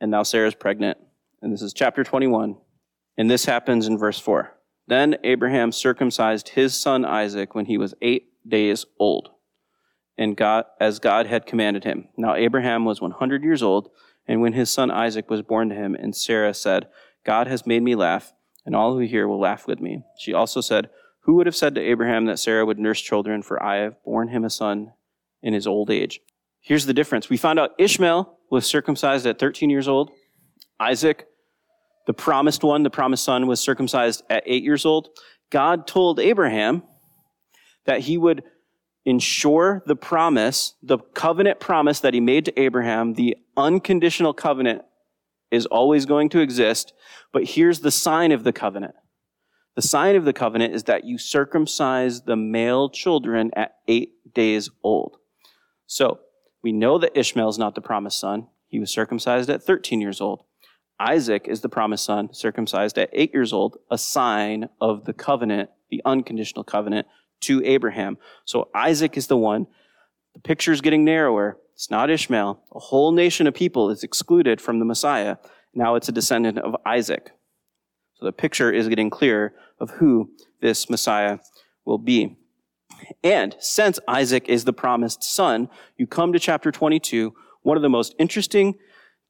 and 0.00 0.10
now 0.10 0.22
Sarah's 0.22 0.54
pregnant. 0.54 0.98
And 1.42 1.52
this 1.52 1.62
is 1.62 1.72
chapter 1.72 2.04
21. 2.04 2.56
And 3.16 3.30
this 3.30 3.46
happens 3.46 3.86
in 3.86 3.98
verse 3.98 4.18
4. 4.18 4.52
Then 4.86 5.16
Abraham 5.24 5.72
circumcised 5.72 6.50
his 6.50 6.78
son 6.78 7.04
Isaac 7.04 7.54
when 7.54 7.66
he 7.66 7.78
was 7.78 7.94
eight 8.00 8.28
days 8.48 8.84
old 8.98 9.30
and 10.18 10.36
God, 10.36 10.64
as 10.80 10.98
God 10.98 11.26
had 11.26 11.46
commanded 11.46 11.84
him. 11.84 12.08
Now 12.16 12.34
Abraham 12.34 12.84
was 12.84 13.00
100 13.00 13.42
years 13.42 13.62
old, 13.62 13.90
and 14.26 14.40
when 14.40 14.54
his 14.54 14.70
son 14.70 14.90
Isaac 14.90 15.30
was 15.30 15.42
born 15.42 15.68
to 15.68 15.74
him, 15.74 15.94
and 15.94 16.16
Sarah 16.16 16.54
said, 16.54 16.88
God 17.24 17.46
has 17.46 17.66
made 17.66 17.82
me 17.82 17.94
laugh, 17.94 18.32
and 18.64 18.74
all 18.74 18.94
who 18.94 19.00
hear 19.00 19.28
will 19.28 19.40
laugh 19.40 19.66
with 19.66 19.80
me. 19.80 20.02
She 20.18 20.32
also 20.32 20.60
said, 20.60 20.90
Who 21.20 21.34
would 21.34 21.46
have 21.46 21.56
said 21.56 21.74
to 21.74 21.80
Abraham 21.80 22.26
that 22.26 22.38
Sarah 22.38 22.64
would 22.64 22.78
nurse 22.78 23.00
children, 23.00 23.42
for 23.42 23.62
I 23.62 23.76
have 23.76 24.02
borne 24.04 24.28
him 24.28 24.44
a 24.44 24.50
son 24.50 24.92
in 25.42 25.54
his 25.54 25.66
old 25.66 25.90
age? 25.90 26.20
Here's 26.60 26.86
the 26.86 26.94
difference. 26.94 27.28
We 27.28 27.36
found 27.36 27.58
out 27.58 27.72
Ishmael 27.78 28.38
was 28.50 28.66
circumcised 28.66 29.26
at 29.26 29.38
13 29.38 29.70
years 29.70 29.86
old. 29.86 30.10
Isaac, 30.80 31.26
the 32.06 32.14
promised 32.14 32.64
one, 32.64 32.82
the 32.82 32.90
promised 32.90 33.24
son, 33.24 33.46
was 33.46 33.60
circumcised 33.60 34.22
at 34.30 34.42
8 34.46 34.62
years 34.62 34.86
old. 34.86 35.10
God 35.50 35.86
told 35.86 36.18
Abraham 36.18 36.82
that 37.84 38.00
he 38.00 38.16
would 38.18 38.42
ensure 39.04 39.82
the 39.86 39.94
promise, 39.94 40.74
the 40.82 40.98
covenant 40.98 41.60
promise 41.60 42.00
that 42.00 42.14
he 42.14 42.20
made 42.20 42.44
to 42.44 42.60
Abraham, 42.60 43.14
the 43.14 43.36
unconditional 43.56 44.34
covenant 44.34 44.82
is 45.50 45.66
always 45.66 46.06
going 46.06 46.28
to 46.30 46.40
exist. 46.40 46.92
But 47.32 47.44
here's 47.44 47.80
the 47.80 47.92
sign 47.92 48.32
of 48.32 48.42
the 48.42 48.52
covenant. 48.52 48.94
The 49.76 49.82
sign 49.82 50.16
of 50.16 50.24
the 50.24 50.32
covenant 50.32 50.74
is 50.74 50.84
that 50.84 51.04
you 51.04 51.18
circumcise 51.18 52.22
the 52.22 52.34
male 52.34 52.88
children 52.88 53.50
at 53.54 53.76
eight 53.86 54.34
days 54.34 54.70
old. 54.82 55.18
So 55.86 56.18
we 56.62 56.72
know 56.72 56.98
that 56.98 57.16
Ishmael 57.16 57.50
is 57.50 57.58
not 57.58 57.74
the 57.76 57.80
promised 57.80 58.18
son. 58.18 58.48
He 58.66 58.80
was 58.80 58.90
circumcised 58.90 59.50
at 59.50 59.62
13 59.62 60.00
years 60.00 60.20
old. 60.20 60.45
Isaac 60.98 61.46
is 61.48 61.60
the 61.60 61.68
promised 61.68 62.04
son, 62.04 62.32
circumcised 62.32 62.98
at 62.98 63.10
eight 63.12 63.32
years 63.34 63.52
old, 63.52 63.78
a 63.90 63.98
sign 63.98 64.68
of 64.80 65.04
the 65.04 65.12
covenant, 65.12 65.70
the 65.90 66.02
unconditional 66.04 66.64
covenant 66.64 67.06
to 67.40 67.62
Abraham. 67.64 68.18
So 68.44 68.68
Isaac 68.74 69.16
is 69.16 69.26
the 69.26 69.36
one. 69.36 69.66
The 70.34 70.40
picture 70.40 70.72
is 70.72 70.80
getting 70.80 71.04
narrower. 71.04 71.58
It's 71.74 71.90
not 71.90 72.10
Ishmael. 72.10 72.62
A 72.74 72.78
whole 72.78 73.12
nation 73.12 73.46
of 73.46 73.54
people 73.54 73.90
is 73.90 74.02
excluded 74.02 74.60
from 74.60 74.78
the 74.78 74.84
Messiah. 74.84 75.36
Now 75.74 75.94
it's 75.94 76.08
a 76.08 76.12
descendant 76.12 76.58
of 76.58 76.74
Isaac. 76.86 77.32
So 78.14 78.24
the 78.24 78.32
picture 78.32 78.72
is 78.72 78.88
getting 78.88 79.10
clearer 79.10 79.52
of 79.78 79.90
who 79.90 80.30
this 80.62 80.88
Messiah 80.88 81.38
will 81.84 81.98
be. 81.98 82.36
And 83.22 83.54
since 83.58 84.00
Isaac 84.08 84.48
is 84.48 84.64
the 84.64 84.72
promised 84.72 85.22
son, 85.22 85.68
you 85.98 86.06
come 86.06 86.32
to 86.32 86.38
chapter 86.38 86.72
22, 86.72 87.34
one 87.62 87.76
of 87.76 87.82
the 87.82 87.90
most 87.90 88.14
interesting 88.18 88.76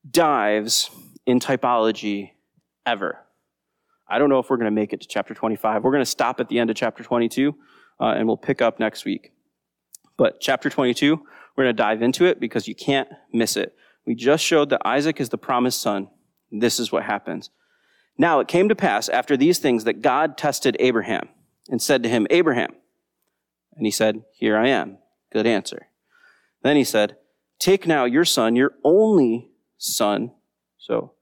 dives 0.09 0.91
in 1.27 1.41
typology 1.41 2.31
ever. 2.87 3.19
I 4.09 4.19
don't 4.19 4.29
know 4.29 4.39
if 4.39 4.49
we're 4.49 4.57
going 4.57 4.67
to 4.67 4.71
make 4.71 4.93
it 4.93 5.01
to 5.01 5.09
chapter 5.09 5.35
25. 5.35 5.83
We're 5.83 5.91
going 5.91 6.01
to 6.01 6.11
stop 6.11 6.41
at 6.41 6.49
the 6.49 6.59
end 6.59 6.71
of 6.71 6.77
chapter 6.77 7.03
22 7.03 7.55
uh, 8.01 8.05
and 8.05 8.27
we'll 8.27 8.37
pick 8.37 8.63
up 8.63 8.79
next 8.79 9.05
week. 9.05 9.33
But 10.17 10.41
chapter 10.41 10.71
22, 10.71 11.17
we're 11.57 11.65
going 11.65 11.77
to 11.77 11.83
dive 11.83 12.03
into 12.03 12.25
it 12.25 12.41
because 12.41 12.69
you 12.69 12.75
can't 12.75 13.09
miss 13.33 13.57
it. 13.57 13.75
We 14.07 14.15
just 14.15 14.45
showed 14.45 14.71
that 14.71 14.83
Isaac 14.85 15.21
is 15.21 15.29
the 15.29 15.39
promised 15.39 15.83
son. 15.83 16.09
This 16.53 16.79
is 16.79 16.93
what 16.93 17.03
happens. 17.03 17.51
Now 18.17 18.41
it 18.41 18.49
came 18.49 18.69
to 18.69 18.77
pass 18.77 19.09
after 19.09 19.37
these 19.37 19.59
things 19.59 19.85
that 19.85 20.01
God 20.01 20.39
tested 20.39 20.77
Abraham 20.79 21.29
and 21.69 21.83
said 21.83 22.03
to 22.05 22.09
him, 22.09 22.27
Abraham. 22.31 22.75
And 23.77 23.85
he 23.85 23.91
said, 23.91 24.23
Here 24.33 24.57
I 24.57 24.69
am. 24.69 24.99
Good 25.33 25.47
answer. 25.47 25.89
Then 26.63 26.77
he 26.77 26.85
said, 26.85 27.17
Take 27.59 27.87
now 27.87 28.05
your 28.05 28.25
son, 28.25 28.57
your 28.57 28.73
only 28.85 29.51
son. 29.77 30.33
So 30.79 31.13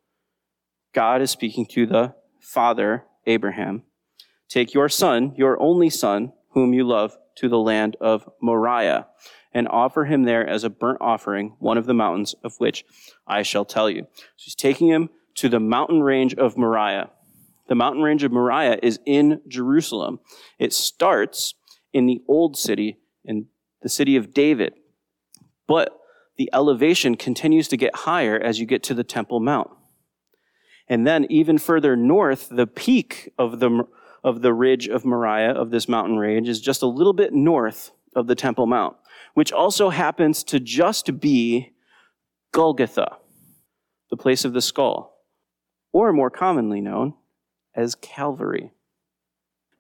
God 0.95 1.21
is 1.21 1.31
speaking 1.31 1.67
to 1.67 1.87
the 1.87 2.15
father, 2.41 3.05
Abraham. 3.27 3.83
Take 4.49 4.73
your 4.73 4.89
son, 4.89 5.35
your 5.37 5.61
only 5.61 5.91
son, 5.91 6.33
whom 6.51 6.73
you 6.73 6.85
love, 6.85 7.17
to 7.37 7.49
the 7.49 7.59
land 7.59 7.97
of 8.01 8.29
Moriah, 8.41 9.09
and 9.53 9.67
offer 9.69 10.05
him 10.05 10.23
there 10.23 10.47
as 10.47 10.63
a 10.63 10.71
burnt 10.71 10.99
offering, 11.01 11.57
one 11.59 11.77
of 11.77 11.87
the 11.87 11.95
mountains 11.95 12.35
of 12.45 12.55
which 12.59 12.85
I 13.27 13.43
shall 13.43 13.65
tell 13.65 13.91
you. 13.91 14.07
So 14.37 14.45
he's 14.45 14.55
taking 14.55 14.89
him 14.89 15.11
to 15.37 15.49
the 15.49 15.59
mountain 15.59 16.01
range 16.01 16.35
of 16.35 16.57
Moriah. 16.57 17.11
The 17.67 17.75
mountain 17.75 18.03
range 18.03 18.23
of 18.23 18.31
Moriah 18.31 18.79
is 18.83 19.01
in 19.05 19.41
Jerusalem. 19.49 20.21
It 20.61 20.73
starts 20.73 21.55
in 21.93 22.07
the 22.07 22.23
old 22.29 22.57
city, 22.57 22.99
in 23.25 23.47
the 23.83 23.89
city 23.89 24.17
of 24.17 24.33
David. 24.33 24.75
But 25.67 25.99
the 26.37 26.51
elevation 26.53 27.17
continues 27.17 27.67
to 27.69 27.77
get 27.77 27.97
higher 27.97 28.39
as 28.39 28.61
you 28.61 28.67
get 28.67 28.85
to 28.85 28.95
the 28.95 29.05
Temple 29.05 29.41
Mount. 29.41 29.71
And 30.89 31.07
then 31.07 31.27
even 31.31 31.59
further 31.59 31.97
north, 31.97 32.49
the 32.51 32.67
peak 32.67 33.33
of 33.39 33.61
the 33.61 33.87
of 34.23 34.41
the 34.41 34.55
ridge 34.55 34.89
of 34.89 35.05
Moriah, 35.05 35.53
of 35.53 35.71
this 35.71 35.87
mountain 35.87 36.17
range, 36.17 36.49
is 36.49 36.61
just 36.61 36.83
a 36.83 36.87
little 36.87 37.13
bit 37.13 37.35
north 37.35 37.93
of 38.17 38.27
the 38.27 38.35
Temple 38.35 38.67
Mount, 38.67 38.97
which 39.35 39.53
also 39.53 39.91
happens 39.91 40.43
to 40.45 40.59
just 40.59 41.21
be 41.21 41.73
Golgotha, 42.53 43.19
the 44.11 44.17
place 44.17 44.47
of 44.47 44.55
the 44.55 44.63
skull, 44.63 45.19
or 45.93 46.13
more 46.13 46.31
commonly 46.31 46.81
known 46.81 47.15
as 47.75 47.95
Calvary. 47.95 48.73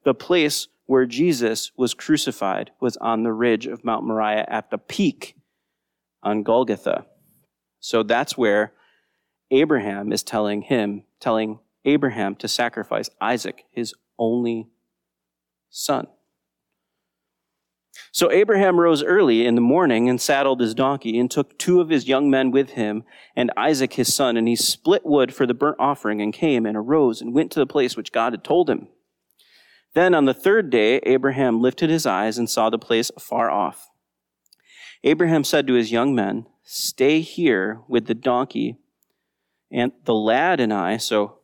The 0.04 0.14
place 0.14 0.68
where 0.86 1.06
Jesus 1.06 1.72
was 1.76 1.94
crucified 1.94 2.70
was 2.80 2.98
on 2.98 3.22
the 3.22 3.32
ridge 3.32 3.66
of 3.66 3.84
Mount 3.84 4.04
Moriah 4.04 4.44
at 4.48 4.70
the 4.70 4.78
peak 4.78 5.36
on 6.22 6.42
Golgotha. 6.42 7.06
So 7.80 8.02
that's 8.02 8.36
where 8.36 8.72
Abraham 9.50 10.12
is 10.12 10.22
telling 10.22 10.62
him, 10.62 11.04
telling 11.20 11.60
Abraham 11.84 12.34
to 12.36 12.48
sacrifice 12.48 13.10
Isaac, 13.20 13.64
his 13.70 13.94
only 14.18 14.68
son. 15.70 16.06
So 18.10 18.30
Abraham 18.30 18.78
rose 18.78 19.02
early 19.02 19.44
in 19.44 19.54
the 19.54 19.60
morning 19.60 20.08
and 20.08 20.20
saddled 20.20 20.60
his 20.60 20.74
donkey 20.74 21.18
and 21.18 21.30
took 21.30 21.58
two 21.58 21.80
of 21.80 21.88
his 21.88 22.08
young 22.08 22.30
men 22.30 22.50
with 22.50 22.70
him 22.70 23.04
and 23.34 23.52
Isaac 23.56 23.94
his 23.94 24.14
son, 24.14 24.36
and 24.36 24.46
he 24.46 24.56
split 24.56 25.04
wood 25.04 25.34
for 25.34 25.46
the 25.46 25.54
burnt 25.54 25.76
offering 25.78 26.20
and 26.22 26.32
came 26.32 26.64
and 26.64 26.76
arose 26.76 27.20
and 27.20 27.34
went 27.34 27.50
to 27.52 27.60
the 27.60 27.66
place 27.66 27.96
which 27.96 28.12
God 28.12 28.32
had 28.32 28.44
told 28.44 28.70
him. 28.70 28.88
Then 29.94 30.14
on 30.14 30.24
the 30.24 30.34
third 30.34 30.70
day, 30.70 30.98
Abraham 31.04 31.60
lifted 31.60 31.90
his 31.90 32.06
eyes 32.06 32.38
and 32.38 32.50
saw 32.50 32.70
the 32.70 32.78
place 32.78 33.10
far 33.18 33.50
off. 33.50 33.90
Abraham 35.04 35.44
said 35.44 35.66
to 35.66 35.74
his 35.74 35.92
young 35.92 36.14
men, 36.14 36.46
Stay 36.62 37.20
here 37.20 37.80
with 37.88 38.06
the 38.06 38.14
donkey, 38.14 38.78
and 39.74 39.90
the 40.04 40.14
lad 40.14 40.60
and 40.60 40.72
I, 40.72 40.98
so 40.98 41.38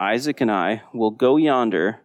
Isaac 0.00 0.40
and 0.40 0.50
I, 0.50 0.82
will 0.94 1.10
go 1.10 1.36
yonder 1.36 2.00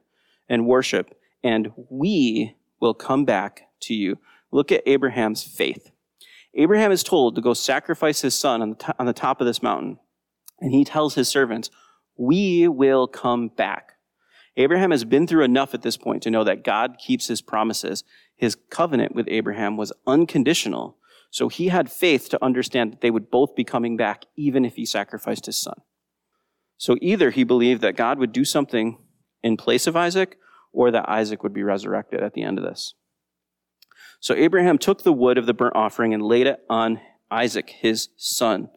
and 0.49 0.67
worship, 0.67 1.17
and 1.41 1.71
we 1.89 2.57
will 2.81 2.93
come 2.93 3.23
back 3.23 3.69
to 3.81 3.93
you. 3.93 4.17
Look 4.51 4.73
at 4.73 4.83
Abraham's 4.85 5.41
faith. 5.41 5.91
Abraham 6.53 6.91
is 6.91 7.01
told 7.01 7.35
to 7.35 7.41
go 7.41 7.53
sacrifice 7.53 8.19
his 8.19 8.35
son 8.35 8.61
on 8.61 8.69
the, 8.71 8.95
on 8.99 9.05
the 9.05 9.13
top 9.13 9.39
of 9.39 9.47
this 9.47 9.63
mountain. 9.63 9.99
And 10.59 10.73
he 10.73 10.83
tells 10.83 11.15
his 11.15 11.29
servants, 11.29 11.69
We 12.17 12.67
will 12.67 13.07
come 13.07 13.47
back. 13.47 13.93
Abraham 14.57 14.91
has 14.91 15.05
been 15.05 15.27
through 15.27 15.45
enough 15.45 15.73
at 15.73 15.83
this 15.83 15.95
point 15.95 16.23
to 16.23 16.31
know 16.31 16.43
that 16.43 16.65
God 16.65 16.97
keeps 16.99 17.27
his 17.27 17.41
promises. 17.41 18.03
His 18.35 18.57
covenant 18.69 19.15
with 19.15 19.29
Abraham 19.29 19.77
was 19.77 19.93
unconditional. 20.05 20.97
So 21.31 21.47
he 21.47 21.67
had 21.67 21.91
faith 21.91 22.29
to 22.29 22.43
understand 22.43 22.91
that 22.91 23.01
they 23.01 23.11
would 23.11 23.29
both 23.29 23.55
be 23.55 23.63
coming 23.63 23.97
back, 23.97 24.25
even 24.35 24.65
if 24.65 24.75
he 24.75 24.85
sacrificed 24.85 25.45
his 25.45 25.57
son. 25.57 25.81
So 26.77 26.97
either 27.01 27.29
he 27.29 27.43
believed 27.43 27.81
that 27.81 27.95
God 27.95 28.19
would 28.19 28.31
do 28.31 28.45
something 28.45 28.97
in 29.43 29.57
place 29.57 29.85
of 29.85 29.95
Isaac, 29.95 30.37
or 30.71 30.91
that 30.91 31.09
Isaac 31.09 31.43
would 31.43 31.53
be 31.53 31.63
resurrected 31.63 32.21
at 32.21 32.33
the 32.33 32.43
end 32.43 32.57
of 32.57 32.63
this. 32.63 32.93
So 34.19 34.33
Abraham 34.33 34.77
took 34.77 35.03
the 35.03 35.13
wood 35.13 35.37
of 35.37 35.45
the 35.45 35.53
burnt 35.53 35.75
offering 35.75 36.13
and 36.13 36.23
laid 36.23 36.47
it 36.47 36.59
on 36.69 36.99
Isaac, 37.31 37.69
his 37.69 38.09
son. 38.17 38.69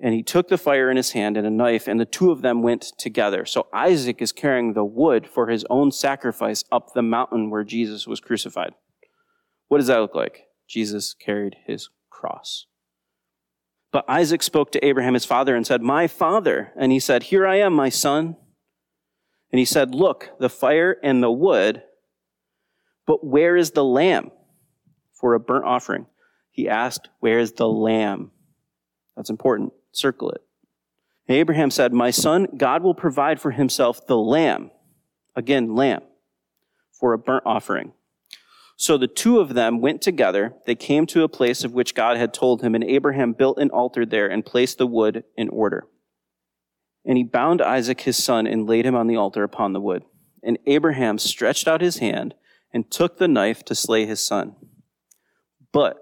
And 0.00 0.14
he 0.14 0.22
took 0.22 0.48
the 0.48 0.58
fire 0.58 0.90
in 0.90 0.96
his 0.96 1.10
hand 1.10 1.36
and 1.36 1.46
a 1.46 1.50
knife, 1.50 1.88
and 1.88 1.98
the 1.98 2.04
two 2.04 2.30
of 2.30 2.42
them 2.42 2.62
went 2.62 2.82
together. 2.98 3.44
So 3.44 3.66
Isaac 3.72 4.22
is 4.22 4.32
carrying 4.32 4.74
the 4.74 4.84
wood 4.84 5.26
for 5.26 5.48
his 5.48 5.64
own 5.68 5.90
sacrifice 5.90 6.64
up 6.70 6.94
the 6.94 7.02
mountain 7.02 7.50
where 7.50 7.64
Jesus 7.64 8.06
was 8.06 8.20
crucified. 8.20 8.74
What 9.66 9.78
does 9.78 9.88
that 9.88 10.00
look 10.00 10.14
like? 10.14 10.47
Jesus 10.68 11.14
carried 11.14 11.56
his 11.66 11.88
cross. 12.10 12.66
But 13.90 14.04
Isaac 14.08 14.42
spoke 14.42 14.70
to 14.72 14.84
Abraham, 14.84 15.14
his 15.14 15.24
father, 15.24 15.56
and 15.56 15.66
said, 15.66 15.80
My 15.80 16.06
father. 16.06 16.72
And 16.76 16.92
he 16.92 17.00
said, 17.00 17.24
Here 17.24 17.46
I 17.46 17.56
am, 17.56 17.72
my 17.72 17.88
son. 17.88 18.36
And 19.50 19.58
he 19.58 19.64
said, 19.64 19.94
Look, 19.94 20.30
the 20.38 20.50
fire 20.50 20.96
and 21.02 21.22
the 21.22 21.30
wood, 21.30 21.82
But 23.06 23.26
where 23.26 23.56
is 23.56 23.70
the 23.70 23.84
lamb 23.84 24.30
for 25.12 25.34
a 25.34 25.40
burnt 25.40 25.64
offering? 25.64 26.06
He 26.50 26.68
asked, 26.68 27.08
Where 27.20 27.38
is 27.38 27.52
the 27.52 27.68
lamb? 27.68 28.30
That's 29.16 29.30
important. 29.30 29.72
Circle 29.92 30.32
it. 30.32 30.42
Abraham 31.30 31.70
said, 31.70 31.92
My 31.92 32.10
son, 32.10 32.46
God 32.56 32.82
will 32.82 32.94
provide 32.94 33.40
for 33.40 33.50
himself 33.50 34.06
the 34.06 34.18
lamb. 34.18 34.70
Again, 35.34 35.74
lamb, 35.74 36.02
for 36.92 37.12
a 37.12 37.18
burnt 37.18 37.44
offering. 37.46 37.92
So 38.80 38.96
the 38.96 39.08
two 39.08 39.40
of 39.40 39.54
them 39.54 39.80
went 39.80 40.02
together. 40.02 40.54
They 40.64 40.76
came 40.76 41.04
to 41.06 41.24
a 41.24 41.28
place 41.28 41.64
of 41.64 41.74
which 41.74 41.96
God 41.96 42.16
had 42.16 42.32
told 42.32 42.62
him, 42.62 42.76
and 42.76 42.84
Abraham 42.84 43.32
built 43.32 43.58
an 43.58 43.70
altar 43.70 44.06
there 44.06 44.28
and 44.30 44.46
placed 44.46 44.78
the 44.78 44.86
wood 44.86 45.24
in 45.36 45.48
order. 45.48 45.88
And 47.04 47.18
he 47.18 47.24
bound 47.24 47.60
Isaac 47.60 48.02
his 48.02 48.22
son 48.22 48.46
and 48.46 48.68
laid 48.68 48.86
him 48.86 48.94
on 48.94 49.08
the 49.08 49.16
altar 49.16 49.42
upon 49.42 49.72
the 49.72 49.80
wood. 49.80 50.04
And 50.44 50.60
Abraham 50.64 51.18
stretched 51.18 51.66
out 51.66 51.80
his 51.80 51.98
hand 51.98 52.36
and 52.72 52.88
took 52.88 53.18
the 53.18 53.26
knife 53.26 53.64
to 53.64 53.74
slay 53.74 54.06
his 54.06 54.24
son. 54.24 54.54
But, 55.72 55.98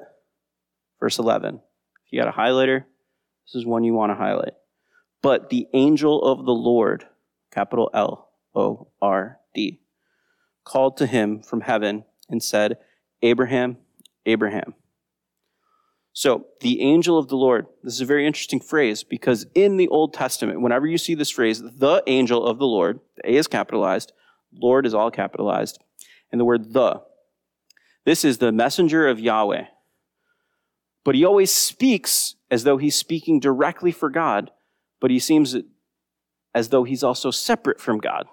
verse 1.00 1.18
11, 1.18 1.54
if 2.04 2.12
you 2.12 2.20
got 2.20 2.28
a 2.28 2.38
highlighter, 2.38 2.84
this 3.46 3.54
is 3.54 3.64
one 3.64 3.84
you 3.84 3.94
want 3.94 4.10
to 4.10 4.16
highlight. 4.16 4.52
But 5.22 5.48
the 5.48 5.66
angel 5.72 6.22
of 6.22 6.44
the 6.44 6.52
Lord, 6.52 7.06
capital 7.50 7.88
L 7.94 8.28
O 8.54 8.88
R 9.00 9.38
D, 9.54 9.80
called 10.62 10.98
to 10.98 11.06
him 11.06 11.42
from 11.42 11.62
heaven 11.62 12.04
and 12.28 12.42
said, 12.42 12.78
Abraham, 13.22 13.78
Abraham. 14.24 14.74
So, 16.12 16.46
the 16.60 16.80
angel 16.80 17.18
of 17.18 17.28
the 17.28 17.36
Lord, 17.36 17.66
this 17.82 17.92
is 17.92 18.00
a 18.00 18.06
very 18.06 18.26
interesting 18.26 18.60
phrase 18.60 19.04
because 19.04 19.46
in 19.54 19.76
the 19.76 19.88
Old 19.88 20.14
Testament, 20.14 20.62
whenever 20.62 20.86
you 20.86 20.96
see 20.96 21.14
this 21.14 21.30
phrase, 21.30 21.60
the 21.60 22.02
angel 22.06 22.46
of 22.46 22.58
the 22.58 22.66
Lord, 22.66 23.00
the 23.16 23.32
A 23.32 23.36
is 23.36 23.46
capitalized, 23.46 24.12
Lord 24.50 24.86
is 24.86 24.94
all 24.94 25.10
capitalized, 25.10 25.78
and 26.32 26.40
the 26.40 26.44
word 26.46 26.72
the, 26.72 27.02
this 28.06 28.24
is 28.24 28.38
the 28.38 28.52
messenger 28.52 29.06
of 29.06 29.20
Yahweh. 29.20 29.64
But 31.04 31.14
he 31.14 31.24
always 31.24 31.52
speaks 31.52 32.36
as 32.50 32.64
though 32.64 32.78
he's 32.78 32.96
speaking 32.96 33.38
directly 33.38 33.92
for 33.92 34.08
God, 34.08 34.50
but 35.00 35.10
he 35.10 35.18
seems 35.18 35.54
as 36.54 36.70
though 36.70 36.84
he's 36.84 37.02
also 37.02 37.30
separate 37.30 37.80
from 37.80 37.98
God. 37.98 38.26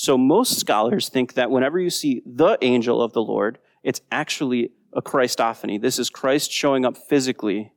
So 0.00 0.16
most 0.16 0.60
scholars 0.60 1.08
think 1.08 1.34
that 1.34 1.50
whenever 1.50 1.76
you 1.76 1.90
see 1.90 2.22
the 2.24 2.56
angel 2.62 3.02
of 3.02 3.14
the 3.14 3.20
Lord, 3.20 3.58
it's 3.82 4.00
actually 4.12 4.70
a 4.92 5.02
Christophany. 5.02 5.82
This 5.82 5.98
is 5.98 6.08
Christ 6.08 6.52
showing 6.52 6.84
up 6.84 6.96
physically 6.96 7.72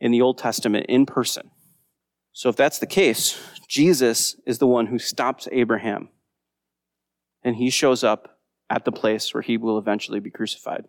in 0.00 0.10
the 0.10 0.22
Old 0.22 0.38
Testament 0.38 0.86
in 0.88 1.04
person. 1.04 1.50
So 2.32 2.48
if 2.48 2.56
that's 2.56 2.78
the 2.78 2.86
case, 2.86 3.38
Jesus 3.68 4.36
is 4.46 4.56
the 4.56 4.66
one 4.66 4.86
who 4.86 4.98
stops 4.98 5.48
Abraham. 5.52 6.08
And 7.42 7.56
he 7.56 7.68
shows 7.68 8.02
up 8.02 8.38
at 8.70 8.86
the 8.86 8.90
place 8.90 9.34
where 9.34 9.42
he 9.42 9.58
will 9.58 9.76
eventually 9.76 10.18
be 10.18 10.30
crucified. 10.30 10.86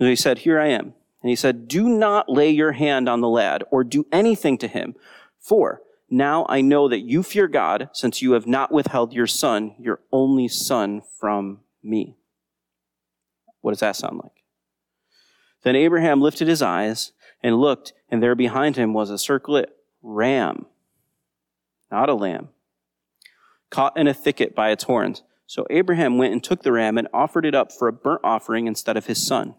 And 0.00 0.08
he 0.08 0.16
said, 0.16 0.38
Here 0.38 0.58
I 0.58 0.68
am. 0.68 0.94
And 1.20 1.28
he 1.28 1.36
said, 1.36 1.68
Do 1.68 1.90
not 1.90 2.30
lay 2.30 2.48
your 2.48 2.72
hand 2.72 3.10
on 3.10 3.20
the 3.20 3.28
lad 3.28 3.62
or 3.70 3.84
do 3.84 4.06
anything 4.10 4.56
to 4.56 4.68
him, 4.68 4.94
for 5.38 5.82
now 6.10 6.46
I 6.48 6.60
know 6.60 6.88
that 6.88 7.00
you 7.00 7.22
fear 7.22 7.48
God, 7.48 7.88
since 7.92 8.22
you 8.22 8.32
have 8.32 8.46
not 8.46 8.72
withheld 8.72 9.12
your 9.12 9.26
son, 9.26 9.74
your 9.78 10.00
only 10.12 10.48
son, 10.48 11.02
from 11.18 11.60
me. 11.82 12.16
What 13.60 13.72
does 13.72 13.80
that 13.80 13.96
sound 13.96 14.18
like? 14.22 14.44
Then 15.62 15.76
Abraham 15.76 16.20
lifted 16.20 16.46
his 16.46 16.62
eyes 16.62 17.12
and 17.42 17.58
looked, 17.58 17.94
and 18.10 18.22
there 18.22 18.34
behind 18.34 18.76
him 18.76 18.92
was 18.92 19.10
a 19.10 19.18
circlet 19.18 19.74
ram, 20.02 20.66
not 21.90 22.10
a 22.10 22.14
lamb, 22.14 22.50
caught 23.70 23.96
in 23.96 24.06
a 24.06 24.14
thicket 24.14 24.54
by 24.54 24.70
its 24.70 24.84
horns. 24.84 25.22
So 25.46 25.66
Abraham 25.70 26.18
went 26.18 26.32
and 26.32 26.44
took 26.44 26.62
the 26.62 26.72
ram 26.72 26.98
and 26.98 27.08
offered 27.12 27.46
it 27.46 27.54
up 27.54 27.72
for 27.72 27.88
a 27.88 27.92
burnt 27.92 28.20
offering 28.22 28.66
instead 28.66 28.96
of 28.96 29.06
his 29.06 29.26
son. 29.26 29.54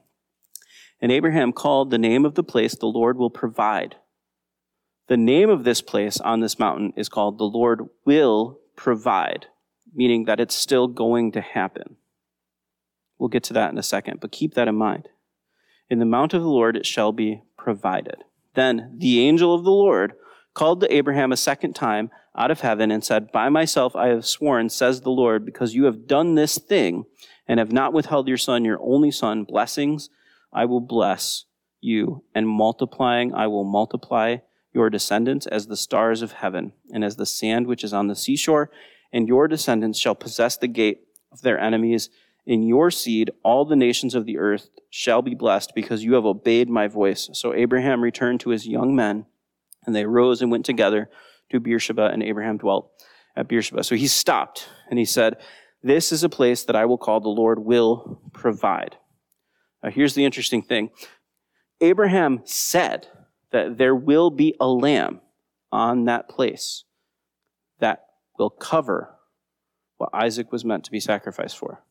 And 1.01 1.11
Abraham 1.11 1.51
called 1.51 1.89
the 1.89 1.97
name 1.97 2.25
of 2.25 2.35
the 2.35 2.43
place 2.43 2.75
the 2.75 2.85
Lord 2.85 3.17
will 3.17 3.29
provide. 3.29 3.95
The 5.07 5.17
name 5.17 5.49
of 5.49 5.63
this 5.63 5.81
place 5.81 6.19
on 6.19 6.39
this 6.39 6.57
mountain 6.57 6.93
is 6.95 7.09
called 7.09 7.37
the 7.37 7.43
Lord 7.43 7.89
will 8.05 8.59
provide, 8.75 9.47
meaning 9.93 10.25
that 10.25 10.39
it's 10.39 10.55
still 10.55 10.87
going 10.87 11.31
to 11.33 11.41
happen. 11.41 11.97
We'll 13.19 13.29
get 13.29 13.43
to 13.43 13.53
that 13.53 13.71
in 13.71 13.77
a 13.77 13.83
second, 13.83 14.19
but 14.19 14.31
keep 14.31 14.55
that 14.55 14.67
in 14.67 14.75
mind. 14.75 15.09
In 15.89 15.99
the 15.99 16.05
mount 16.05 16.33
of 16.33 16.41
the 16.41 16.49
Lord 16.49 16.75
it 16.75 16.85
shall 16.85 17.11
be 17.11 17.43
provided. 17.55 18.23
Then 18.55 18.95
the 18.97 19.19
angel 19.19 19.53
of 19.53 19.63
the 19.63 19.71
Lord 19.71 20.13
called 20.55 20.81
to 20.81 20.93
Abraham 20.93 21.31
a 21.31 21.37
second 21.37 21.73
time 21.73 22.09
out 22.35 22.49
of 22.49 22.61
heaven 22.61 22.89
and 22.89 23.03
said, 23.03 23.31
By 23.31 23.49
myself 23.49 23.95
I 23.95 24.07
have 24.07 24.25
sworn, 24.25 24.69
says 24.69 25.01
the 25.01 25.11
Lord, 25.11 25.45
because 25.45 25.75
you 25.75 25.85
have 25.85 26.07
done 26.07 26.33
this 26.35 26.57
thing 26.57 27.05
and 27.47 27.59
have 27.59 27.71
not 27.71 27.93
withheld 27.93 28.27
your 28.27 28.37
son, 28.37 28.65
your 28.65 28.79
only 28.81 29.11
son, 29.11 29.43
blessings 29.43 30.09
I 30.51 30.65
will 30.65 30.81
bless 30.81 31.45
you, 31.79 32.23
and 32.33 32.47
multiplying 32.47 33.33
I 33.33 33.47
will 33.47 33.65
multiply 33.65 34.37
your 34.75 34.89
descendants 34.89 35.47
as 35.47 35.67
the 35.67 35.77
stars 35.77 36.21
of 36.21 36.33
heaven, 36.33 36.73
and 36.93 37.03
as 37.03 37.15
the 37.15 37.25
sand 37.25 37.65
which 37.65 37.83
is 37.83 37.93
on 37.93 38.07
the 38.07 38.15
seashore, 38.15 38.69
and 39.11 39.27
your 39.27 39.47
descendants 39.47 39.97
shall 39.97 40.13
possess 40.13 40.57
the 40.57 40.67
gate 40.67 41.07
of 41.31 41.41
their 41.41 41.57
enemies. 41.57 42.09
In 42.45 42.61
your 42.61 42.91
seed, 42.91 43.31
all 43.43 43.65
the 43.65 43.75
nations 43.75 44.13
of 44.13 44.25
the 44.25 44.37
earth 44.37 44.69
shall 44.89 45.21
be 45.21 45.33
blessed, 45.33 45.71
because 45.73 46.03
you 46.03 46.13
have 46.13 46.25
obeyed 46.25 46.69
my 46.69 46.87
voice. 46.87 47.29
So 47.33 47.53
Abraham 47.53 48.03
returned 48.03 48.41
to 48.41 48.49
his 48.49 48.67
young 48.67 48.95
men, 48.95 49.25
and 49.85 49.95
they 49.95 50.05
rose 50.05 50.41
and 50.41 50.51
went 50.51 50.65
together 50.65 51.09
to 51.49 51.59
Beersheba, 51.59 52.07
and 52.07 52.21
Abraham 52.21 52.57
dwelt 52.57 52.91
at 53.35 53.47
Beersheba. 53.47 53.83
So 53.83 53.95
he 53.95 54.07
stopped, 54.07 54.67
and 54.89 54.99
he 54.99 55.05
said, 55.05 55.37
This 55.81 56.11
is 56.11 56.23
a 56.23 56.29
place 56.29 56.63
that 56.65 56.75
I 56.75 56.85
will 56.85 56.97
call 56.97 57.21
the 57.21 57.29
Lord 57.29 57.59
will 57.59 58.21
provide. 58.33 58.97
Now, 59.81 59.89
here's 59.89 60.15
the 60.15 60.25
interesting 60.25 60.61
thing 60.61 60.89
Abraham 61.79 62.41
said, 62.43 63.07
that 63.51 63.77
there 63.77 63.95
will 63.95 64.29
be 64.29 64.55
a 64.59 64.67
lamb 64.67 65.21
on 65.71 66.05
that 66.05 66.29
place 66.29 66.83
that 67.79 68.05
will 68.37 68.49
cover 68.49 69.15
what 69.97 70.09
Isaac 70.13 70.51
was 70.51 70.65
meant 70.65 70.83
to 70.85 70.91
be 70.91 70.99
sacrificed 70.99 71.57
for. 71.57 71.83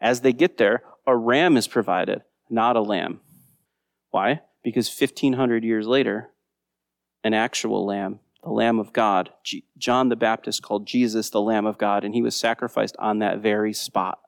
As 0.00 0.20
they 0.20 0.32
get 0.32 0.58
there, 0.58 0.82
a 1.06 1.16
ram 1.16 1.56
is 1.56 1.68
provided, 1.68 2.22
not 2.50 2.76
a 2.76 2.80
lamb. 2.80 3.20
Why? 4.10 4.42
Because 4.62 4.88
1500 4.88 5.64
years 5.64 5.86
later, 5.86 6.30
an 7.22 7.34
actual 7.34 7.86
lamb, 7.86 8.20
the 8.46 8.52
Lamb 8.52 8.78
of 8.78 8.92
God, 8.92 9.30
John 9.76 10.08
the 10.08 10.14
Baptist 10.14 10.62
called 10.62 10.86
Jesus 10.86 11.30
the 11.30 11.40
Lamb 11.40 11.66
of 11.66 11.78
God, 11.78 12.04
and 12.04 12.14
he 12.14 12.22
was 12.22 12.36
sacrificed 12.36 12.94
on 13.00 13.18
that 13.18 13.40
very 13.40 13.72
spot. 13.72 14.20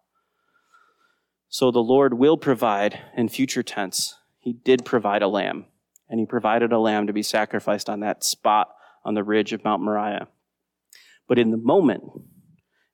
So 1.48 1.70
the 1.70 1.78
Lord 1.78 2.14
will 2.14 2.36
provide 2.36 2.98
in 3.16 3.28
future 3.28 3.62
tense. 3.62 4.16
He 4.40 4.52
did 4.52 4.84
provide 4.84 5.22
a 5.22 5.28
lamb 5.28 5.66
and 6.08 6.20
he 6.20 6.26
provided 6.26 6.72
a 6.72 6.78
lamb 6.78 7.06
to 7.06 7.12
be 7.12 7.22
sacrificed 7.22 7.88
on 7.88 8.00
that 8.00 8.24
spot 8.24 8.68
on 9.04 9.14
the 9.14 9.24
ridge 9.24 9.52
of 9.52 9.64
Mount 9.64 9.82
Moriah. 9.82 10.28
But 11.26 11.38
in 11.38 11.50
the 11.50 11.56
moment, 11.56 12.02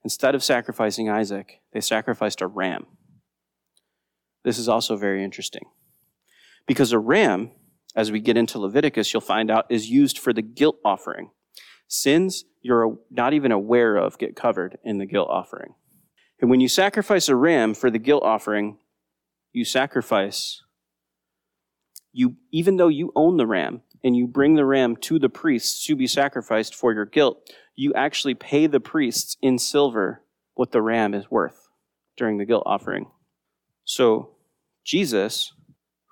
instead 0.02 0.34
of 0.34 0.42
sacrificing 0.42 1.08
Isaac, 1.08 1.60
they 1.72 1.80
sacrificed 1.80 2.40
a 2.40 2.46
ram. 2.46 2.86
This 4.44 4.58
is 4.58 4.68
also 4.68 4.96
very 4.96 5.24
interesting. 5.24 5.64
Because 6.66 6.92
a 6.92 6.98
ram, 6.98 7.52
as 7.94 8.10
we 8.10 8.20
get 8.20 8.36
into 8.36 8.58
Leviticus, 8.58 9.12
you'll 9.12 9.20
find 9.20 9.50
out, 9.50 9.66
is 9.70 9.88
used 9.88 10.18
for 10.18 10.32
the 10.32 10.42
guilt 10.42 10.78
offering. 10.84 11.30
Sins 11.86 12.44
you're 12.64 12.96
not 13.10 13.34
even 13.34 13.52
aware 13.52 13.96
of 13.96 14.18
get 14.18 14.34
covered 14.34 14.78
in 14.82 14.96
the 14.96 15.06
guilt 15.06 15.28
offering. 15.30 15.74
And 16.40 16.50
when 16.50 16.60
you 16.60 16.68
sacrifice 16.68 17.28
a 17.28 17.36
ram 17.36 17.74
for 17.74 17.90
the 17.90 17.98
guilt 17.98 18.24
offering, 18.24 18.78
you 19.52 19.66
sacrifice 19.66 20.62
you, 22.14 22.36
even 22.52 22.76
though 22.76 22.88
you 22.88 23.12
own 23.16 23.36
the 23.36 23.46
ram 23.46 23.82
and 24.04 24.16
you 24.16 24.26
bring 24.26 24.54
the 24.54 24.64
ram 24.64 24.96
to 24.96 25.18
the 25.18 25.28
priests 25.28 25.84
to 25.84 25.96
be 25.96 26.06
sacrificed 26.06 26.74
for 26.74 26.94
your 26.94 27.04
guilt, 27.04 27.50
you 27.74 27.92
actually 27.94 28.34
pay 28.34 28.68
the 28.68 28.80
priests 28.80 29.36
in 29.42 29.58
silver 29.58 30.22
what 30.54 30.70
the 30.70 30.80
ram 30.80 31.12
is 31.12 31.28
worth 31.30 31.68
during 32.16 32.38
the 32.38 32.44
guilt 32.44 32.62
offering. 32.64 33.10
So, 33.84 34.30
Jesus, 34.84 35.54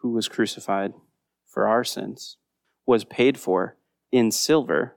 who 0.01 0.11
was 0.11 0.29
crucified 0.29 0.93
for 1.47 1.69
our 1.69 1.85
sins, 1.85 2.37
was 2.85 3.05
paid 3.05 3.39
for 3.39 3.77
in 4.11 4.33
silver 4.33 4.97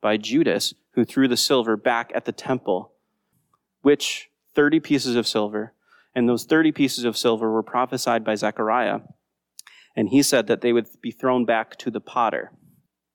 by 0.00 0.16
Judas, 0.16 0.74
who 0.94 1.04
threw 1.04 1.28
the 1.28 1.36
silver 1.36 1.76
back 1.76 2.10
at 2.12 2.24
the 2.24 2.32
temple, 2.32 2.92
which 3.82 4.30
30 4.56 4.80
pieces 4.80 5.14
of 5.14 5.28
silver, 5.28 5.74
and 6.12 6.28
those 6.28 6.44
30 6.44 6.72
pieces 6.72 7.04
of 7.04 7.16
silver 7.16 7.52
were 7.52 7.62
prophesied 7.62 8.24
by 8.24 8.34
Zechariah 8.34 9.00
and 9.96 10.08
he 10.08 10.22
said 10.22 10.46
that 10.46 10.60
they 10.60 10.72
would 10.72 10.86
be 11.00 11.10
thrown 11.10 11.44
back 11.44 11.76
to 11.78 11.90
the 11.90 12.00
potter. 12.00 12.52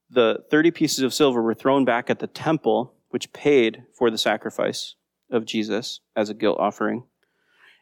The 0.10 0.44
30 0.50 0.72
pieces 0.72 1.04
of 1.04 1.14
silver 1.14 1.42
were 1.42 1.54
thrown 1.54 1.86
back 1.86 2.10
at 2.10 2.20
the 2.20 2.28
temple, 2.28 2.94
which 3.10 3.34
paid 3.34 3.84
for 3.94 4.10
the 4.12 4.18
sacrifice 4.18 4.96
of 5.32 5.46
Jesus 5.46 6.00
as 6.16 6.30
a 6.30 6.34
guilt 6.34 6.58
offering. 6.60 7.04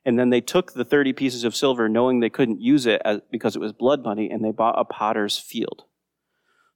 And 0.05 0.19
then 0.19 0.29
they 0.29 0.41
took 0.41 0.73
the 0.73 0.85
30 0.85 1.13
pieces 1.13 1.43
of 1.43 1.55
silver, 1.55 1.87
knowing 1.87 2.19
they 2.19 2.29
couldn't 2.29 2.61
use 2.61 2.85
it 2.85 3.01
as, 3.05 3.21
because 3.31 3.55
it 3.55 3.59
was 3.59 3.71
blood 3.71 4.03
money, 4.03 4.29
and 4.29 4.43
they 4.43 4.51
bought 4.51 4.79
a 4.79 4.85
potter's 4.85 5.37
field. 5.37 5.85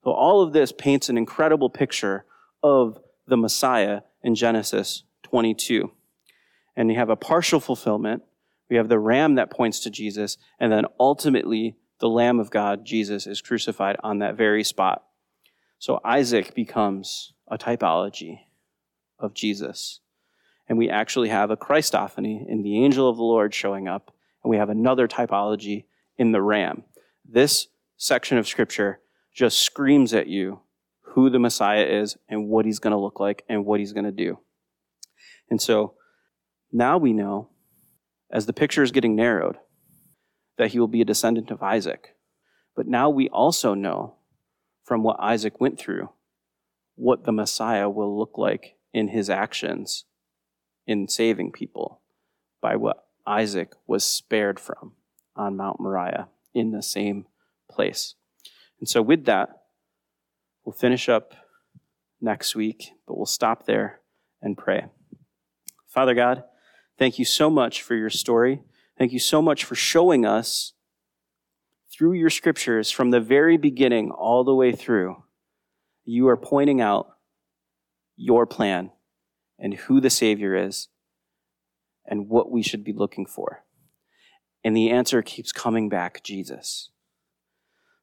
So 0.03 0.11
all 0.11 0.41
of 0.41 0.53
this 0.53 0.72
paints 0.72 1.09
an 1.09 1.18
incredible 1.18 1.70
picture 1.70 2.26
of 2.63 2.99
the 3.28 3.38
Messiah 3.38 4.01
in 4.24 4.36
Genesis 4.36 5.03
22. 5.24 5.91
And 6.76 6.89
you 6.89 6.97
have 6.97 7.09
a 7.09 7.18
partial 7.18 7.59
fulfillment. 7.59 8.24
We 8.70 8.78
have 8.78 8.88
the 8.88 8.99
ram 8.99 9.36
that 9.36 9.51
points 9.51 9.82
to 9.82 9.89
Jesus, 9.89 10.38
and 10.59 10.72
then 10.72 10.86
ultimately 10.99 11.76
the 12.00 12.10
Lamb 12.10 12.39
of 12.39 12.50
God, 12.50 12.86
Jesus, 12.86 13.28
is 13.28 13.41
crucified 13.41 13.98
on 14.04 14.20
that 14.20 14.36
very 14.36 14.64
spot. 14.64 15.04
So 15.80 16.00
Isaac 16.04 16.54
becomes 16.56 17.34
a 17.48 17.58
typology 17.58 18.41
of 19.20 19.34
Jesus. 19.34 20.00
And 20.70 20.78
we 20.78 20.89
actually 20.89 21.30
have 21.30 21.50
a 21.50 21.58
Christophany 21.58 22.48
in 22.48 22.62
the 22.62 22.84
angel 22.84 23.10
of 23.10 23.18
the 23.18 23.24
Lord 23.24 23.54
showing 23.54 23.88
up, 23.88 24.14
and 24.43 24.50
we 24.50 24.58
have 24.58 24.70
another 24.70 25.08
typology 25.08 25.86
in 26.18 26.32
the 26.32 26.41
ram. 26.41 26.84
This 27.26 27.68
section 27.95 28.38
of 28.38 28.48
scripture 28.48 29.00
just 29.34 29.60
screams 29.60 30.14
at 30.14 30.28
you 30.28 30.60
who 31.02 31.30
the 31.30 31.39
Messiah 31.39 31.86
is 31.86 32.18
and 32.28 32.48
what 32.48 32.66
he's 32.66 32.80
going 32.80 32.91
to 32.91 33.00
look 33.00 33.20
like 33.20 33.43
and 33.48 33.66
what 33.66 33.80
he's 33.80 33.93
going 33.93 34.06
to 34.06 34.12
do. 34.12 34.39
And 35.50 35.62
so 35.62 35.93
now 36.72 36.98
we 36.98 37.14
know, 37.14 37.50
as 38.30 38.45
the 38.45 38.54
picture 38.54 38.84
is 38.84 38.91
getting 38.91 39.16
narrowed, 39.16 39.58
that 40.58 40.72
he 40.72 40.80
will 40.80 40.88
be 40.88 41.01
a 41.01 41.05
descendant 41.05 41.51
of 41.51 41.64
Isaac. 41.64 42.16
But 42.76 42.88
now 42.88 43.10
we 43.10 43.30
also 43.30 43.74
know 43.74 44.16
from 44.84 45.03
what 45.03 45.20
Isaac 45.20 45.60
went 45.60 45.80
through 45.80 46.10
what 46.95 47.26
the 47.26 47.32
Messiah 47.32 47.89
will 47.89 48.18
look 48.18 48.38
like 48.38 48.76
in 48.93 49.10
his 49.10 49.30
actions 49.30 50.05
in 50.88 51.08
saving 51.08 51.51
people 51.51 52.01
by 52.62 52.76
what 52.76 53.05
Isaac 53.26 53.74
was 53.86 54.03
spared 54.03 54.60
from 54.60 54.93
on 55.36 55.55
Mount 55.58 55.80
Moriah 55.80 56.30
in 56.53 56.72
the 56.72 56.82
same 56.82 57.28
place. 57.70 58.16
And 58.80 58.89
so, 58.89 59.01
with 59.01 59.26
that, 59.26 59.49
we'll 60.64 60.74
finish 60.74 61.08
up 61.08 61.34
next 62.20 62.55
week, 62.55 62.91
but 63.05 63.18
we'll 63.18 63.26
stop 63.26 63.66
there 63.66 63.99
and 64.41 64.58
pray. 64.58 64.86
Father 65.88 66.14
God, 66.14 66.43
thank 66.97 67.20
you 67.20 67.26
so 67.26 67.49
much 67.49 67.82
for 67.82 67.95
your 67.95 68.10
story. 68.10 68.62
Thank 68.98 69.12
you 69.12 69.20
so 69.20 69.41
much 69.41 69.64
for 69.64 69.76
showing 69.76 70.26
us 70.26 70.74
through 71.91 72.14
your 72.14 72.30
scriptures 72.30 72.89
from 72.89 73.12
the 73.12 73.20
very 73.20 73.58
beginning 73.58 74.12
all 74.12 74.43
the 74.43 74.56
way 74.56 74.72
through. 74.72 75.24
You 76.04 76.28
are 76.30 76.38
pointing 76.38 76.82
out 76.82 77.08
your 78.16 78.45
plan 78.45 78.91
and 79.60 79.74
who 79.74 80.02
the 80.02 80.10
Savior 80.10 80.56
is 80.56 80.88
and 82.06 82.30
what 82.30 82.52
we 82.52 82.64
should 82.64 82.84
be 82.84 82.93
looking 82.93 83.26
for. 83.26 83.64
And 84.64 84.76
the 84.76 84.89
answer 84.89 85.22
keeps 85.22 85.52
coming 85.52 85.89
back 85.89 86.24
Jesus. 86.24 86.89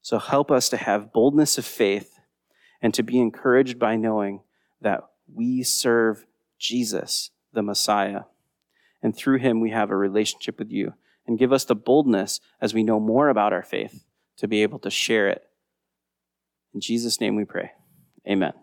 So 0.02 0.18
help 0.18 0.50
us 0.50 0.68
to 0.68 0.76
have 0.76 1.12
boldness 1.12 1.58
of 1.58 1.64
faith 1.64 2.18
and 2.80 2.94
to 2.94 3.02
be 3.02 3.18
encouraged 3.18 3.78
by 3.78 3.96
knowing 3.96 4.42
that 4.80 5.00
we 5.32 5.62
serve 5.62 6.26
Jesus, 6.58 7.30
the 7.52 7.62
Messiah. 7.62 8.22
And 9.04 9.14
through 9.14 9.38
him, 9.38 9.60
we 9.60 9.70
have 9.70 9.90
a 9.90 9.96
relationship 9.96 10.58
with 10.58 10.72
you. 10.72 10.94
And 11.26 11.38
give 11.38 11.52
us 11.52 11.64
the 11.64 11.74
boldness 11.74 12.40
as 12.60 12.74
we 12.74 12.82
know 12.82 12.98
more 12.98 13.28
about 13.28 13.52
our 13.52 13.62
faith 13.62 14.04
to 14.38 14.48
be 14.48 14.62
able 14.62 14.78
to 14.80 14.90
share 14.90 15.28
it. 15.28 15.42
In 16.72 16.80
Jesus' 16.80 17.20
name 17.20 17.36
we 17.36 17.44
pray. 17.44 17.72
Amen. 18.26 18.54